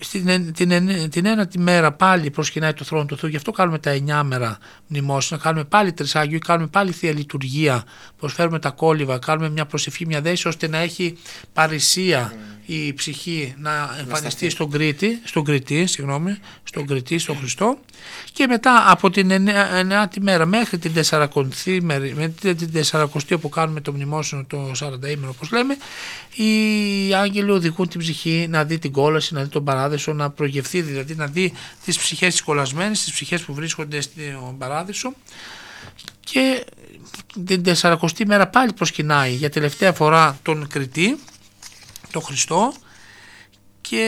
Στην, 0.00 0.52
την, 0.54 1.10
την 1.10 1.26
ένατη 1.26 1.58
μέρα 1.58 1.92
πάλι 1.92 2.30
προσκυνάει 2.30 2.72
το 2.72 2.84
θρόνο 2.84 3.04
του 3.04 3.16
Θεού, 3.16 3.30
γι' 3.30 3.36
αυτό 3.36 3.50
κάνουμε 3.50 3.78
τα 3.78 3.90
εννιά 3.90 4.22
μέρα 4.22 4.58
μνημόσυνα, 4.86 5.40
κάνουμε 5.40 5.64
πάλι 5.64 5.92
τρισάγιο, 5.92 6.38
κάνουμε 6.38 6.68
πάλι 6.68 6.92
θεία 6.92 7.12
λειτουργία, 7.12 7.84
προσφέρουμε 8.18 8.58
τα 8.58 8.70
κόλληβα, 8.70 9.18
κάνουμε 9.18 9.48
μια 9.48 9.66
προσευχή, 9.66 10.06
μια 10.06 10.20
δέση 10.20 10.48
ώστε 10.48 10.68
να 10.68 10.78
έχει 10.78 11.16
παρησία 11.52 12.32
η 12.66 12.92
ψυχή 12.92 13.54
να 13.58 13.96
εμφανιστεί 13.98 14.50
στον 14.50 14.70
Κρήτη, 14.70 15.20
στον 15.24 15.44
Κρητή, 15.44 15.86
συγγνώμη, 15.86 16.38
στον 16.62 16.86
Κρητή, 16.86 17.18
στον 17.18 17.36
Χριστό. 17.36 17.78
Και 18.32 18.46
μετά 18.46 18.90
από 18.90 19.10
την 19.10 19.30
εννέατη 19.30 20.20
μέρα 20.20 20.46
μέχρι 20.46 20.78
την 20.78 20.94
τεσσαρακοστή 20.94 21.82
με 21.82 22.34
την 22.38 22.72
τεσσαρακοστή 22.72 23.38
που 23.38 23.48
κάνουμε 23.48 23.80
το 23.80 23.92
μνημόσυνο 23.92 24.44
το 24.44 24.72
40 24.78 25.08
ήμερο 25.08 25.30
όπως 25.34 25.50
λέμε 25.50 25.76
οι 26.34 27.14
άγγελοι 27.14 27.50
οδηγούν 27.50 27.88
την 27.88 28.00
ψυχή 28.00 28.46
να 28.50 28.64
δει 28.64 28.78
την 28.78 28.92
κόλαση, 28.92 29.34
να 29.34 29.42
δει 29.42 29.48
τον 29.48 29.64
παράδεισο, 29.64 30.12
να 30.12 30.30
προγευθεί 30.30 30.82
δηλαδή 30.82 31.14
να 31.14 31.26
δει 31.26 31.52
τις 31.84 31.98
ψυχές 31.98 32.32
τις 32.32 32.42
κολλασμένες, 32.42 33.02
τις 33.02 33.12
ψυχές 33.12 33.42
που 33.42 33.54
βρίσκονται 33.54 34.00
στον 34.00 34.58
παράδεισο. 34.58 35.12
Και 36.20 36.64
την 37.44 37.62
τεσσαρακοστή 37.62 38.26
μέρα 38.26 38.46
πάλι 38.46 38.72
προσκυνάει 38.72 39.32
για 39.32 39.50
τελευταία 39.50 39.92
φορά 39.92 40.38
τον 40.42 40.68
Κριτή 40.68 41.18
το 42.10 42.20
Χριστό. 42.20 42.72
Και 43.80 44.06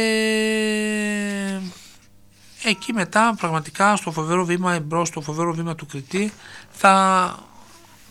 εκεί 2.62 2.92
μετά 2.92 3.34
πραγματικά 3.38 3.96
στο 3.96 4.10
φοβερό 4.12 4.44
βήμα 4.44 4.74
εμπρός, 4.74 5.08
στο 5.08 5.20
φοβερό 5.20 5.52
βήμα 5.52 5.74
του 5.74 5.86
κριτή 5.86 6.32
θα 6.70 7.38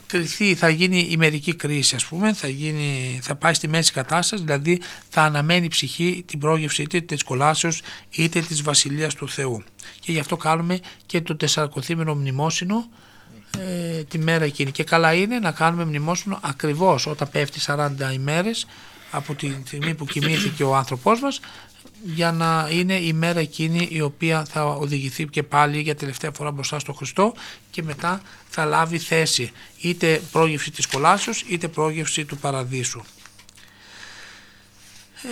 κριθεί, 0.08 0.56
θα 0.56 0.70
γίνει 0.70 1.08
η 1.10 1.18
μερική 1.18 1.56
κρίση 1.56 1.96
ας 1.96 2.06
πούμε, 2.06 2.34
θα, 2.34 2.48
γίνει, 2.48 3.20
θα 3.22 3.36
πάει 3.36 3.54
στη 3.54 3.68
μέση 3.68 3.92
κατάστασης, 3.92 4.46
δηλαδή 4.46 4.82
θα 5.10 5.22
αναμένει 5.22 5.66
η 5.66 5.70
ψυχή 5.70 6.24
την 6.28 6.40
πρόγευση 6.40 6.82
είτε 6.82 7.02
της 7.02 7.24
κολάσεως 7.24 7.82
είτε 8.10 8.40
της 8.40 8.62
βασιλείας 8.62 9.16
του 9.16 9.30
Θεού. 9.30 9.64
Και 10.00 10.12
γι' 10.12 10.20
αυτό 10.20 10.38
κάνουμε 10.38 10.80
και 11.06 11.22
το 11.22 11.36
τεσσαρακοθήμενο 11.36 12.16
μνημόσυνο 12.16 12.90
ε, 13.58 14.04
τη 14.04 14.18
μέρα 14.18 14.46
εκείνη. 14.46 14.72
Και 14.72 14.84
καλά 14.84 15.14
είναι 15.14 15.40
να 15.40 15.52
κάνουμε 15.52 15.86
μνημόσυνο 15.86 16.40
ακριβώς 16.42 17.08
όταν 17.08 17.30
πέφτει 17.30 17.60
40 17.66 17.90
ημέρες 18.14 18.68
από 19.12 19.36
τη 19.36 19.56
στιγμή 19.66 19.94
που 19.94 20.06
κοιμήθηκε 20.06 20.64
ο 20.64 20.76
άνθρωπός 20.76 21.20
μας 21.20 21.40
για 22.14 22.32
να 22.32 22.68
είναι 22.72 22.94
η 22.96 23.14
μέρα 23.14 23.40
εκείνη 23.40 23.88
η 23.92 24.02
οποία 24.02 24.46
θα 24.46 24.64
οδηγηθεί 24.66 25.26
και 25.28 25.44
πάλι 25.44 25.82
για 25.82 25.96
τελευταία 25.96 26.32
φορά 26.32 26.52
μπροστά 26.52 26.80
στο 26.80 26.94
Χριστό 26.94 27.34
και 27.72 27.84
μετά 27.84 28.22
θα 28.50 28.66
λάβει 28.66 28.98
θέση 28.98 29.52
είτε 29.82 30.22
πρόγευση 30.32 30.72
της 30.72 30.86
κολάσεως 30.88 31.44
είτε 31.48 31.68
πρόγευση 31.68 32.26
του 32.26 32.38
παραδείσου. 32.38 33.02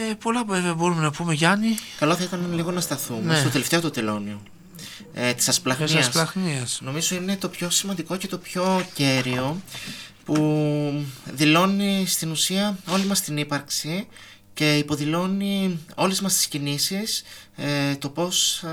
Ε, 0.10 0.14
πολλά 0.14 0.44
βέβαια 0.44 0.74
μπορούμε 0.74 1.02
να 1.02 1.12
πούμε 1.12 1.34
Γιάννη. 1.34 1.78
Καλό 2.00 2.16
θα 2.16 2.24
ήταν 2.24 2.54
λίγο 2.54 2.72
να 2.72 2.82
σταθούμε 2.82 3.34
Ναι. 3.34 3.40
στο 3.40 3.50
τελευταίο 3.50 3.82
το 3.82 3.90
τελώνιο. 3.92 4.42
Ε, 5.14 5.34
της 5.34 5.48
ασπλαχνίας. 5.48 5.92
Της 5.92 6.00
ασπλαχνίας. 6.08 6.80
Νομίζω 6.84 7.16
είναι 7.16 7.38
το 7.38 7.50
πιο 7.50 7.70
σημαντικό 7.70 8.18
και 8.18 8.28
το 8.28 8.38
πιο 8.38 8.86
κέριο 8.94 9.62
που 10.26 11.06
δηλώνει 11.34 12.06
στην 12.08 12.32
ουσία 12.32 12.78
όλη 12.88 13.06
μας 13.06 13.22
την 13.22 13.38
ύπαρξη 13.38 14.08
και 14.54 14.78
υποδηλώνει 14.78 15.80
όλες 15.96 16.22
μας 16.22 16.34
τις 16.34 16.48
κινήσεις, 16.48 17.24
ε, 17.56 17.96
το 17.96 18.10
πώς 18.10 18.64
α, 18.64 18.70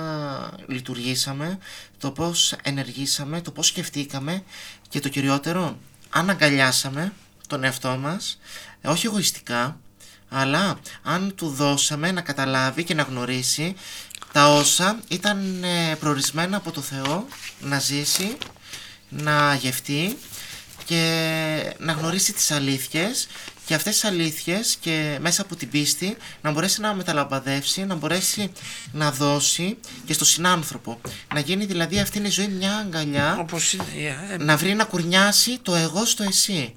λειτουργήσαμε, 0.67 1.59
το 1.99 2.11
πώς 2.11 2.55
ενεργήσαμε, 2.63 3.41
το 3.41 3.51
πώς 3.51 3.67
σκεφτήκαμε 3.67 4.43
και 4.89 5.01
το 5.01 5.09
κυριότερο, 5.09 5.79
αν 6.11 6.31
αγκαλιάσαμε 6.31 7.13
τον 7.47 7.65
εαυτό 7.65 7.97
μας, 7.97 8.39
ε, 8.81 8.89
όχι 8.89 9.07
εγωιστικά, 9.07 9.81
αλλά 10.29 10.79
αν 11.03 11.35
του 11.35 11.49
δώσαμε 11.49 12.13
να 12.13 12.21
καταλάβει 12.21 12.85
και 12.85 12.95
να 12.95 13.03
γνωρίσει 13.03 13.75
τα 14.33 14.55
όσα 14.55 15.01
ήταν 15.09 15.65
ε, 15.65 15.95
προορισμένα 15.95 16.57
από 16.57 16.71
το 16.71 16.81
Θεό 16.81 17.27
να 17.61 17.79
ζήσει, 17.79 18.37
να 19.09 19.55
γευτεί 19.55 20.19
και 20.85 21.75
να 21.79 21.93
γνωρίσει 21.93 22.33
τις 22.33 22.51
αλήθειες 22.51 23.29
και 23.71 23.77
αυτές 23.77 23.93
τις 23.95 24.05
αλήθειες 24.05 24.77
και 24.81 25.19
μέσα 25.21 25.43
από 25.43 25.57
την 25.57 25.69
πίστη 25.71 26.17
να 26.43 26.51
μπορέσει 26.51 26.81
να 26.81 26.95
μεταλαμπαδεύσει, 26.95 27.85
να 27.85 27.95
μπορέσει 27.95 28.53
να 28.93 29.11
δώσει 29.11 29.77
και 30.07 30.13
στο 30.13 30.25
συνάνθρωπο. 30.25 31.01
Να 31.35 31.41
γίνει 31.41 31.65
δηλαδή 31.65 31.99
αυτή 31.99 32.19
είναι 32.19 32.27
η 32.27 32.31
ζωή 32.31 32.49
μια 32.49 32.77
αγκαλιά, 32.77 33.37
Όπως 33.41 33.73
είναι, 33.73 33.85
ε, 34.31 34.37
να 34.37 34.57
βρει 34.57 34.75
να 34.75 34.85
κουρνιάσει 34.85 35.59
το 35.63 35.75
εγώ 35.75 36.05
στο 36.05 36.23
εσύ. 36.23 36.75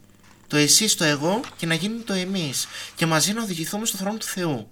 Το 0.47 0.57
εσύ 0.57 0.87
στο 0.87 1.03
εγώ 1.03 1.39
και 1.57 1.65
να 1.65 1.73
γίνει 1.73 1.99
το 1.99 2.13
εμείς. 2.13 2.67
Και 2.95 3.05
μαζί 3.05 3.33
να 3.33 3.41
οδηγηθούμε 3.43 3.85
στο 3.85 3.97
θρόνο 3.97 4.17
του 4.17 4.25
Θεού. 4.25 4.69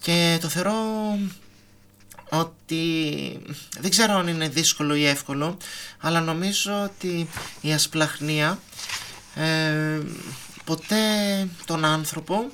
Και 0.00 0.38
το 0.40 0.48
θεωρώ 0.48 0.74
ότι 2.28 2.82
δεν 3.80 3.90
ξέρω 3.90 4.14
αν 4.14 4.28
είναι 4.28 4.48
δύσκολο 4.48 4.94
ή 4.94 5.06
εύκολο 5.06 5.56
αλλά 6.00 6.20
νομίζω 6.20 6.82
ότι 6.82 7.28
η 7.60 7.72
ασπλαχνία 7.72 8.58
ε, 9.34 10.00
ποτέ 10.66 11.04
τον 11.64 11.84
άνθρωπο 11.84 12.50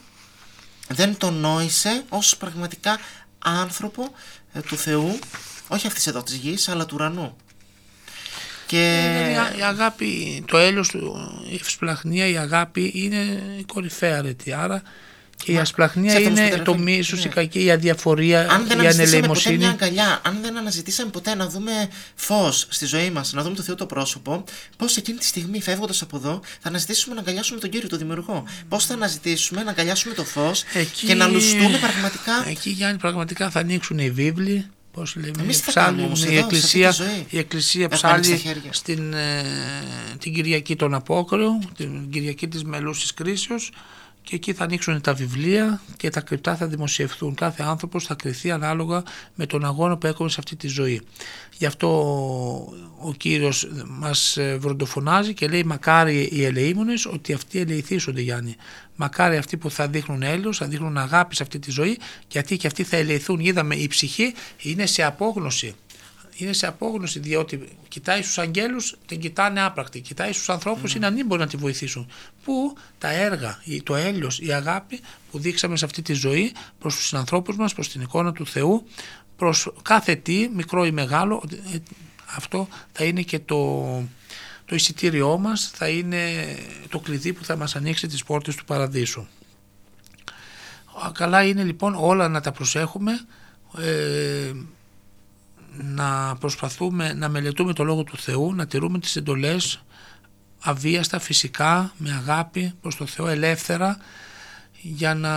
δεν 0.89 1.17
τον 1.17 1.35
νόησε 1.35 2.05
ως 2.09 2.37
πραγματικά 2.37 2.99
άνθρωπο 3.39 4.15
ε, 4.53 4.61
του 4.61 4.77
Θεού 4.77 5.19
όχι 5.69 5.87
αυτής 5.87 6.07
εδώ 6.07 6.23
της 6.23 6.35
γης 6.35 6.69
αλλά 6.69 6.87
του 6.87 6.95
ουρανού 6.95 7.37
και 8.73 9.25
Δηλαδή, 9.29 9.59
η 9.59 9.63
αγάπη, 9.63 10.45
το 10.47 10.59
έλεος 10.59 10.89
του, 10.89 11.31
η 11.51 11.55
ευσπλαχνία, 11.55 12.27
η 12.27 12.37
αγάπη 12.37 12.93
είναι 12.95 13.43
η 13.59 13.65
κορυφαία 13.65 14.19
αρετή. 14.19 14.53
Άρα 14.53 14.83
και 15.45 15.53
η 15.53 15.55
Μα, 15.55 15.61
ασπλαχνία 15.61 16.11
σε 16.11 16.17
αυτό 16.17 16.29
είναι 16.29 16.39
στο 16.47 16.49
το 16.57 16.63
τελευταίο- 16.65 16.79
μίσος, 16.85 17.25
η 17.25 17.29
ναι. 17.29 17.35
κακή, 17.35 17.65
η 17.65 17.71
αδιαφορία, 17.71 18.41
αν 18.51 18.67
δεν 18.67 18.77
η 18.79 18.81
αναζητήσαμε 18.81 18.97
ποτέ 18.99 19.17
ανελεημοσύνη. 19.17 19.57
μια 19.57 19.71
αγκαλιά, 19.71 20.21
αν 20.25 20.39
δεν 20.43 20.57
αναζητήσαμε 20.57 21.11
ποτέ 21.11 21.35
να 21.35 21.49
δούμε 21.49 21.73
φως 22.15 22.67
στη 22.69 22.87
ζωή 22.87 23.11
μας, 23.11 23.33
να 23.33 23.43
δούμε 23.43 23.55
το 23.57 23.63
Θεό 23.63 23.75
το 23.75 23.87
πρόσωπο, 23.87 24.45
πώς 24.77 24.97
εκείνη 24.97 25.19
τη 25.19 25.25
στιγμή 25.25 25.63
φεύγοντας 25.63 26.03
από 26.03 26.17
εδώ 26.17 26.41
θα 26.61 26.69
αναζητήσουμε 26.69 27.15
να 27.15 27.21
αγκαλιάσουμε 27.21 27.61
τον 27.61 27.71
Κύριο, 27.71 27.89
τον 27.89 27.99
Δημιουργό. 27.99 28.45
Πώς 28.69 28.87
θα 28.87 28.95
αναζητήσουμε 28.95 29.63
να 29.63 29.71
αγκαλιάσουμε 29.71 30.15
το 30.15 30.25
φως 30.25 30.63
Εκεί- 30.75 31.07
και 31.07 31.15
να 31.15 31.27
λουστούμε 31.27 31.79
πραγματικά 31.79 32.49
Εκεί 32.49 32.71
Γιάννη 32.71 32.99
πραγματικά 32.99 33.51
θα 33.51 33.61
ανοίξουν 33.61 33.99
οι 33.99 34.11
βίβλοι. 34.11 34.67
Πώς 34.93 35.17
λέμε, 35.17 35.43
Εμείς 35.43 35.57
τι 35.57 35.63
θα 35.63 35.71
ψάλλουν, 35.71 35.89
κάνουμε 35.91 36.07
όμως 36.07 36.25
η, 36.25 36.27
εδώ, 36.27 36.33
σε 36.35 36.41
αυτή 36.43 36.55
εκκλησία, 36.57 36.89
τη 36.91 36.95
ζωή. 36.95 37.27
η 37.31 37.39
Εκκλησία 37.39 37.89
Έχουμε 37.93 38.11
ανοίξει 38.13 38.31
τα 38.31 38.37
ψάλλει 38.37 38.55
χέρια. 38.55 38.73
στην, 38.73 39.13
ε, 39.13 39.45
την 40.19 40.35
Κυριακή 40.35 40.77
των 40.77 40.95
Απόκριων, 40.95 41.73
την 41.77 42.11
Κυριακή 42.11 42.49
της 42.49 42.65
Μελούς 42.65 43.01
της 43.01 43.15
Κρίσεως 43.15 43.71
και 44.23 44.35
εκεί 44.35 44.53
θα 44.53 44.65
ανοίξουν 44.65 45.01
τα 45.01 45.15
βιβλία 45.15 45.81
και 45.97 46.11
τα 46.11 46.21
κρυπτά 46.21 46.57
θα 46.57 46.67
δημοσιευθούν. 46.67 47.35
Κάθε 47.35 47.63
άνθρωπος 47.63 48.05
θα 48.05 48.15
κριθεί 48.15 48.51
ανάλογα 48.51 49.03
με 49.35 49.47
τον 49.47 49.65
αγώνα 49.65 49.97
που 49.97 50.07
έκομες 50.07 50.33
σε 50.33 50.41
αυτή 50.41 50.57
τη 50.57 50.69
ζωή. 50.69 51.03
Γι' 51.59 51.67
αυτό 51.67 51.89
ο 53.01 53.13
Κύριος 53.17 53.69
μας 53.89 54.37
ε, 54.37 54.57
βροντοφωνάζει 54.61 55.35
και 55.35 55.49
λέει 55.49 55.65
μακάρι 55.65 56.29
οι 56.33 56.45
ελεήμονες 56.45 57.07
ότι 57.07 57.33
αυτοί 57.33 57.59
ελεηθήσονται 57.59 58.21
Γιάννη. 58.21 58.57
Μακάρι 58.97 59.37
αυτοί 59.37 59.57
που 59.57 59.71
θα 59.71 59.89
δείχνουν 59.89 60.23
έλεος, 60.23 60.57
θα 60.57 60.67
δείχνουν 60.67 60.99
αγάπη 60.99 61.35
σε 61.35 61.43
αυτή 61.43 61.59
τη 61.59 61.71
ζωή 61.71 61.99
γιατί 62.29 62.57
και 62.57 62.67
αυτοί 62.67 62.83
θα 62.83 62.97
ελεηθούν. 62.97 63.41
Είδαμε 63.41 63.75
η 63.75 63.87
ψυχή 63.87 64.35
είναι 64.63 64.87
σε 64.87 65.03
απόγνωση 65.03 65.75
είναι 66.37 66.53
σε 66.53 66.67
απόγνωση 66.67 67.19
διότι 67.19 67.69
κοιτάει 67.89 68.23
στους 68.23 68.39
αγγέλους 68.39 68.97
την 69.07 69.21
κοιτάνε 69.21 69.63
άπρακτη, 69.63 70.01
κοιτάει 70.01 70.33
στους 70.33 70.49
ανθρώπους 70.49 70.95
είναι 70.95 71.07
ανήμποροι 71.07 71.41
να 71.41 71.47
τη 71.47 71.57
βοηθήσουν. 71.57 72.11
Πού 72.45 72.77
τα 72.99 73.11
έργα, 73.11 73.63
το 73.83 73.95
έλεος, 73.95 74.41
η 74.41 74.53
αγάπη 74.53 75.01
που 75.31 75.39
δείξαμε 75.39 75.77
σε 75.77 75.85
αυτή 75.85 76.03
τη 76.03 76.13
ζωή 76.13 76.53
προς 76.79 76.97
τους 76.97 77.15
ανθρώπους 77.15 77.57
μας, 77.57 77.75
προς 77.75 77.89
την 77.89 78.01
εικόνα 78.01 78.33
του 78.33 78.47
Θεού, 78.47 78.87
προς 79.37 79.73
κάθε 79.83 80.15
τι, 80.15 80.49
μικρό 80.55 80.85
ή 80.85 80.91
μεγάλο, 80.91 81.43
ε, 81.75 81.79
αυτό 82.37 82.69
θα 82.93 83.05
είναι 83.05 83.23
και 83.23 83.39
το, 83.39 83.83
το 84.65 84.75
εισιτήριό 84.75 85.39
μας, 85.39 85.71
θα 85.75 85.89
είναι 85.89 86.55
το 86.89 86.99
κλειδί 86.99 87.33
που 87.33 87.45
θα 87.45 87.57
μας 87.57 87.77
ανοίξει 87.77 88.07
τις 88.07 88.25
πόρτες 88.25 88.57
του 88.57 88.65
παραδείσου. 88.65 89.27
Καλά 91.13 91.43
είναι 91.43 91.63
λοιπόν 91.63 91.95
όλα 91.95 92.29
να 92.29 92.41
τα 92.41 92.53
προσέχουμε, 92.53 93.13
ε, 93.79 94.53
να 95.77 96.37
προσπαθούμε 96.41 97.13
να 97.13 97.29
μελετούμε 97.29 97.73
το 97.73 97.85
Λόγο 97.85 98.03
του 98.05 98.17
Θεού, 98.17 98.55
να 98.55 98.67
τηρούμε 98.67 98.99
τις 98.99 99.17
εντολές 99.17 99.83
αβίαστα, 100.61 101.19
φυσικά, 101.19 101.93
με 101.97 102.13
αγάπη 102.13 102.73
προς 102.81 102.97
το 102.97 103.07
Θεό, 103.07 103.29
ελεύθερα, 103.29 103.97
για 104.83 105.15
να, 105.15 105.35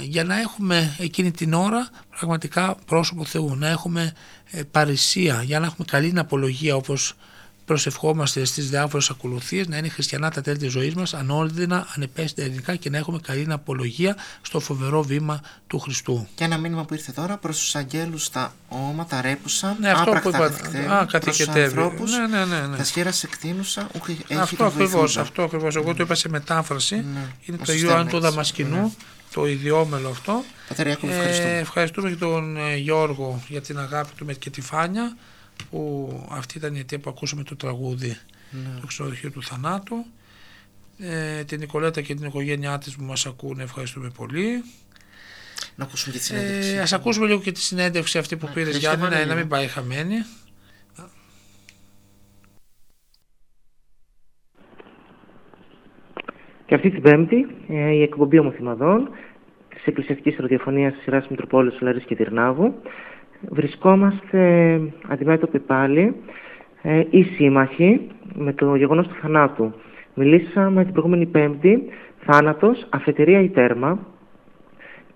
για 0.00 0.24
να 0.24 0.40
έχουμε 0.40 0.96
εκείνη 0.98 1.30
την 1.30 1.52
ώρα 1.52 1.88
πραγματικά 2.18 2.74
πρόσωπο 2.86 3.24
Θεού, 3.24 3.56
να 3.56 3.68
έχουμε 3.68 4.12
ε, 4.50 4.62
παρησία, 4.62 5.42
για 5.42 5.60
να 5.60 5.66
έχουμε 5.66 5.86
καλή 5.90 6.12
απολογία 6.16 6.76
όπως 6.76 7.14
προσευχόμαστε 7.72 8.44
στις 8.44 8.70
διάφορες 8.70 9.10
ακολουθίες 9.10 9.66
να 9.68 9.76
είναι 9.76 9.88
χριστιανά 9.88 10.30
τα 10.30 10.40
τέλη 10.40 10.56
της 10.58 10.72
ζωής 10.72 10.94
μας, 10.94 11.14
ανώδυνα, 11.14 11.86
ανεπαίσθητα 11.96 12.42
ελληνικά 12.42 12.76
και 12.76 12.90
να 12.90 12.98
έχουμε 12.98 13.18
καλή 13.22 13.46
απολογία 13.48 14.16
στο 14.42 14.60
φοβερό 14.60 15.02
βήμα 15.02 15.40
του 15.66 15.78
Χριστού. 15.78 16.28
Και 16.34 16.44
ένα 16.44 16.58
μήνυμα 16.58 16.84
που 16.84 16.94
ήρθε 16.94 17.12
τώρα 17.12 17.36
προς 17.36 17.58
τους 17.58 17.74
αγγέλους 17.74 18.30
τα 18.30 18.54
όματα 18.68 19.20
ρέπουσαν, 19.20 19.76
ναι, 19.80 19.90
αυτό 19.90 20.10
άπρακτα 20.10 20.30
που 20.30 20.36
είπα, 20.36 21.06
καθηκτέρουν, 21.10 21.20
προς 21.20 21.36
τους 21.36 21.48
ανθρώπους, 21.48 22.10
ναι, 22.10 22.26
ναι, 22.26 22.44
ναι, 22.44 22.66
ναι. 22.66 22.76
τα 22.76 22.84
σχέρας 22.84 23.22
εκτείνουσα, 23.22 23.88
ούχε 23.96 24.16
έχει 24.28 24.40
αυτό 24.40 24.64
ακριβώς, 24.64 25.16
αυτό 25.16 25.42
ακριβώς, 25.42 25.76
εγώ 25.76 25.94
το 25.94 26.02
είπα 26.02 26.14
σε 26.14 26.28
μετάφραση, 26.28 26.94
Ναι, 26.94 27.02
είναι 27.44 27.56
ως 27.60 27.66
το 27.66 27.72
συστέμα 27.72 27.92
Ιωάννη 27.92 28.10
του 28.10 28.16
έτσι. 28.16 28.28
Δαμασκηνού, 28.28 28.80
Ναι. 28.82 28.90
το 29.34 29.46
ιδιόμελο 29.46 30.08
αυτό. 30.08 30.44
Πατέρα 30.68 30.88
Ιάκωβο, 30.88 31.12
ευχαριστούμε. 31.12 31.58
ευχαριστούμε 31.58 32.10
και 32.10 32.16
τον 32.16 32.56
ε, 32.56 32.76
Γιώργο 32.76 33.42
για 33.48 33.60
την 33.60 33.78
αγάπη 33.78 34.10
του 34.16 34.24
με 34.24 34.32
και 34.32 34.50
τη 34.50 34.60
Φάνια 34.60 35.16
που 35.64 36.10
αυτή 36.30 36.58
ήταν 36.58 36.74
η 36.74 36.78
αιτία 36.78 36.98
που 36.98 37.10
ακούσαμε 37.10 37.42
το 37.42 37.56
τραγούδι 37.56 38.16
Ναι. 38.50 38.80
το 38.80 38.86
ξενοδοχείο 38.86 39.30
του 39.30 39.42
θανάτου. 39.42 40.04
Ε, 40.98 41.44
την 41.44 41.58
Νικολέτα 41.58 42.00
και 42.00 42.14
την 42.14 42.26
οικογένειά 42.26 42.78
της 42.78 42.96
που 42.96 43.04
μας 43.04 43.26
ακούνε 43.26 43.62
ευχαριστούμε 43.62 44.10
πολύ. 44.16 44.64
Να 45.74 45.84
ακούσουμε 45.84 46.12
και 46.12 46.18
τη 46.18 46.24
συνέντευξη. 46.24 46.70
Ε, 46.74 46.80
ας 46.80 46.92
ακούσουμε 46.92 47.26
λίγο 47.26 47.40
και 47.40 47.52
τη 47.52 47.60
συνέντευξη 47.60 48.18
αυτή 48.18 48.36
που 48.36 48.50
πήρες 48.54 48.68
Χρήστο 48.68 48.78
Γιάννη, 48.80 49.02
να, 49.02 49.08
Βαρέλιο. 49.08 49.32
να 49.32 49.38
μην 49.38 49.48
πάει 49.48 49.66
χαμένη. 49.66 50.16
Και 56.66 56.74
αυτή 56.74 56.90
την 56.90 57.02
Πέμπτη 57.02 57.46
ε, 57.68 57.90
η 57.90 58.02
εκπομπή 58.02 58.38
Ομοθυμαδών 58.38 59.10
της 59.68 59.84
Εκκλησιαστικής 59.84 60.36
Ραδιοφωνίας 60.36 60.92
της 60.92 61.02
σειρά 61.02 61.26
Μητροπόλεως 61.30 61.80
Λαρή 61.80 62.04
και 62.04 62.14
Τυρνάβου. 62.16 62.74
Βρισκόμαστε 63.50 64.80
αντιμέτωποι 65.08 65.58
πάλι 65.58 66.14
ε, 66.82 67.02
οι 67.10 67.22
σύμμαχοι 67.22 68.10
με 68.34 68.52
το 68.52 68.74
γεγονός 68.74 69.06
του 69.06 69.14
θανάτου. 69.20 69.72
Μιλήσαμε 70.14 70.84
την 70.84 70.92
προηγούμενη 70.92 71.26
Πέμπτη, 71.26 71.82
θάνατος, 72.24 72.86
αφετηρία 72.90 73.40
ή 73.40 73.48
τέρμα 73.48 73.98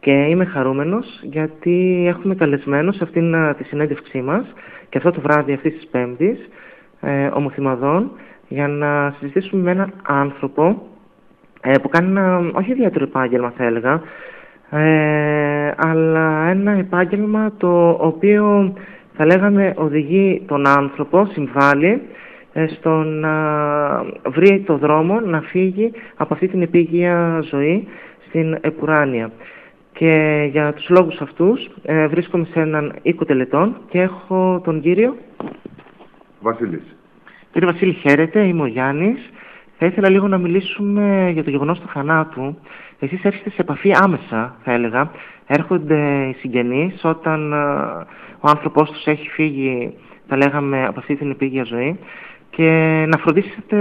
και 0.01 0.12
είμαι 0.12 0.45
χαρούμενος 0.45 1.20
γιατί 1.22 2.05
έχουμε 2.09 2.35
καλεσμένο 2.35 2.93
σε 2.93 3.05
αυτήν 3.05 3.35
α, 3.35 3.55
τη 3.55 3.64
συνέντευξή 3.64 4.20
μας 4.20 4.47
και 4.89 4.99
αυτό 4.99 5.11
το 5.11 5.20
βράδυ 5.20 5.53
αυτής 5.53 5.74
της 5.74 5.87
Πέμπτης 5.87 6.49
ε, 7.01 7.27
ομοθυμαδών 7.27 8.11
για 8.49 8.68
να 8.68 9.14
συζητήσουμε 9.18 9.62
με 9.62 9.70
έναν 9.70 9.93
άνθρωπο 10.03 10.83
ε, 11.61 11.79
που 11.83 11.89
κάνει 11.89 12.09
ένα 12.09 12.51
όχι 12.55 12.70
ιδιαίτερο 12.70 13.05
επάγγελμα 13.05 13.51
θα 13.51 13.64
έλεγα 13.64 14.03
ε, 14.71 15.71
αλλά 15.77 16.49
ένα 16.49 16.73
επάγγελμα 16.73 17.53
το 17.57 17.91
οποίο 17.91 18.75
θα 19.17 19.27
λέγαμε 19.27 19.75
οδηγεί 19.77 20.43
τον 20.47 20.67
άνθρωπο, 20.67 21.27
συμβάλλει 21.33 22.03
ε, 22.53 22.67
στο 22.67 22.91
να 22.91 23.35
βρει 24.31 24.62
το 24.67 24.77
δρόμο 24.77 25.21
να 25.21 25.41
φύγει 25.41 25.93
από 26.17 26.35
αυτή 26.35 26.49
την 26.49 26.62
επίγεια 26.62 27.41
ζωή 27.51 27.89
στην 28.29 28.59
επουράνεια. 28.61 29.31
Και 29.93 30.47
για 30.51 30.73
τους 30.73 30.89
λόγους 30.89 31.21
αυτούς 31.21 31.71
ε, 31.83 32.07
βρίσκομαι 32.07 32.47
σε 32.53 32.61
έναν 32.61 32.95
οίκο 33.03 33.25
τελετών 33.25 33.77
και 33.89 34.01
έχω 34.01 34.61
τον 34.64 34.81
κύριο. 34.81 35.17
Βασίλης. 36.41 36.97
Κύριε 37.53 37.71
Βασίλη, 37.73 37.93
χαίρετε, 37.93 38.41
είμαι 38.41 38.62
ο 38.62 38.67
Γιάννης. 38.67 39.31
Θα 39.79 39.87
ήθελα 39.87 40.11
λίγο 40.11 40.29
να 40.29 40.39
μιλήσουμε 40.39 41.31
για 41.33 41.45
το 41.45 41.51
γεγονός 41.51 41.81
του 41.81 41.89
θανάτου. 41.89 42.59
Εσείς 42.99 43.24
έρχεστε 43.24 43.51
σε 43.51 43.61
επαφή 43.61 43.93
άμεσα, 43.95 44.57
θα 44.64 44.72
έλεγα. 44.72 45.11
Έρχονται 45.47 46.27
οι 46.29 46.33
συγγενείς 46.33 47.05
όταν 47.05 47.53
ε, 47.53 47.57
ο 48.41 48.49
άνθρωπός 48.49 48.91
τους 48.91 49.07
έχει 49.07 49.29
φύγει, 49.29 49.95
θα 50.29 50.37
λέγαμε, 50.37 50.87
από 50.87 50.99
αυτή 50.99 51.16
την 51.16 51.31
επίγεια 51.31 51.64
ζωή 51.64 51.99
και 52.51 53.05
να 53.09 53.18
φροντίσετε 53.18 53.77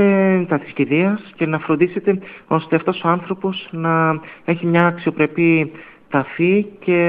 τα 0.48 0.60
της 0.60 0.72
κηδείας 0.72 1.34
και 1.36 1.46
να 1.46 1.60
φροντίσετε 1.60 2.20
ώστε 2.48 2.76
αυτός 2.76 3.04
ο 3.04 3.08
άνθρωπος 3.08 3.68
να 3.72 4.20
έχει 4.46 4.66
μια 4.66 4.86
αξιοπρεπή 4.86 5.72
ταφή 6.10 6.66
και 6.80 7.00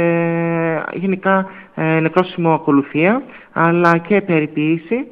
γενικά 0.93 1.51
ε, 1.74 2.01
νεκρόσιμο 2.01 2.55
ακολουθία 2.55 3.22
αλλά 3.53 3.99
και 3.99 4.20
περιποίηση 4.20 5.07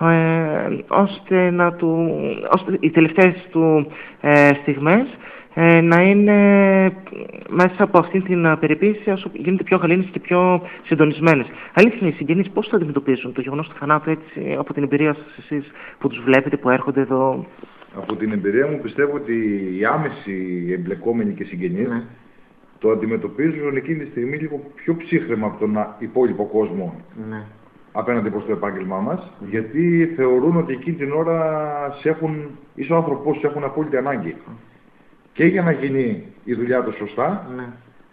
ε, 0.00 0.76
ώστε, 0.88 1.50
να 1.50 1.72
του, 1.72 2.08
ώστε 2.50 2.76
οι 2.80 2.90
τελευταίες 2.90 3.46
του 3.50 3.86
ε, 4.20 4.48
στιγμές 4.62 5.06
ε, 5.54 5.80
να 5.80 6.02
είναι 6.02 6.36
μέσα 7.48 7.74
από 7.82 7.98
αυτήν 7.98 8.22
την 8.24 8.44
ε, 8.44 8.56
περιποίηση 8.56 9.10
όσο 9.10 9.30
γίνεται 9.32 9.62
πιο 9.62 9.76
γαλήνες 9.76 10.06
και 10.12 10.20
πιο 10.20 10.62
συντονισμένες. 10.82 11.46
Αλήθεια, 11.74 12.08
οι 12.08 12.12
συγγενείς 12.12 12.50
πώς 12.50 12.68
θα 12.68 12.76
αντιμετωπίζουν 12.76 13.32
το 13.32 13.40
γεγονός 13.40 13.68
του 13.68 13.74
θανάτου 13.78 14.10
έτσι 14.10 14.56
από 14.58 14.72
την 14.74 14.82
εμπειρία 14.82 15.14
σας 15.14 15.36
εσείς 15.38 15.70
που 15.98 16.08
τους 16.08 16.20
βλέπετε, 16.24 16.56
που 16.56 16.70
έρχονται 16.70 17.00
εδώ; 17.00 17.46
Από 17.96 18.16
την 18.16 18.32
εμπειρία 18.32 18.66
μου 18.66 18.80
πιστεύω 18.82 19.16
ότι 19.16 19.34
οι 19.78 19.84
άμεσοι 19.84 20.66
εμπλεκόμενοι 20.78 21.32
και 21.32 21.44
συγγενείς 21.44 21.88
Ναι. 21.88 22.02
το 22.78 22.90
αντιμετωπίζουν 22.90 23.76
εκείνη 23.76 23.98
τη 24.04 24.10
στιγμή 24.10 24.36
λίγο 24.36 24.60
πιο 24.74 24.96
ψύχρεμα 24.96 25.46
από 25.46 25.58
τον 25.58 25.76
α- 25.78 25.96
υπόλοιπο 25.98 26.44
κόσμο 26.46 26.94
Ναι. 27.30 27.42
Απέναντι 27.96 28.30
προς 28.30 28.44
το 28.46 28.52
επάγγελμά 28.52 28.98
μας, 29.00 29.32
γιατί 29.50 30.12
θεωρούν 30.16 30.56
ότι 30.56 30.72
εκείνη 30.72 30.96
την 30.96 31.12
ώρα 31.12 31.38
σε 32.00 32.08
έχουν, 32.08 32.36
είσαι 32.74 32.92
ο 32.92 32.96
άνθρωπός 32.96 33.36
σου, 33.36 33.46
έχουν 33.46 33.64
απόλυτη 33.64 33.96
ανάγκη. 33.96 34.34
Και 35.32 35.44
για 35.44 35.62
να 35.62 35.70
γίνει 35.72 36.22
η 36.44 36.54
δουλειά 36.54 36.82
τους 36.82 36.96
σωστά, 36.96 37.46
Ναι. 37.56 37.64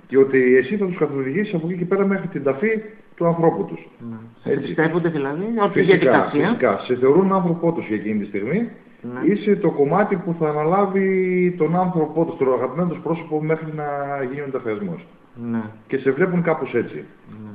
και 0.08 0.18
ότι 0.18 0.56
εσύ 0.56 0.78
θα 0.78 0.86
τους 0.86 0.98
καθοδηγήσεις 0.98 1.54
από 1.54 1.68
εκεί 1.68 1.78
και 1.78 1.86
πέρα 1.86 2.06
μέχρι 2.06 2.28
την 2.28 2.44
ταφή 2.44 2.82
του 3.16 3.26
ανθρώπου 3.26 3.66
τους. 3.66 3.90
Ναι. 4.10 4.16
Έτσι. 4.52 4.64
Εμπιστεύονται 4.64 5.10
δηλαδή 5.10 5.44
όλη 5.62 5.72
τη 5.72 5.80
Φυσικά, 5.84 5.98
διαδικασία. 5.98 6.48
φυσικά. 6.48 6.80
Σε 6.80 6.96
θεωρούν 6.96 7.34
άνθρωπό 7.34 7.72
τους 7.72 7.88
για 7.88 7.96
εκείνη 7.96 8.20
τη 8.20 8.26
στιγμή. 8.26 8.70
Ναι. 9.14 9.32
Είσαι 9.34 9.56
το 9.56 9.72
κομμάτι 9.72 10.16
που 10.16 10.36
θα 10.40 10.50
αναλάβει 10.50 11.56
τον 11.58 11.76
άνθρωπό 11.76 12.26
τους, 12.26 12.38
το 12.38 12.54
αγαπημένο 12.54 12.90
τους 12.90 13.00
πρόσωπο 13.00 13.44
μέχρι 13.44 13.74
να 13.76 13.86
γίνει 14.30 14.42
ο 14.42 14.46
ενταφιασμός. 14.48 15.06
Ναι. 15.36 15.62
Και 15.88 15.98
σε 15.98 16.12
βλέπουν 16.12 16.42
κάπως 16.42 16.74
έτσι. 16.74 17.04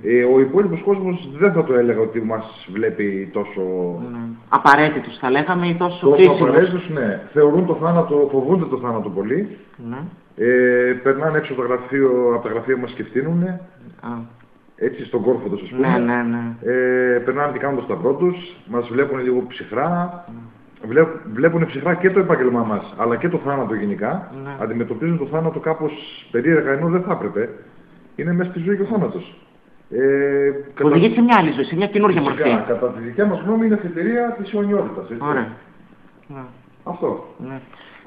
Ε, 0.02 0.22
ο 0.24 0.40
υπόλοιπος 0.40 0.82
κόσμος 0.82 1.28
δεν 1.38 1.52
θα 1.52 1.64
το 1.64 1.74
έλεγα 1.74 2.00
ότι 2.00 2.20
μας 2.20 2.68
βλέπει 2.72 3.30
τόσο... 3.32 3.62
Ναι. 4.12 4.18
Απαραίτητος 4.48 5.18
θα 5.18 5.30
λέγαμε 5.30 5.66
ή 5.66 5.74
τόσο 5.74 5.98
Τόσο 6.00 6.14
κρίσιμος. 6.14 6.40
απαραίτητος, 6.40 6.88
ναι. 6.90 7.20
Θεωρούν 7.32 7.66
το 7.66 7.74
θάνατο, 7.74 8.28
φοβούνται 8.32 8.64
το 8.64 8.76
θάνατο 8.78 9.08
πολύ. 9.08 9.56
Ναι. 9.88 9.98
Ε, 10.36 10.92
περνάνε 11.02 11.38
έξω 11.38 11.52
από, 11.52 11.62
το 11.62 11.68
γραφείο, 11.68 12.32
από 12.34 12.42
τα 12.42 12.48
γραφεία 12.48 12.76
μας 12.76 12.92
και 12.92 13.02
φτύνουνε. 13.04 13.60
Α. 14.00 14.08
Έτσι 14.76 15.04
στον 15.04 15.22
κόρφο 15.22 15.48
τους, 15.48 15.62
ας 15.62 15.68
πούμε. 15.68 15.88
Ναι, 15.88 15.98
ναι, 15.98 16.22
ναι. 16.22 16.72
Ε, 16.72 17.18
περνάνε 17.18 17.52
και 17.52 17.58
κάνουν 17.58 17.76
το 17.76 17.82
σταυρό 17.82 18.14
τους, 18.14 18.36
μας 18.66 18.88
βλέπουν 18.88 19.18
λίγο 19.18 19.44
ψυχρά. 19.48 20.24
Βλέ, 20.28 20.40
βλέπουν 21.32 21.66
ψυχρά 21.66 21.94
και 21.94 22.10
το 22.10 22.18
επάγγελμά 22.18 22.62
μας, 22.62 22.94
αλλά 22.96 23.16
και 23.16 23.28
το 23.28 23.38
θάνατο 23.44 23.74
γενικά. 23.74 24.30
Ναι. 24.44 24.50
Αντιμετωπίζουν 24.60 25.18
το 25.18 25.26
θάνατο 25.26 25.58
κάπως 25.60 25.92
περίεργα, 26.30 26.72
ενώ 26.72 26.88
δεν 26.88 27.02
θα 27.02 27.12
έπρεπε. 27.12 27.48
Είναι 28.16 28.32
μέσα 28.32 28.50
στη 28.50 28.58
ζωή 28.60 28.76
και 28.76 28.82
ο 28.82 28.86
θάνατος. 28.86 29.36
Ε, 29.90 30.50
Που 30.74 30.86
οδηγεί 30.86 31.14
σε 31.14 31.20
μια 31.22 31.36
άλλη 31.38 31.50
ζωή, 31.50 31.64
σε 31.64 31.76
μια 31.76 31.86
καινούργια 31.86 32.20
Φυσικά, 32.22 32.48
μορφή. 32.48 32.64
Κατά 32.66 32.88
τη 32.88 33.00
δικιά 33.00 33.26
μας 33.26 33.40
γνώμη 33.46 33.66
είναι 33.66 33.74
αφιτερία 33.74 34.36
της 34.42 34.52
αιωνιότητας. 34.52 35.10
έτσι. 35.10 35.22
Ωραία. 35.24 35.48
Ναι. 36.26 36.40
Αυτό. 36.84 37.24
Ναι. 37.48 37.60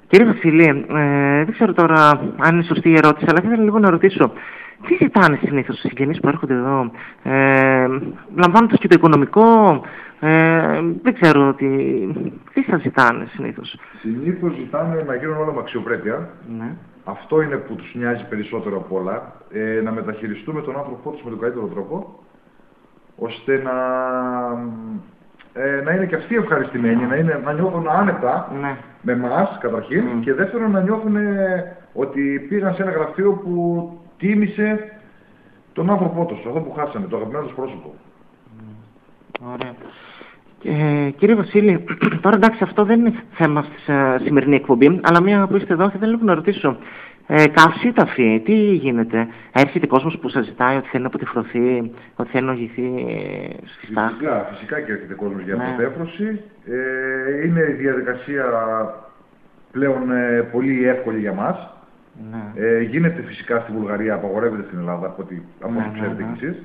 Κύριε 0.08 0.26
Βασιλή, 0.26 0.86
ε, 0.90 1.44
δεν 1.44 1.52
ξέρω 1.52 1.74
τώρα 1.74 2.10
αν 2.38 2.54
είναι 2.54 2.64
σωστή 2.64 2.90
η 2.90 2.96
ερώτηση, 2.98 3.26
αλλά 3.30 3.40
θα 3.42 3.48
ήθελα 3.48 3.64
λίγο 3.64 3.80
να 3.80 3.90
ρωτήσω. 3.90 4.32
Τι 4.88 4.98
ζητάνε 5.02 5.40
συνήθως 5.46 5.78
οι 5.84 5.88
συγγενείς 5.88 6.20
που 6.20 6.28
έρχονται 6.28 6.54
εδώ, 6.54 6.92
ε, 7.24 7.88
λαμβάνοντας 8.36 8.80
και 8.80 8.88
το 8.88 8.96
οικονομικό, 8.98 9.82
ε, 10.20 10.82
δεν 11.02 11.14
ξέρω 11.14 11.54
τι, 11.54 11.68
τι 12.54 12.62
σα 12.62 12.78
ζητάνε 12.78 13.26
συνήθως. 13.30 13.80
Συνήθως 14.00 14.54
ζητάνε 14.56 15.04
να 15.08 15.16
γίνουν 15.16 15.38
όλα 15.38 15.54
με 15.54 15.60
αξιοπρέπεια. 15.60 16.30
Ναι. 16.58 16.76
Αυτό 17.04 17.42
είναι 17.42 17.56
που 17.56 17.76
τους 17.76 17.96
νοιάζει 17.96 18.26
περισσότερο 18.30 18.78
από 18.78 18.98
όλα. 18.98 19.34
Ε, 19.52 19.82
να 19.84 19.92
μεταχειριστούμε 19.92 20.62
τον 20.62 20.78
άνθρωπό 20.78 21.12
τους 21.12 21.24
με 21.24 21.30
τον 21.30 21.40
καλύτερο 21.40 21.66
τρόπο, 21.66 22.20
ώστε 23.16 23.62
να, 23.64 23.74
ε, 25.54 25.82
να 25.82 25.92
είναι 25.92 26.06
και 26.06 26.16
αυτοί 26.16 26.36
ευχαριστημένοι, 26.36 27.06
να, 27.06 27.16
είναι, 27.16 27.42
να 27.44 27.54
νιώθουν 27.54 27.90
άνετα 27.90 28.52
Ναι. 28.62 28.78
με 29.02 29.12
εμάς 29.12 29.58
καταρχήν 29.60 30.22
και 30.22 30.34
δεύτερον 30.34 30.72
να 30.72 30.82
νιώθουν 30.82 31.16
ε, 31.16 31.78
ότι 31.94 32.46
πήγαν 32.50 32.74
σε 32.74 32.82
ένα 32.82 32.92
γραφείο 32.92 33.32
που 33.32 33.92
τίμησε 34.18 34.92
τον 35.74 35.90
άνθρωπό 35.90 36.26
τους, 36.26 36.46
αυτό 36.46 36.60
που 36.60 36.72
χάσανε, 36.72 37.06
το 37.06 37.16
αγαπημένο 37.16 37.46
τους 37.46 37.56
πρόσωπο. 37.56 37.94
Ωραία. 39.40 39.74
Ε, 40.64 41.10
κύριε 41.10 41.36
Βασίλη, 41.36 41.84
τώρα 42.22 42.36
εντάξει 42.36 42.64
αυτό 42.64 42.84
δεν 42.86 43.00
είναι 43.00 43.14
θέμα 43.32 43.62
στη 43.62 43.94
σημερινή 44.26 44.56
εκπομπή, 44.56 45.00
αλλά 45.04 45.22
μια 45.22 45.48
που 45.48 45.56
είστε 45.56 45.74
εδώ 45.74 45.84
θα 45.90 45.94
ήθελα 45.96 46.12
λίγο 46.12 46.24
να 46.26 46.34
ρωτήσω. 46.34 46.78
Ε, 47.32 47.48
καύση 47.48 47.92
ταφή, 47.94 48.42
τι 48.46 48.54
γίνεται; 48.54 49.28
Έρχεται 49.54 49.88
κόσμος 49.88 50.18
που 50.18 50.30
σας 50.30 50.46
ζητάει 50.46 50.78
ότι 50.78 50.88
θέλει 50.88 51.04
να 51.04 51.10
αποτεφρωθεί, 51.10 51.92
ότι 52.16 52.30
θέλει 52.30 52.46
να 52.46 52.52
ογηθεί 52.52 52.84
ε, 52.84 53.54
σωστά; 53.80 54.08
Φυσικά, 54.10 54.48
φυσικά 54.52 54.82
και 54.82 54.92
έρχεται 54.92 55.14
κόσμος 55.14 55.42
για 55.44 55.56
Ναι. 55.56 55.64
αποτέφρωση. 55.64 56.42
Ε, 56.66 57.46
είναι 57.48 57.60
η 57.70 57.74
διαδικασία 57.74 58.44
πλέον 59.72 60.12
ε, 60.12 60.42
πολύ 60.52 60.88
εύκολη 60.88 61.20
για 61.20 61.34
μας. 61.34 61.74
Ναι. 62.32 62.64
Ε, 62.66 62.82
γίνεται 62.82 63.22
φυσικά 63.22 63.60
στη 63.60 63.72
Βουλγαρία, 63.72 64.14
απαγορεύεται 64.14 64.64
στην 64.68 64.80
Ελλάδα 64.80 65.06
από 65.08 65.22
ό,τι 65.22 65.36
από 65.62 65.72
Ναι, 65.74 65.78
όσο 65.80 65.88
ναι, 65.90 65.94
ξέρετε 66.00 66.24
ναι. 66.24 66.30
κι 66.38 66.46
εσείς. 66.46 66.64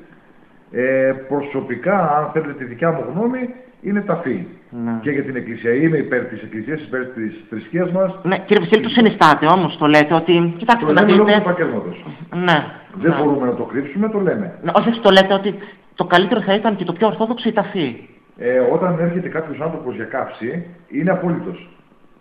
Ε, 0.77 1.13
προσωπικά, 1.29 2.17
αν 2.17 2.31
θέλετε 2.33 2.53
τη 2.53 2.65
δικιά 2.65 2.91
μου 2.93 3.05
γνώμη, 3.15 3.55
είναι 3.83 4.01
ταφή. 4.01 4.47
Ναι. 4.85 4.99
Και 5.01 5.11
για 5.11 5.23
την 5.23 5.37
Εκκλησία. 5.37 5.75
Είμαι 5.75 5.97
υπέρ 5.97 6.25
της 6.25 6.43
Εκκλησίας, 6.43 6.81
υπέρ 6.81 7.05
της 7.07 7.45
θρησκείας 7.49 7.91
μας. 7.91 8.19
Ναι, 8.23 8.39
κύριε 8.39 8.63
Βασίλη, 8.63 8.83
το 8.83 8.89
συνιστάτε 8.89 9.47
όμως, 9.47 9.77
το 9.79 9.87
λέτε 9.87 10.15
ότι, 10.15 10.55
κοιτάξτε 10.57 10.87
Το 10.87 10.93
να 10.93 11.01
λέμε 11.01 11.13
λόγω 11.13 11.25
του 11.25 11.31
δείτε. 11.31 11.51
επαγγέλματος. 11.51 12.05
Ναι. 12.35 12.59
Δεν 13.03 13.11
ναι. 13.11 13.17
μπορούμε 13.17 13.47
να 13.47 13.55
το 13.55 13.63
κρύψουμε, 13.63 14.09
το 14.09 14.21
λέμε. 14.21 14.59
Ναι, 14.63 14.71
όχι, 14.75 14.89
όχι, 14.89 15.01
το 15.01 15.11
λέτε 15.11 15.35
ότι 15.35 15.55
το 15.95 16.05
καλύτερο 16.05 16.41
θα 16.41 16.55
ήταν 16.55 16.77
και 16.77 16.85
το 16.85 16.93
πιο 16.93 17.07
ορθόδοξο 17.07 17.49
η 17.49 17.53
ταφή. 17.53 18.09
Ε, 18.39 18.59
όταν 18.59 18.99
έρχεται 19.01 19.29
κάποιος 19.29 19.61
άνθρωπος 19.61 19.95
για 19.95 20.05
κάψη, 20.05 20.67
είναι 20.89 21.11
απόλυτος. 21.11 21.69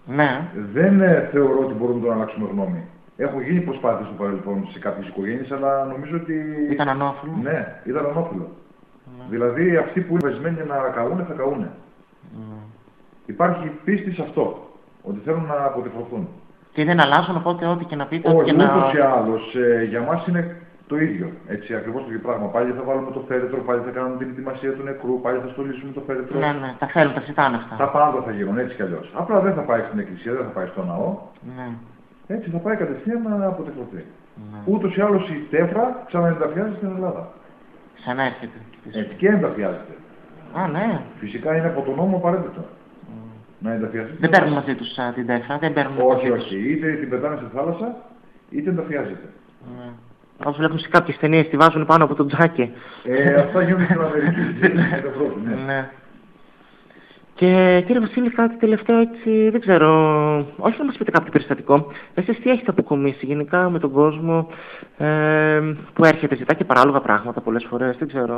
Ναι. 0.06 0.42
Δεν 0.74 1.02
ε, 1.02 1.30
θεωρώ 1.32 1.60
ότι 1.60 1.74
μπορούμε 1.74 2.00
να 2.00 2.06
τον 2.06 2.16
αλλάξουμε 2.16 2.48
γνώμη. 2.52 2.84
Έχουν 3.18 3.42
γίνει 3.42 3.60
προσπάθειες 3.60 4.08
στο 4.08 4.16
παρελθόν 4.24 4.68
σε 4.72 4.80
κάποιες 4.80 5.08
οικογένειες, 5.08 5.52
αλλά 5.52 5.86
νομίζω 5.86 6.16
ότι... 6.16 6.36
Ήταν 6.72 6.90
ανώφυλο. 6.90 7.34
Ναι, 7.42 7.82
ήταν 7.84 8.06
ανώφυλο. 8.06 8.48
Δηλαδή 9.30 9.78
αυτοί 9.78 10.02
που 10.02 10.12
είναι 10.12 10.28
βασισμένοι 10.28 10.58
να 10.68 10.78
καούνε, 10.96 11.24
θα 11.24 11.34
καούνε. 11.34 11.72
Υπάρχει 13.26 13.68
πίστη 13.84 14.12
σε 14.12 14.22
αυτό, 14.22 14.70
ότι 15.04 15.20
θέλουν 15.26 15.46
να 15.46 15.66
αποτεφρωθούν. 15.66 16.28
Και 16.74 16.86
δεν 16.86 17.00
αλλάζουν, 17.00 17.36
οπότε 17.36 17.66
ό,τι 17.66 17.86
και 17.86 17.96
να 17.96 18.06
πείτε, 18.06 18.30
ό,τι 18.30 18.38
Όχι, 18.38 18.52
και 18.52 18.58
να... 18.58 18.78
ούτως 18.78 18.94
ή 18.94 19.00
άλλως, 19.00 19.56
ε, 19.56 19.84
για 19.84 20.02
μας 20.02 20.28
είναι 20.28 20.56
το 20.88 20.98
ίδιο. 20.98 21.32
Έτσι, 21.48 21.76
ακριβώς 21.76 22.02
το 22.02 22.08
ίδιο 22.08 22.20
πράγμα. 22.28 22.48
Πάλι 22.48 22.72
θα 22.72 22.84
βάλουμε 22.84 23.12
το 23.12 23.24
φέρετρο, 23.28 23.58
πάλι 23.62 23.82
θα 23.86 23.90
κάνουμε 23.90 24.18
την 24.18 24.30
ετοιμασία 24.30 24.74
του 24.74 24.84
νεκρού, 24.84 25.22
πάλι 25.22 25.40
θα 25.40 25.48
στολίσουμε 25.48 25.92
το 25.92 26.02
φέρετρο. 26.08 26.40
Ναι, 26.40 26.52
ναι, 26.62 26.76
τα 26.80 26.88
θέλουν, 26.88 27.14
τα 27.14 27.22
ζητάνε 27.26 27.56
αυτά. 27.56 27.76
Τα 27.76 27.90
πάντα 27.90 28.22
θα 28.22 28.32
γίνουν 28.32 28.58
έτσι 28.58 28.76
κι 28.76 28.82
αλλιώς. 28.82 29.12
Απλά 29.14 29.40
δεν 29.40 29.54
θα 29.54 29.62
πάει 29.62 29.82
στην 29.88 30.00
εκκλησία, 30.00 30.34
δεν 30.34 30.44
θα 30.44 30.50
πάει 30.50 30.68
στο 30.68 30.84
ναό. 30.84 31.18
Ναι. 31.58 31.68
Έτσι 32.28 32.50
θα 32.50 32.58
πάει 32.58 32.76
κατευθείαν 32.76 33.22
να 33.40 33.46
αποτεφρωθεί. 33.46 34.04
Ναι. 34.52 34.58
Ούτως 34.66 34.96
ή 34.96 35.02
άλλως 35.02 35.30
η 35.30 35.48
τέφρα 35.50 36.04
ξαναενταφιάζει 36.08 36.76
στην 36.76 36.90
Ελλάδα. 36.96 37.32
Ξανά 37.96 38.24
έρχεται. 38.24 38.58
Έτσι 38.92 39.16
και 39.16 39.28
ενταφιάζεται. 39.28 39.94
Α, 40.54 40.68
ναι. 40.68 41.02
Φυσικά 41.20 41.58
είναι 41.58 41.68
από 41.68 41.82
τον 41.82 41.96
νόμο 41.96 42.18
απαραίτητο. 42.18 42.66
Να 43.60 43.74
ενταφιαστεί. 43.74 44.16
Δεν 44.20 44.30
παίρνουν 44.30 44.54
μαζί 44.54 44.76
τους 44.76 44.98
α, 44.98 45.12
την 45.14 45.26
τέφρα, 45.26 45.58
δεν 45.58 45.74
παίρνουν 45.74 45.98
Όχι, 45.98 46.30
μαζί 46.30 46.44
τους. 46.44 46.44
όχι. 46.46 46.72
Είτε 46.72 46.92
την 46.94 47.10
πετάνε 47.10 47.36
στη 47.36 47.46
θάλασσα, 47.56 47.96
είτε 48.50 48.70
ενταφιάζεται. 48.70 49.30
Ναι. 49.78 49.90
Όπως 50.40 50.58
βλέπουμε 50.58 50.80
σε 50.80 50.88
κάποιες 50.88 51.18
ταινίες, 51.18 51.50
τη 51.50 51.58
βάζουν 51.58 51.86
πάνω 51.86 52.04
από 52.04 52.16
το 52.16 52.26
τζάκι. 52.26 52.72
Ε, 53.04 53.34
αυτά 53.34 53.62
γίνονται 53.64 53.84
στην 53.84 54.02
Αμερική, 54.02 54.42
στην 54.58 54.78
Ευρώπη, 54.78 55.40
ναι. 55.46 55.56
Ναι. 55.66 55.90
Και 57.36 57.84
κύριε 57.86 58.00
Βασίλη, 58.02 58.30
κάτι 58.30 58.56
τελευταίο 58.58 58.98
έτσι, 58.98 59.50
δεν 59.50 59.60
ξέρω, 59.60 59.90
όχι 60.58 60.76
να 60.78 60.86
μας 60.86 60.98
πείτε 60.98 61.12
κάποιο 61.12 61.32
περιστατικό. 61.32 61.88
Εσείς 62.14 62.40
τι 62.40 62.50
έχετε 62.50 62.72
αποκομίσει 62.72 63.26
γενικά 63.26 63.70
με 63.70 63.80
τον 63.80 63.92
κόσμο 63.92 64.48
ε, 64.98 65.60
που 65.94 66.06
έρχεται, 66.06 66.36
ζητά 66.36 66.54
και 66.54 66.64
παράλογα 66.64 67.00
πράγματα 67.00 67.42
πολλές 67.42 67.66
φορές, 67.70 67.98
δεν 67.98 68.08
ξέρω. 68.08 68.38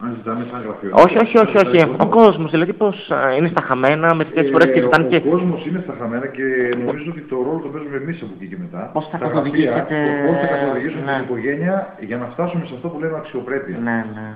Αν 0.00 0.14
ζητάμε 0.16 0.46
σαν 0.50 0.62
γραφείο. 0.62 0.90
Όχι, 1.04 1.16
όχι, 1.24 1.38
όχι, 1.38 1.56
όχι. 1.66 1.94
Ο 1.98 2.06
κόσμος, 2.08 2.50
δηλαδή 2.50 2.72
πώς 2.72 3.10
α, 3.10 3.34
είναι 3.36 3.48
στα 3.48 3.62
χαμένα, 3.62 4.14
μερικές 4.14 4.48
φορές 4.52 4.70
και 4.72 4.80
ζητάνε 4.80 5.06
και... 5.08 5.16
Ε, 5.16 5.22
Ο 5.26 5.30
κόσμος 5.30 5.66
είναι 5.66 5.80
στα 5.84 5.94
χαμένα 5.98 6.26
και 6.26 6.42
νομίζω 6.78 7.04
ότι 7.10 7.20
το 7.20 7.36
ρόλο 7.46 7.60
το 7.62 7.68
παίζουμε 7.68 7.96
εμείς 7.96 8.22
από 8.22 8.32
εκεί 8.36 8.46
και 8.46 8.56
μετά. 8.60 8.90
Πώς 8.92 9.08
θα 9.10 9.18
Τα 9.18 9.26
καθοδηγήσετε- 9.26 9.74
γραφεία, 9.74 9.96
το 10.26 10.26
Πώς 10.32 10.36
θα 10.40 10.46
καθοδηγήσουμε 10.46 11.04
Ναι. 11.04 11.12
την 11.14 11.22
οικογένεια 11.24 11.94
για 12.00 12.16
να 12.16 12.26
φτάσουμε 12.26 12.64
σε 12.66 12.74
αυτό 12.74 12.88
που 12.88 12.98
λέμε 13.00 13.16
αξιοπρέπεια. 13.16 13.78
Ναι, 13.82 13.98
ναι. 14.14 14.28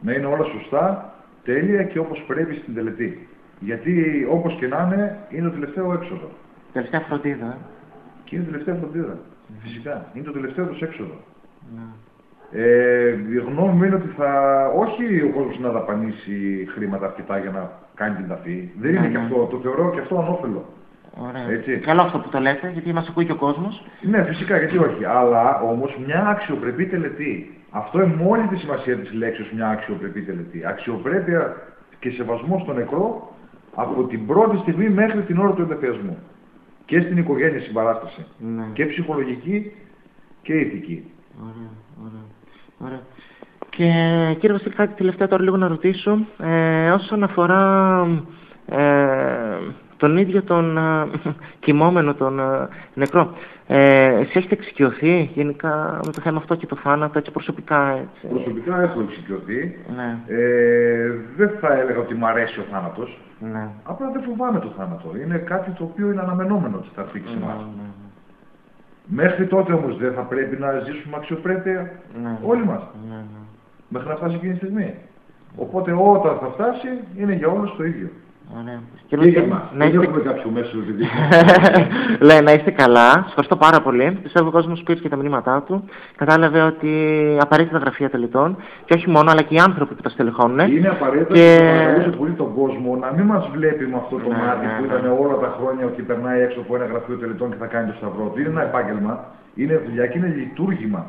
Να 0.00 0.12
είναι 0.12 0.26
όλα 0.26 0.44
σωστά, 0.54 1.14
τέλεια 1.46 1.82
και 1.82 1.98
όπως 1.98 2.24
πρέπει 2.26 2.54
στην 2.54 2.74
τελετή. 2.74 3.28
Γιατί 3.60 4.26
όπως 4.30 4.54
και 4.58 4.66
να 4.66 4.90
είναι, 4.92 5.18
είναι 5.30 5.48
το 5.48 5.54
τελευταίο 5.54 5.92
έξοδο. 5.92 6.28
Τελευταία 6.72 7.00
φροντίδα. 7.00 7.46
ε. 7.46 7.56
Και 8.24 8.34
είναι 8.36 8.44
η 8.44 8.50
τελευταία 8.50 8.74
φροντίδα. 8.74 9.18
Φυσικά. 9.62 10.06
Είναι 10.14 10.24
το 10.24 10.32
τελευταίο 10.32 10.66
τους 10.66 10.80
έξοδο. 10.82 11.14
Ναι. 11.74 11.82
Ε, 12.62 13.08
η 13.30 13.36
γνώμη 13.48 13.72
μου 13.76 13.84
είναι 13.84 13.94
ότι 13.94 14.08
θα. 14.16 14.30
Όχι 14.76 15.22
ο 15.22 15.30
κόσμος 15.34 15.58
να 15.58 15.70
δαπανίσει 15.70 16.66
χρήματα 16.74 17.06
αρκετά 17.06 17.38
για 17.38 17.50
να 17.50 17.70
κάνει 17.94 18.14
την 18.16 18.28
ταφή. 18.28 18.70
Δεν 18.80 18.90
είναι 18.90 19.00
Ναι, 19.00 19.06
και 19.08 19.18
ναι. 19.18 19.22
αυτό. 19.24 19.44
Το 19.50 19.58
θεωρώ 19.58 19.90
και 19.90 20.00
αυτό 20.00 20.18
ανώφελο. 20.18 20.64
Ωραία. 21.28 21.50
Έτσι. 21.50 21.76
Καλό 21.76 22.00
αυτό 22.00 22.18
που 22.18 22.28
το 22.28 22.38
λέτε, 22.38 22.70
γιατί 22.72 22.92
μας 22.92 23.08
ακούει 23.08 23.24
και 23.24 23.32
ο 23.32 23.36
κόσμος. 23.36 23.84
Ναι, 24.02 24.22
φυσικά, 24.24 24.58
γιατί 24.58 24.78
όχι. 24.78 25.04
Αλλά 25.04 25.60
όμως 25.60 25.98
μια 26.06 26.26
αξιοπρεπή 26.26 26.86
τελετή. 26.86 27.55
Αυτό 27.76 28.02
είναι 28.02 28.14
με 28.16 28.24
όλη 28.28 28.46
της 28.46 28.60
σημασία 28.60 28.96
της 28.96 29.12
λέξης 29.12 29.50
μια 29.50 29.68
αξιοπρεπή 29.68 30.22
τελετή. 30.22 30.66
Αξιοπρέπεια 30.66 31.56
και 31.98 32.10
σεβασμός 32.10 32.62
στον 32.62 32.74
νεκρό 32.74 33.34
από 33.74 34.04
την 34.04 34.26
πρώτη 34.26 34.56
στιγμή 34.56 34.88
μέχρι 34.88 35.22
την 35.22 35.38
ώρα 35.38 35.52
του 35.52 35.62
ενταφιασμού. 35.62 36.18
Και 36.84 37.00
στην 37.00 37.16
οικογένεια 37.16 37.60
συμπαράσταση. 37.60 38.26
Ναι. 38.38 38.64
Και 38.72 38.86
ψυχολογική 38.86 39.72
και 40.42 40.52
ηθική. 40.52 41.10
Ωραία, 41.40 41.70
ωραία. 42.00 42.24
ωραία. 42.78 43.00
Και 43.68 43.88
κύριε 44.38 44.56
Βασίλη, 44.56 44.74
κάτι 44.74 44.94
τελευταίο 44.94 45.28
τώρα 45.28 45.42
λίγο 45.42 45.56
να 45.56 45.68
ρωτήσω. 45.68 46.18
Ε, 46.38 46.90
όσον 46.90 47.22
αφορά 47.22 48.06
ε, 48.66 49.56
τον 49.96 50.16
ίδιο 50.16 50.42
τον 50.42 50.78
ε, 50.78 51.06
κοιμόμενο, 51.64 52.14
τον 52.14 52.38
ε, 52.38 52.68
νεκρό. 52.94 53.34
Ε, 53.68 54.04
εσείς 54.20 54.34
έχετε 54.34 54.54
εξοικειωθεί 54.54 55.30
γενικά 55.34 56.00
με 56.06 56.12
το 56.12 56.20
θέμα 56.20 56.38
αυτό 56.38 56.54
και 56.54 56.66
το 56.66 56.76
θάνατο, 56.76 57.18
έτσι 57.18 57.30
προσωπικά, 57.30 57.90
έτσι. 57.90 58.26
Προσωπικά 58.34 58.80
έχω 58.82 59.00
εξοικειωθεί. 59.00 59.78
Ναι, 59.96 60.18
Ε, 60.26 61.10
δεν 61.36 61.50
θα 61.60 61.72
έλεγα 61.78 61.98
ότι 61.98 62.14
μου 62.14 62.26
αρέσει 62.26 62.60
ο 62.60 62.64
θάνατος. 62.70 63.18
ναι. 63.40 63.68
Απλά 63.84 64.10
δεν 64.10 64.22
φοβάμαι 64.22 64.58
το 64.60 64.72
θάνατο. 64.76 65.12
Είναι 65.24 65.36
κάτι 65.38 65.70
το 65.70 65.84
οποίο 65.84 66.10
είναι 66.10 66.20
αναμενόμενο 66.20 66.76
ότι 66.76 66.88
θα 66.94 67.00
έρθει 67.00 67.18
σε 67.26 67.36
Ναι, 67.38 67.44
εμάς. 67.44 67.66
Μέχρι 69.08 69.46
τότε 69.46 69.72
όμως 69.72 69.96
δεν 69.98 70.12
θα 70.12 70.22
πρέπει 70.22 70.56
να 70.56 70.78
ζήσουμε 70.78 71.16
αξιοπρέπεια 71.16 71.92
ναι. 72.22 72.38
όλοι 72.42 72.64
μας. 72.64 72.82
Ναι, 73.08 73.14
ναι. 73.16 73.40
Μέχρι 73.88 74.08
να 74.08 74.14
φτάσει 74.14 74.34
εκείνη 74.34 74.52
τη 74.52 74.58
στιγμή. 74.58 74.94
Οπότε 75.56 75.92
όταν 75.92 76.38
θα 76.38 76.46
φτάσει 76.54 76.88
είναι 77.16 77.32
για 77.34 77.48
όλους 77.48 77.76
το 77.76 77.84
ίδιο. 77.84 78.08
Ωραία. 78.60 78.80
Και, 79.08 79.16
Κύριε 79.16 79.30
για 79.30 79.40
Βασίλη, 79.40 79.52
μας. 79.54 79.62
να 79.72 79.78
Δεν 79.78 79.88
είστε- 79.88 80.02
έχουμε 80.08 80.20
κάποιο 80.30 80.50
μέσο 80.50 80.74
επειδή... 80.78 81.04
Λέει 82.28 82.40
να 82.40 82.52
είστε 82.52 82.70
καλά. 82.70 83.08
Σας 83.10 83.24
ευχαριστώ 83.28 83.56
πάρα 83.56 83.80
πολύ. 83.82 84.18
Πιστεύω 84.22 84.48
ο 84.48 84.50
κόσμος 84.50 84.82
που 84.82 84.90
ήρθε 84.90 85.02
και 85.02 85.08
τα 85.08 85.16
μηνύματά 85.16 85.62
του 85.66 85.84
κατάλαβε 86.16 86.60
ότι 86.62 86.90
απαραίτητα 87.40 87.78
γραφεία 87.78 88.10
τελετών 88.10 88.56
και 88.84 88.94
όχι 88.94 89.08
μόνο, 89.10 89.30
αλλά 89.30 89.42
και 89.42 89.54
οι 89.54 89.58
άνθρωποι 89.58 89.94
που 89.94 90.02
τα 90.02 90.08
στελεχώνουν. 90.08 90.58
Είναι 90.58 90.88
απαραίτητο 90.88 91.34
Και- 91.34 91.56
και 91.58 91.64
παρακαλούσε 91.72 92.10
πολύ 92.18 92.32
τον 92.32 92.54
κόσμο 92.54 92.96
να 92.96 93.12
μην 93.16 93.24
μας 93.24 93.48
βλέπει 93.54 93.84
με 93.86 93.96
αυτό 93.96 94.16
το 94.16 94.28
Ναι, 94.28 94.36
μάτι 94.36 94.66
ναι, 94.66 94.72
που 94.76 94.80
ναι. 94.80 94.86
ήταν 94.94 95.04
όλα 95.22 95.36
τα 95.44 95.54
χρόνια 95.58 95.84
ότι 95.86 96.02
περνάει 96.02 96.40
έξω 96.42 96.60
από 96.60 96.76
ένα 96.76 96.86
γραφείο 96.86 97.16
τελετών 97.16 97.50
και 97.50 97.56
θα 97.62 97.66
κάνει 97.66 97.86
το 97.90 97.94
σταυρό 98.00 98.24
του. 98.32 98.40
Είναι 98.40 98.48
ένα 98.48 98.62
επάγγελμα, 98.62 99.24
είναι 99.54 99.80
δουλειά 99.86 100.06
και 100.06 100.18
είναι 100.18 100.32
λειτουργήμα. 100.42 101.02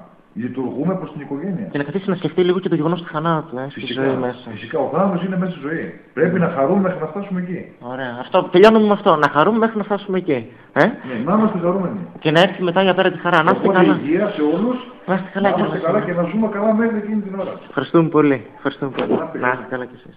Λειτουργούμε 0.43 0.93
προς 0.95 1.11
την 1.11 1.21
οικογένεια. 1.21 1.65
Και 1.71 1.77
να 1.77 1.83
καθίσει 1.83 2.09
να 2.09 2.15
σκεφτεί 2.15 2.41
λίγο 2.43 2.59
και 2.59 2.69
το 2.69 2.75
γεγονός 2.75 3.01
του 3.01 3.07
θανάτου, 3.11 3.57
ε, 3.57 3.67
στη 3.69 3.79
Φυσικά, 3.79 4.03
ζωή 4.03 4.15
μέσα. 4.15 4.37
φυσικά, 4.51 4.79
ο 4.79 4.89
θάνατος 4.93 5.23
είναι 5.25 5.37
μέσα 5.37 5.51
στη 5.51 5.59
ζωή. 5.67 5.99
Πρέπει 6.13 6.39
να 6.39 6.49
χαρούμε 6.55 6.79
μέχρι 6.81 6.99
να 6.99 7.07
φτάσουμε 7.07 7.39
εκεί. 7.41 7.59
Ωραία. 7.79 8.17
Αυτό, 8.19 8.43
τελειώνουμε 8.43 8.85
με 8.87 8.93
αυτό. 8.93 9.15
Να 9.15 9.29
χαρούμε 9.29 9.57
μέχρι 9.57 9.77
να 9.77 9.83
φτάσουμε 9.83 10.17
εκεί. 10.17 10.51
Ε; 10.73 10.85
Ναι, 10.85 10.91
να 11.25 11.33
είμαστε 11.33 11.57
χαρούμενοι. 11.59 11.99
Και 12.19 12.31
να 12.31 12.39
έρθει 12.39 12.63
μετά 12.63 12.83
η 12.83 12.89
απέραντη 12.89 13.17
χαρά. 13.17 13.43
Να 13.43 13.51
είστε 13.51 13.63
Οπότε 13.67 13.83
καλά. 13.83 13.99
υγεία 14.03 14.29
σε 14.35 14.41
όλους, 14.41 14.77
Να 15.07 15.13
είστε 15.15 15.29
καλά, 15.33 15.49
να 15.49 15.55
κύριε 15.55 15.67
είμαστε 15.69 15.85
καλά 15.85 15.99
Βασίλη. 15.99 16.15
και 16.15 16.21
να 16.21 16.27
ζούμε 16.29 16.47
καλά 16.47 16.73
μέχρι 16.73 16.97
εκείνη 16.97 17.21
την 17.21 17.39
ώρα. 17.39 17.53
Ευχαριστούμε 17.69 18.09
πολύ. 18.09 18.45
Ευχαριστούμε 18.55 18.91
πολύ. 18.97 19.09
Να 19.13 19.23
είστε 19.25 19.37
Να 19.39 19.47
είστε 19.53 19.65
καλά 19.69 19.85
κι 19.85 19.95
εσείς. 19.99 20.15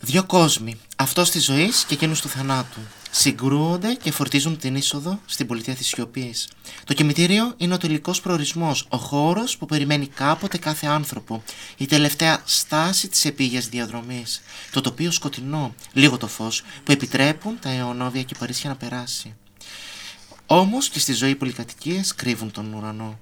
Δύο 0.00 0.22
κόσμοι, 0.26 0.80
αυτός 0.98 1.30
της 1.30 1.44
ζωής 1.44 1.84
και 1.84 1.94
εκείνος 1.94 2.20
του 2.20 2.28
θανάτου. 2.28 2.80
Συγκρούονται 3.10 3.94
και 3.94 4.10
φορτίζουν 4.10 4.58
την 4.58 4.76
είσοδο 4.76 5.20
στην 5.26 5.46
πολιτεία 5.46 5.74
της 5.74 5.86
σιωπής. 5.86 6.48
Το 6.84 6.94
κημητήριο 6.94 7.54
είναι 7.56 7.74
ο 7.74 7.78
τελικός 7.78 8.20
προορισμός, 8.20 8.86
ο 8.88 8.96
χώρος 8.96 9.56
που 9.56 9.66
περιμένει 9.66 10.06
κάποτε 10.06 10.58
κάθε 10.58 10.86
άνθρωπο, 10.86 11.42
η 11.76 11.86
τελευταία 11.86 12.42
στάση 12.44 13.08
της 13.08 13.24
επίγειας 13.24 13.68
διαδρομής. 13.68 14.40
Το 14.70 14.80
τοπίο 14.80 15.10
σκοτεινό, 15.10 15.74
λίγο 15.92 16.16
το 16.16 16.26
φως, 16.26 16.62
που 16.84 16.92
επιτρέπουν 16.92 17.58
τα 17.60 17.70
αιωνόβια 17.70 18.22
κυπαρίσια 18.22 18.70
να 18.70 18.76
περάσει. 18.76 19.34
Όμως 20.46 20.88
και 20.88 20.98
στη 20.98 21.12
ζωή 21.12 21.30
οι 21.30 21.34
πολυκατοικίες 21.34 22.14
κρύβουν 22.14 22.50
τον 22.50 22.74
ουρανό. 22.74 23.18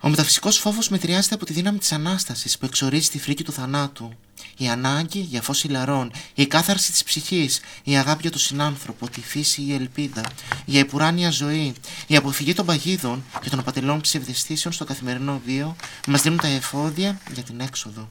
Ο 0.00 0.08
μεταφυσικός 0.08 0.58
φόβος 0.58 0.88
μετριάζεται 0.88 1.34
από 1.34 1.44
τη 1.44 1.52
δύναμη 1.52 1.78
της 1.78 1.92
ανάστασης 1.92 2.58
που 2.58 2.66
εξορίζει 2.66 3.08
τη 3.08 3.18
φρίκη 3.18 3.44
του 3.44 3.52
θανάτου. 3.52 4.12
Η 4.56 4.68
ανάγκη 4.68 5.18
για 5.18 5.42
φως 5.42 5.64
ηλαρών, 5.64 6.12
η 6.34 6.46
κάθαρση 6.46 6.92
της 6.92 7.04
ψυχής, 7.04 7.60
η 7.84 7.96
αγάπη 7.96 8.20
για 8.20 8.30
τον 8.30 8.40
συνάνθρωπο, 8.40 9.08
τη 9.08 9.20
φύση 9.20 9.60
ή 9.60 9.66
η 9.68 9.74
ελπίδα, 9.74 10.22
η 10.64 10.78
επουράνια 10.78 11.30
ζωή, 11.30 11.74
η 12.06 12.16
αποφυγή 12.16 12.54
των 12.54 12.66
παγίδων 12.66 13.24
και 13.40 13.50
των 13.50 13.58
απατελών 13.58 14.00
ψευδεστήσεων 14.00 14.74
στο 14.74 14.84
καθημερινό 14.84 15.40
βίο 15.46 15.76
μας 16.06 16.22
δίνουν 16.22 16.38
τα 16.38 16.48
εφόδια 16.48 17.20
για 17.34 17.42
την 17.42 17.60
έξοδο. 17.60 18.08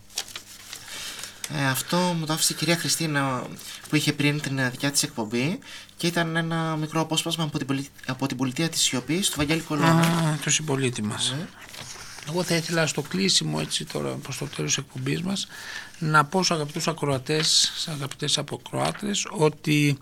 Ε, 1.53 1.65
αυτό 1.65 1.97
μου 1.97 2.25
το 2.25 2.33
άφησε 2.33 2.53
η 2.53 2.55
κυρία 2.55 2.77
Χριστίνα 2.77 3.47
που 3.89 3.95
είχε 3.95 4.13
πριν 4.13 4.41
την 4.41 4.69
δικιά 4.71 4.91
της 4.91 5.03
εκπομπή 5.03 5.59
και 5.97 6.07
ήταν 6.07 6.35
ένα 6.35 6.75
μικρό 6.75 7.01
απόσπασμα 7.01 7.43
από 7.43 7.57
την, 7.57 7.67
πολι... 7.67 7.87
από 8.05 8.27
την 8.27 8.37
πολιτεία 8.37 8.69
της 8.69 8.81
Σιωπής 8.81 9.29
του 9.29 9.37
Βαγγέλη 9.37 9.61
Κολόνα. 9.61 9.99
Α, 9.99 10.37
το 10.43 10.49
συμπολίτη 10.49 11.03
μας. 11.03 11.33
Ναι. 11.37 11.45
Εγώ 12.29 12.43
θα 12.43 12.55
ήθελα 12.55 12.87
στο 12.87 13.01
κλείσιμο 13.01 13.57
έτσι 13.61 13.85
τώρα 13.85 14.09
προς 14.09 14.37
το 14.37 14.45
τέλος 14.45 14.75
της 14.75 14.83
εκπομπής 14.83 15.21
μας 15.21 15.47
να 15.99 16.25
πω 16.25 16.43
στους 16.43 16.55
αγαπητούς 16.55 16.87
ακροατές, 16.87 17.71
στους 17.71 17.87
αγαπητές 17.87 18.37
αποκροάτρες 18.37 19.27
ότι 19.29 19.97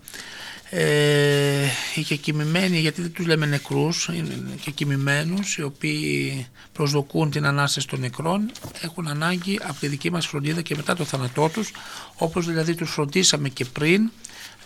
ε, 0.70 1.66
οι 1.94 2.02
κεκοιμημένοι, 2.02 2.78
γιατί 2.78 3.02
δεν 3.02 3.12
τους 3.12 3.26
λέμε 3.26 3.46
νεκρούς, 3.46 4.08
είναι 4.12 4.58
κεκοιμημένους 4.60 5.56
οι 5.56 5.62
οποίοι 5.62 6.46
προσδοκούν 6.72 7.30
την 7.30 7.46
Ανάσταση 7.46 7.86
των 7.86 8.00
νεκρών 8.00 8.50
έχουν 8.80 9.08
ανάγκη 9.08 9.60
από 9.62 9.80
τη 9.80 9.86
δική 9.86 10.10
μας 10.10 10.26
φροντίδα 10.26 10.62
και 10.62 10.76
μετά 10.76 10.96
το 10.96 11.04
θάνατό 11.04 11.48
τους 11.48 11.72
όπως 12.16 12.46
δηλαδή 12.46 12.74
τους 12.74 12.90
φροντίσαμε 12.90 13.48
και 13.48 13.64
πριν 13.64 14.10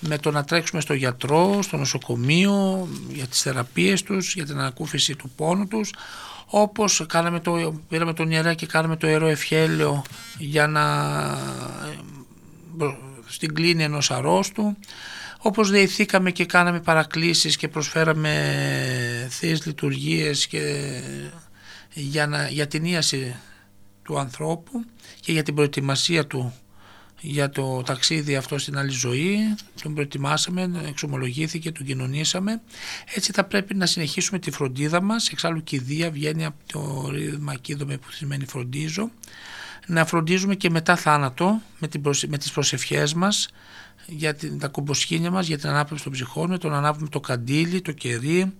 με 0.01 0.19
το 0.19 0.31
να 0.31 0.45
τρέξουμε 0.45 0.81
στο 0.81 0.95
γιατρό, 0.95 1.63
στο 1.63 1.77
νοσοκομείο 1.77 2.89
για 3.13 3.27
τις 3.27 3.43
θεραπείες 3.43 4.03
τους, 4.03 4.35
για 4.35 4.47
την 4.47 4.59
ανακούφιση 4.59 5.17
του 5.17 5.31
πόνου 5.37 5.69
τους 5.69 5.91
όπως 6.51 7.05
κάναμε 7.09 7.41
το, 7.41 7.81
πήραμε 7.89 8.13
τον 8.13 8.31
ιερέα 8.31 8.55
και 8.55 8.67
κάναμε 8.67 8.97
το 8.97 9.09
ιερό 9.09 9.27
ευχέλαιο 9.27 10.03
για 10.39 10.67
να 10.67 10.85
στην 13.27 13.55
κλίνη 13.55 13.83
ενός 13.83 14.11
αρρώστου 14.11 14.77
όπως 15.39 15.71
δεηθήκαμε 15.71 16.31
και 16.31 16.45
κάναμε 16.45 16.81
παρακλήσεις 16.81 17.57
και 17.57 17.69
προσφέραμε 17.69 19.27
θείες 19.31 19.67
λειτουργίες 19.67 20.47
και 20.47 20.93
για, 21.93 22.27
να, 22.27 22.49
για 22.49 22.67
την 22.67 22.85
ίαση 22.85 23.37
του 24.03 24.19
ανθρώπου 24.19 24.85
και 25.21 25.33
για 25.33 25.43
την 25.43 25.55
προετοιμασία 25.55 26.27
του 26.27 26.55
για 27.21 27.51
το 27.51 27.83
ταξίδι 27.83 28.37
αυτό 28.37 28.59
στην 28.59 28.79
άλλη 28.79 28.91
ζωή, 28.91 29.55
τον 29.83 29.95
προετοιμάσαμε, 29.95 30.71
εξομολογήθηκε, 30.87 31.73
τον 31.73 31.87
κοινωνήσαμε. 31.87 32.61
Έτσι 33.15 33.33
θα 33.33 33.45
πρέπει 33.45 33.75
να 33.75 33.87
συνεχίσουμε 33.87 34.39
τη 34.39 34.51
φροντίδα 34.51 35.03
μας, 35.03 35.29
εξάλλου 35.29 35.63
και 35.63 35.77
η 35.77 35.79
Δία 35.79 36.11
βγαίνει 36.11 36.45
από 36.45 36.57
το 36.73 37.11
ρήμα 37.11 37.55
κίδωμε 37.55 37.97
που 37.97 38.11
σημαίνει 38.11 38.47
φροντίζω, 38.47 39.11
να 39.87 40.05
φροντίζουμε 40.05 40.55
και 40.55 40.71
μετά 40.71 40.97
θάνατο 40.97 41.61
με, 41.79 41.89
την 41.89 42.03
με 42.29 42.39
τις 42.39 42.51
προσευχές 42.51 43.15
μας, 43.15 43.49
για 44.09 44.35
την, 44.35 44.59
τα 44.59 44.69
κομποσχήνια 44.69 45.31
μας, 45.31 45.47
για 45.47 45.59
την 45.59 45.69
ανάπαυση 45.69 46.03
των 46.03 46.13
ψυχών, 46.13 46.51
με 46.51 46.59
τον 46.59 46.75
ανάβουμε 46.75 47.09
το 47.09 47.21
καντήλι, 47.21 47.81
το 47.81 47.93
κερί, 47.93 48.53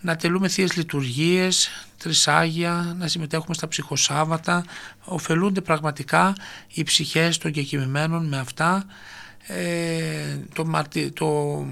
να 0.00 0.16
τελούμε 0.16 0.48
θείες 0.48 0.76
λειτουργίες, 0.76 1.68
τρισάγια, 1.98 2.96
να 2.98 3.08
συμμετέχουμε 3.08 3.54
στα 3.54 3.68
ψυχοσάββατα. 3.68 4.64
Οφελούνται 5.04 5.60
πραγματικά 5.60 6.34
οι 6.72 6.82
ψυχές 6.82 7.38
των 7.38 7.52
κεκοιμημένων 7.52 8.26
με 8.26 8.38
αυτά. 8.38 8.84
Ε, 9.46 10.36
το, 10.54 10.82
το 11.14 11.66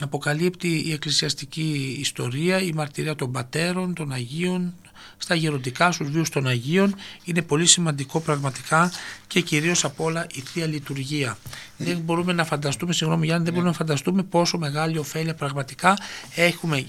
αποκαλύπτει 0.00 0.82
η 0.86 0.92
εκκλησιαστική 0.92 1.96
ιστορία, 2.00 2.60
η 2.60 2.72
μαρτυρία 2.72 3.14
των 3.14 3.32
πατέρων, 3.32 3.94
των 3.94 4.12
Αγίων, 4.12 4.74
στα 5.18 5.34
γεροντικά 5.34 5.92
στους 5.92 6.10
βίους 6.10 6.28
των 6.28 6.46
Αγίων. 6.46 6.94
Είναι 7.24 7.42
πολύ 7.42 7.66
σημαντικό 7.66 8.20
πραγματικά 8.20 8.92
και 9.26 9.40
κυρίως 9.40 9.84
από 9.84 10.04
όλα 10.04 10.26
η 10.34 10.40
Θεία 10.40 10.66
Λειτουργία. 10.66 11.38
Δεν 11.76 11.98
μπορούμε 11.98 12.32
να 12.32 12.44
φανταστούμε, 12.44 12.92
συγγνώμη 12.92 13.26
Γιάννη, 13.26 13.44
δεν 13.44 13.52
μπορούμε 13.52 13.70
να 13.70 13.76
φανταστούμε 13.76 14.22
πόσο 14.22 14.58
μεγάλη 14.58 14.98
ωφέλεια 14.98 15.34
πραγματικά 15.34 15.98
έχουμε 16.34 16.86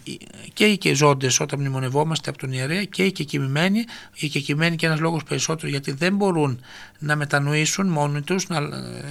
και 0.54 0.66
οι 0.66 0.78
κεζόντες 0.78 1.40
όταν 1.40 1.60
μνημονευόμαστε 1.60 2.30
από 2.30 2.40
τον 2.40 2.52
ιερέα 2.52 2.84
και 2.84 3.04
οι 3.04 3.12
κεκοιμημένοι, 3.12 3.86
οι 4.16 4.28
κεκοιμμένοι 4.28 4.76
και 4.76 4.86
ένας 4.86 5.00
λόγος 5.00 5.24
περισσότερο 5.24 5.68
γιατί 5.68 5.92
δεν 5.92 6.16
μπορούν 6.16 6.60
να 7.00 7.16
μετανοήσουν 7.16 7.88
μόνοι 7.88 8.22
τους, 8.22 8.48
να, 8.48 8.58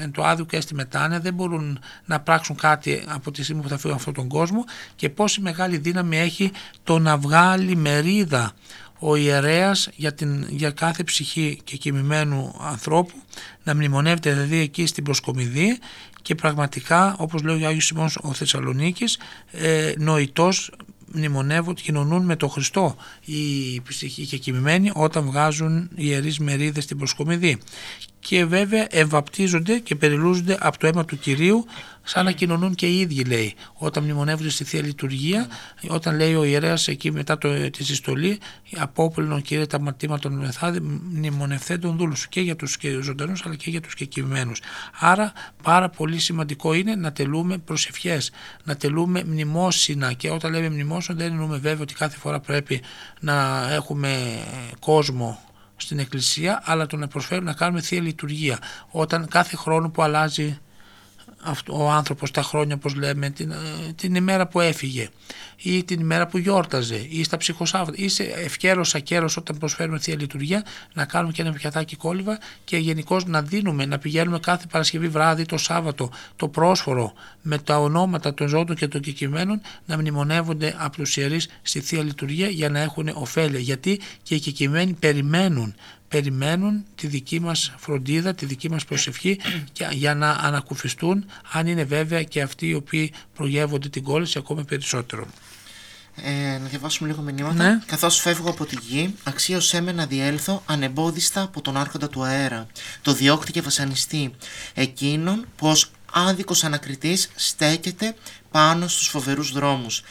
εν 0.02 0.10
το 0.10 0.24
άδειο 0.24 0.44
και 0.44 0.60
στη 0.60 0.74
μετάνοια, 0.74 1.20
δεν 1.20 1.34
μπορούν 1.34 1.78
να 2.04 2.20
πράξουν 2.20 2.56
κάτι 2.56 3.02
από 3.06 3.30
τη 3.30 3.42
στιγμή 3.42 3.62
που 3.62 3.68
θα 3.68 3.78
φύγουν 3.78 3.96
αυτόν 3.96 4.14
τον 4.14 4.28
κόσμο. 4.28 4.64
Και 4.96 5.08
πόση 5.08 5.40
μεγάλη 5.40 5.76
δύναμη 5.76 6.18
έχει 6.18 6.52
το 6.84 6.98
να 6.98 7.16
βγάλει 7.16 7.76
μερίδα 7.76 8.52
ο 8.98 9.16
ιερέας 9.16 9.88
για, 9.96 10.14
την, 10.14 10.46
για 10.48 10.70
κάθε 10.70 11.02
ψυχή 11.02 11.60
και 11.64 11.76
κοιμημένου 11.76 12.54
ανθρώπου 12.60 13.14
να 13.62 13.74
μνημονεύεται 13.74 14.32
δηλαδή 14.32 14.58
εκεί 14.58 14.86
στην 14.86 15.04
προσκομιδή 15.04 15.78
και 16.22 16.34
πραγματικά 16.34 17.16
όπως 17.18 17.42
λέει 17.42 17.62
ο 17.62 17.66
Άγιος 17.66 17.84
Σιμώνος 17.84 18.18
ο 18.22 18.32
Θεσσαλονίκης 18.32 19.18
ε, 19.50 19.92
νοητός 19.98 20.70
μνημονεύονται, 21.12 21.80
κοινωνούν 21.80 22.24
με 22.24 22.36
τον 22.36 22.50
Χριστό 22.50 22.96
οι 23.24 23.80
ψυχοί 23.80 24.26
και 24.26 24.36
κοιμημένοι 24.36 24.90
όταν 24.94 25.24
βγάζουν 25.24 25.90
ιερείς 25.94 26.38
μερίδες 26.38 26.84
στην 26.84 26.98
προσκομιδή 26.98 27.58
και 28.28 28.44
βέβαια 28.44 28.86
ευαπτίζονται 28.90 29.78
και 29.78 29.94
περιλούζονται 29.94 30.56
από 30.60 30.78
το 30.78 30.86
αίμα 30.86 31.04
του 31.04 31.18
Κυρίου 31.18 31.66
σαν 32.02 32.24
να 32.24 32.32
κοινωνούν 32.32 32.74
και 32.74 32.86
οι 32.86 32.98
ίδιοι 32.98 33.24
λέει. 33.24 33.54
Όταν 33.74 34.02
μνημονεύονται 34.04 34.48
στη 34.48 34.64
Θεία 34.64 34.82
Λειτουργία 34.82 35.46
όταν 35.88 36.16
λέει 36.16 36.34
ο 36.34 36.44
ιερέας 36.44 36.88
εκεί 36.88 37.12
μετά 37.12 37.38
το, 37.38 37.70
τη 37.70 37.84
συστολή 37.84 38.38
απόπλυνον 38.76 39.42
Κύριε 39.42 39.66
τα 39.66 39.80
ματίματα 39.80 40.20
των 40.28 40.38
μεθάδε 40.38 40.80
μνημονευθέντων 40.80 41.96
δούλους 41.96 42.28
και 42.28 42.40
για 42.40 42.56
τους 42.56 42.76
και 42.76 43.00
ζωντανούς 43.02 43.44
αλλά 43.46 43.54
και 43.54 43.70
για 43.70 43.80
τους 43.80 43.94
κεκοιμένους 43.94 44.60
άρα 45.00 45.32
πάρα 45.62 45.88
πολύ 45.88 46.18
σημαντικό 46.18 46.72
είναι 46.72 46.94
να 46.94 47.12
τελούμε 47.12 47.58
προσευχές 47.58 48.30
να 48.64 48.76
τελούμε 48.76 49.24
μνημόσυνα. 49.24 50.12
Και 50.12 50.30
όταν 50.30 50.52
λέμε 50.52 50.70
μνημόσυνα 50.70 51.18
δεν 51.18 51.26
εννοούμε 51.26 51.58
βέβαια 51.58 51.82
ότι 51.82 51.94
κάθε 51.94 52.16
φορά 52.16 52.40
πρέπει 52.40 52.80
να 53.20 53.66
έχουμε 53.72 54.38
κόσμο 54.78 55.40
στην 55.76 55.98
εκκλησία 55.98 56.62
αλλά 56.64 56.86
το 56.86 56.96
να 56.96 57.08
προσφέρουμε 57.08 57.50
να 57.50 57.56
κάνουμε 57.56 57.80
θεία 57.80 58.00
λειτουργία. 58.00 58.58
Όταν 58.90 59.28
κάθε 59.28 59.56
χρόνο 59.56 59.90
που 59.90 60.02
αλλάζει 60.02 60.58
ο 61.70 61.90
άνθρωπος 61.90 62.30
τα 62.30 62.42
χρόνια 62.42 62.74
όπως 62.74 62.94
λέμε 62.94 63.30
την, 63.30 63.50
ε, 63.50 63.56
την 63.96 64.14
ημέρα 64.14 64.46
που 64.46 64.60
έφυγε 64.60 65.08
ή 65.56 65.84
την 65.84 66.00
ημέρα 66.00 66.26
που 66.26 66.38
γιόρταζε 66.38 67.06
ή 67.08 67.24
στα 67.24 67.36
ψυχοσάββατα 67.36 67.96
ή 68.02 68.08
σε 68.08 68.22
ευκαιρός 68.22 68.94
ακέρος 68.94 69.36
όταν 69.36 69.58
προσφέρουμε 69.58 69.98
Θεία 69.98 70.16
Λειτουργία 70.16 70.64
να 70.94 71.04
κάνουμε 71.04 71.32
και 71.32 71.42
ένα 71.42 71.52
πιατάκι 71.52 71.96
κόλληβα 71.96 72.38
και 72.64 72.76
γενικώς 72.76 73.24
να 73.24 73.42
δίνουμε, 73.42 73.86
να 73.86 73.98
πηγαίνουμε 73.98 74.38
κάθε 74.38 74.66
Παρασκευή 74.70 75.08
βράδυ 75.08 75.44
το 75.44 75.56
Σάββατο 75.56 76.10
το 76.36 76.48
πρόσφορο 76.48 77.12
με 77.42 77.58
τα 77.58 77.78
ονόματα 77.78 78.34
των 78.34 78.48
ζώων 78.48 78.74
και 78.74 78.88
των 78.88 79.00
κεκειμένων 79.00 79.60
να 79.86 79.96
μνημονεύονται 79.96 80.74
από 80.78 80.96
τους 80.96 81.16
ιερείς 81.16 81.48
στη 81.62 81.80
Θεία 81.80 82.02
Λειτουργία 82.02 82.48
για 82.48 82.68
να 82.68 82.80
έχουν 82.80 83.10
ωφέλεια. 83.14 83.58
Γιατί 83.58 84.00
και 84.22 84.34
οι 84.34 84.38
κεκειμένοι 84.38 84.92
περιμένουν 84.92 85.74
περιμένουν 86.08 86.84
τη 86.94 87.06
δική 87.06 87.40
μας 87.40 87.74
φροντίδα, 87.78 88.34
τη 88.34 88.46
δική 88.46 88.70
μας 88.70 88.84
προσευχή 88.84 89.40
για 89.92 90.14
να 90.14 90.30
ανακουφιστούν 90.30 91.24
αν 91.52 91.66
είναι 91.66 91.84
βέβαια 91.84 92.22
και 92.22 92.42
αυτοί 92.42 92.68
οι 92.68 92.74
οποίοι 92.74 93.12
προγεύονται 93.34 93.88
την 93.88 94.02
κόλληση 94.02 94.38
ακόμα 94.38 94.62
περισσότερο. 94.62 95.26
Ε, 96.22 96.58
να 96.62 96.68
διαβάσουμε 96.68 97.08
λίγο 97.08 97.22
μηνύματα. 97.22 97.54
Ναι. 97.54 97.80
Καθώς 97.86 98.20
φεύγω 98.20 98.50
από 98.50 98.64
τη 98.64 98.76
γη, 98.88 99.14
αξίωσέ 99.24 99.80
με 99.80 99.92
να 99.92 100.06
διέλθω 100.06 100.62
ανεμπόδιστα 100.66 101.42
από 101.42 101.60
τον 101.60 101.76
άρχοντα 101.76 102.08
του 102.08 102.22
αέρα, 102.22 102.66
το 103.02 103.12
διώκτη 103.12 103.52
και 103.52 103.60
βασανιστή, 103.60 104.34
εκείνον 104.74 105.46
που 105.56 105.68
ως 105.68 105.90
άδικος 106.12 106.64
ανακριτής 106.64 107.30
στέκεται 107.34 108.14
πάνω 108.50 108.88
στους 108.88 109.08
φοβερούς 109.08 109.52
δρόμους. 109.52 110.02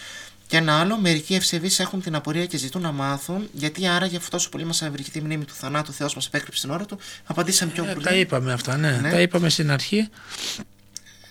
Και 0.48 0.58
ένα 0.58 0.80
άλλο, 0.80 0.98
μερικοί 0.98 1.36
ευσεβείς 1.36 1.80
έχουν 1.80 2.02
την 2.02 2.16
απορία 2.16 2.46
και 2.46 2.58
ζητούν 2.58 2.82
να 2.82 2.92
μάθουν 2.92 3.50
γιατί 3.52 3.88
άραγε 3.88 4.16
αυτός 4.16 4.30
τόσο 4.30 4.50
πολύ 4.50 4.66
μας 4.66 4.82
αβρικεί 4.82 5.12
τη 5.12 5.22
μνήμη 5.22 5.46
του 5.46 5.54
θανάτου, 5.54 5.90
ο 5.92 5.94
Θεός 5.94 6.16
μας 6.16 6.26
επέκρυψε 6.28 6.62
την 6.62 6.70
ώρα 6.70 6.86
του. 6.86 7.00
Απαντήσαμε 7.26 7.72
πιο 7.72 7.86
ε, 7.86 7.94
πολύ. 7.94 8.06
Τα 8.06 8.16
είπαμε 8.16 8.54
αυτά, 8.54 8.78
ναι. 8.78 8.92
ναι. 8.92 9.10
Τα 9.10 9.22
είπαμε 9.22 9.50
στην 9.50 9.72
αρχή. 9.72 10.10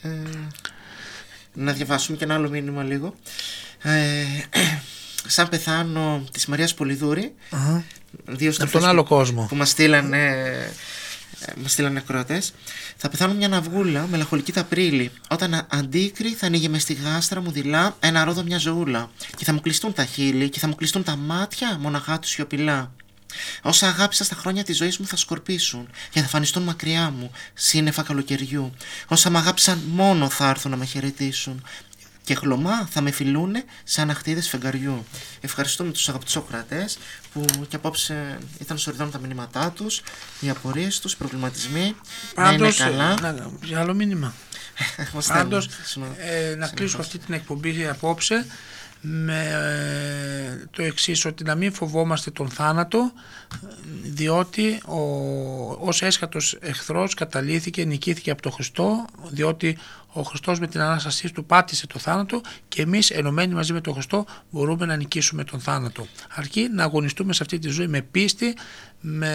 Ε, 0.02 0.08
να 1.52 1.72
διαβάσουμε 1.72 2.16
και 2.16 2.24
ένα 2.24 2.34
άλλο 2.34 2.48
μήνυμα 2.48 2.82
λίγο. 2.82 3.14
Ε, 3.82 4.24
σαν 5.26 5.48
πεθάνω 5.48 6.24
της 6.32 6.46
Μαρίας 6.46 6.74
Πολυδούρη. 6.74 7.34
Uh-huh. 7.50 7.82
Δύο 8.26 8.52
Από 8.58 8.70
τον 8.70 8.84
άλλο 8.84 9.04
κόσμο. 9.04 9.46
Που 9.48 9.56
μας 9.56 9.68
στείλανε 9.68 10.26
ε, 10.26 10.70
Μα 11.62 11.68
στείλανε 11.68 11.98
ακροατές. 11.98 12.52
Θα 12.96 13.08
πεθάνω 13.08 13.34
μια 13.34 13.48
ναυγούλα, 13.48 14.06
μελαγχολική 14.06 14.52
τα 14.52 14.64
πρίλη. 14.64 15.10
Όταν 15.28 15.54
α- 15.54 15.66
αντίκρι 15.70 16.28
θα 16.28 16.46
ανοίγει 16.46 16.68
μες 16.68 16.82
στη 16.82 16.92
γάστρα 16.92 17.40
μου 17.40 17.50
δειλά 17.50 17.96
ένα 18.00 18.24
ρόδο 18.24 18.42
μια 18.42 18.58
ζωούλα. 18.58 19.10
Και 19.36 19.44
θα 19.44 19.52
μου 19.52 19.60
κλειστούν 19.60 19.92
τα 19.92 20.04
χείλη 20.04 20.48
και 20.48 20.58
θα 20.58 20.66
μου 20.68 20.74
κλειστούν 20.74 21.02
τα 21.02 21.16
μάτια 21.16 21.78
μοναχά 21.78 22.18
του 22.18 22.28
σιωπηλά. 22.28 22.92
Όσα 23.62 23.88
αγάπησα 23.88 24.24
στα 24.24 24.34
χρόνια 24.34 24.64
της 24.64 24.76
ζωής 24.76 24.98
μου 24.98 25.06
θα 25.06 25.16
σκορπίσουν 25.16 25.88
και 26.10 26.20
θα 26.20 26.28
φανιστούν 26.28 26.62
μακριά 26.62 27.10
μου, 27.10 27.30
σύννεφα 27.54 28.02
καλοκαιριού. 28.02 28.72
Όσα 29.08 29.30
με 29.30 29.38
αγάπησαν 29.38 29.82
μόνο 29.86 30.28
θα 30.28 30.48
έρθουν 30.48 30.70
να 30.70 30.76
με 30.76 30.84
χαιρετήσουν. 30.84 31.62
Και 32.24 32.34
χλωμά 32.34 32.86
θα 32.90 33.00
με 33.00 33.10
φιλούνε 33.10 33.64
σαν 33.84 34.10
αχτίδες 34.10 34.48
φεγγαριού. 34.48 35.04
Ευχαριστούμε 35.40 35.90
τους 35.92 36.08
αγαπητούς 36.08 36.36
ακροατές 36.36 36.98
που 37.34 37.44
και 37.68 37.76
απόψε 37.76 38.38
ήταν 38.60 38.78
σοριδών 38.78 39.10
τα 39.10 39.18
μηνύματά 39.18 39.70
τους, 39.70 40.02
οι 40.40 40.50
απορίες 40.50 41.00
τους, 41.00 41.12
οι 41.12 41.16
προβληματισμοί. 41.16 41.96
να 42.36 42.48
είναι 42.48 42.58
Πάντως, 42.58 42.76
καλά. 42.76 43.20
να, 43.20 43.50
για 43.64 43.80
άλλο 43.80 43.94
μήνυμα. 43.94 44.34
Μας 45.14 45.24
στέλνουν. 45.24 45.48
Πάντως, 45.48 45.68
Συνο- 45.84 46.16
ε, 46.18 46.54
να 46.54 46.68
κλείσω 46.68 46.98
αυτή 46.98 47.18
την 47.18 47.34
εκπομπή 47.34 47.86
απόψε 47.88 48.46
με 49.06 49.48
ε, 49.50 50.66
το 50.70 50.82
εξής 50.82 51.24
ότι 51.24 51.44
να 51.44 51.54
μην 51.54 51.72
φοβόμαστε 51.72 52.30
τον 52.30 52.48
θάνατο 52.48 53.12
διότι 54.02 54.80
ο, 54.86 55.00
ως 55.86 56.02
έσχατος 56.02 56.56
εχθρός 56.60 57.14
καταλήθηκε, 57.14 57.84
νικήθηκε 57.84 58.30
από 58.30 58.42
τον 58.42 58.52
Χριστό 58.52 59.04
διότι 59.30 59.78
ο 60.16 60.22
Χριστός 60.22 60.58
με 60.60 60.66
την 60.66 60.80
Ανάστασή 60.80 61.32
του 61.32 61.44
πάτησε 61.44 61.86
το 61.86 61.98
θάνατο 61.98 62.40
και 62.68 62.82
εμείς 62.82 63.10
ενωμένοι 63.10 63.54
μαζί 63.54 63.72
με 63.72 63.80
τον 63.80 63.92
Χριστό 63.92 64.24
μπορούμε 64.50 64.86
να 64.86 64.96
νικήσουμε 64.96 65.44
τον 65.44 65.60
θάνατο. 65.60 66.06
Αρκεί 66.34 66.68
να 66.72 66.82
αγωνιστούμε 66.84 67.32
σε 67.32 67.42
αυτή 67.42 67.58
τη 67.58 67.68
ζωή 67.68 67.86
με 67.86 68.02
πίστη, 68.02 68.54
με 69.00 69.32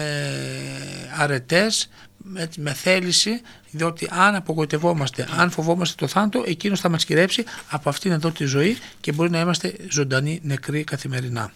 αρετές, 1.18 1.88
με, 2.16 2.48
με 2.56 2.72
θέληση, 2.72 3.40
διότι 3.70 4.08
αν 4.10 4.34
απογοητευόμαστε, 4.34 5.28
αν 5.36 5.50
φοβόμαστε 5.50 5.94
το 5.98 6.06
θάνατο, 6.06 6.42
εκείνος 6.46 6.80
θα 6.80 6.88
μας 6.88 7.04
κυρέψει 7.04 7.44
από 7.70 7.88
αυτήν 7.88 8.12
εδώ 8.12 8.30
τη 8.30 8.44
ζωή 8.44 8.78
και 9.00 9.12
μπορεί 9.12 9.30
να 9.30 9.40
είμαστε 9.40 9.76
ζωντανοί 9.90 10.40
νεκροί 10.42 10.84
καθημερινά. 10.84 11.52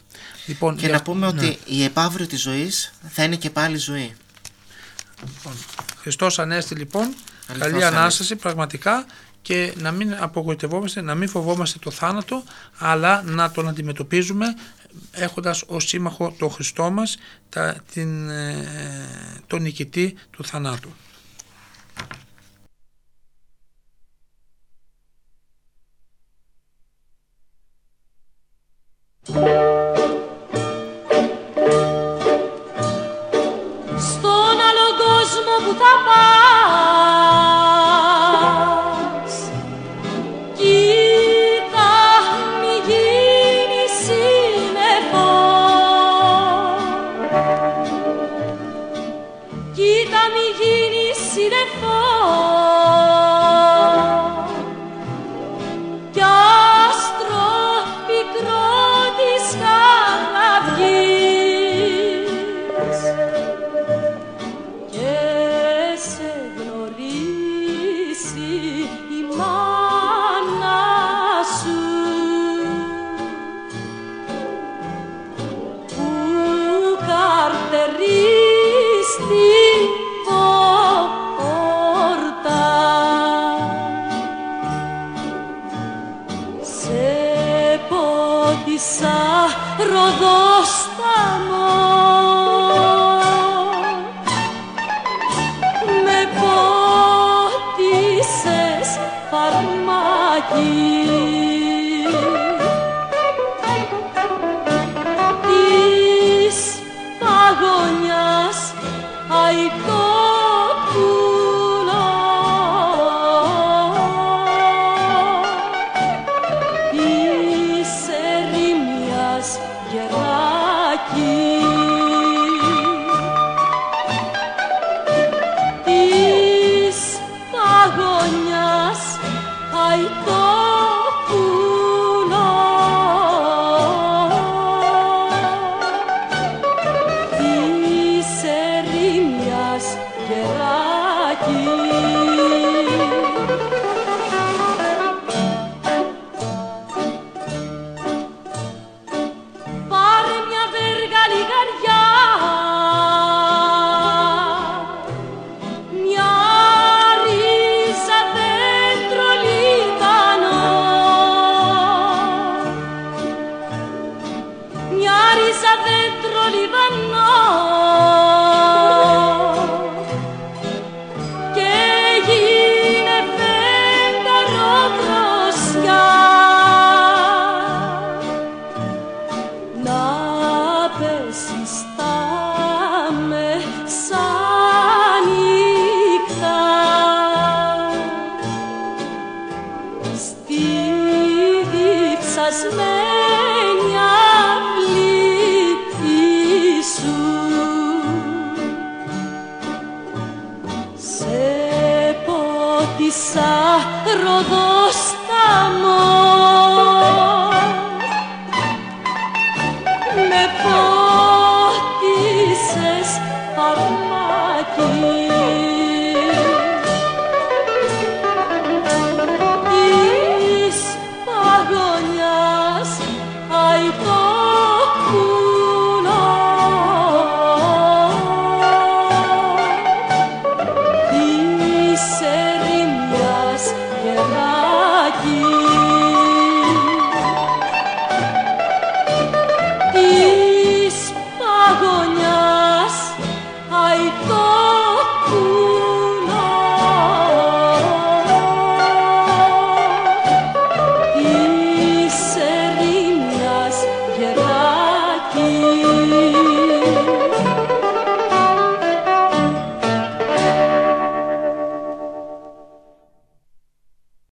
Λοιπόν, 0.46 0.76
Και 0.76 0.86
για- 0.86 0.94
να 0.94 1.02
πούμε 1.02 1.32
ναι. 1.32 1.38
ότι 1.46 1.58
η 1.66 1.84
επαύριο 1.84 2.26
της 2.26 2.40
ζωής 2.42 2.92
θα 3.08 3.24
είναι 3.24 3.36
και 3.36 3.50
πάλι 3.50 3.76
ζωή. 3.76 4.14
Λοιπόν, 5.26 5.52
Χριστός 6.00 6.38
Ανέστη 6.38 6.74
λοιπόν, 6.74 7.14
Αληθώς 7.48 7.66
καλή 7.68 7.84
Ανέστη. 7.84 7.96
Ανάσταση 7.96 8.36
πραγματικά 8.36 9.06
και 9.42 9.74
να 9.76 9.90
μην 9.90 10.14
απογοητευόμαστε, 10.14 11.00
να 11.00 11.14
μην 11.14 11.28
φοβόμαστε 11.28 11.78
το 11.78 11.90
θάνατο, 11.90 12.42
αλλά 12.78 13.22
να 13.22 13.50
τον 13.50 13.68
αντιμετωπίζουμε 13.68 14.46
έχοντας 15.10 15.62
ως 15.66 15.88
σύμμαχο 15.88 16.34
το 16.38 16.48
Χριστό 16.48 16.90
μας, 16.90 17.16
τα, 17.48 17.76
την, 17.92 18.28
ε, 18.28 18.68
τον 19.46 19.62
νικητή 19.62 20.16
του 20.30 20.44
θανάτου. 20.44 20.92
Στον 29.22 29.83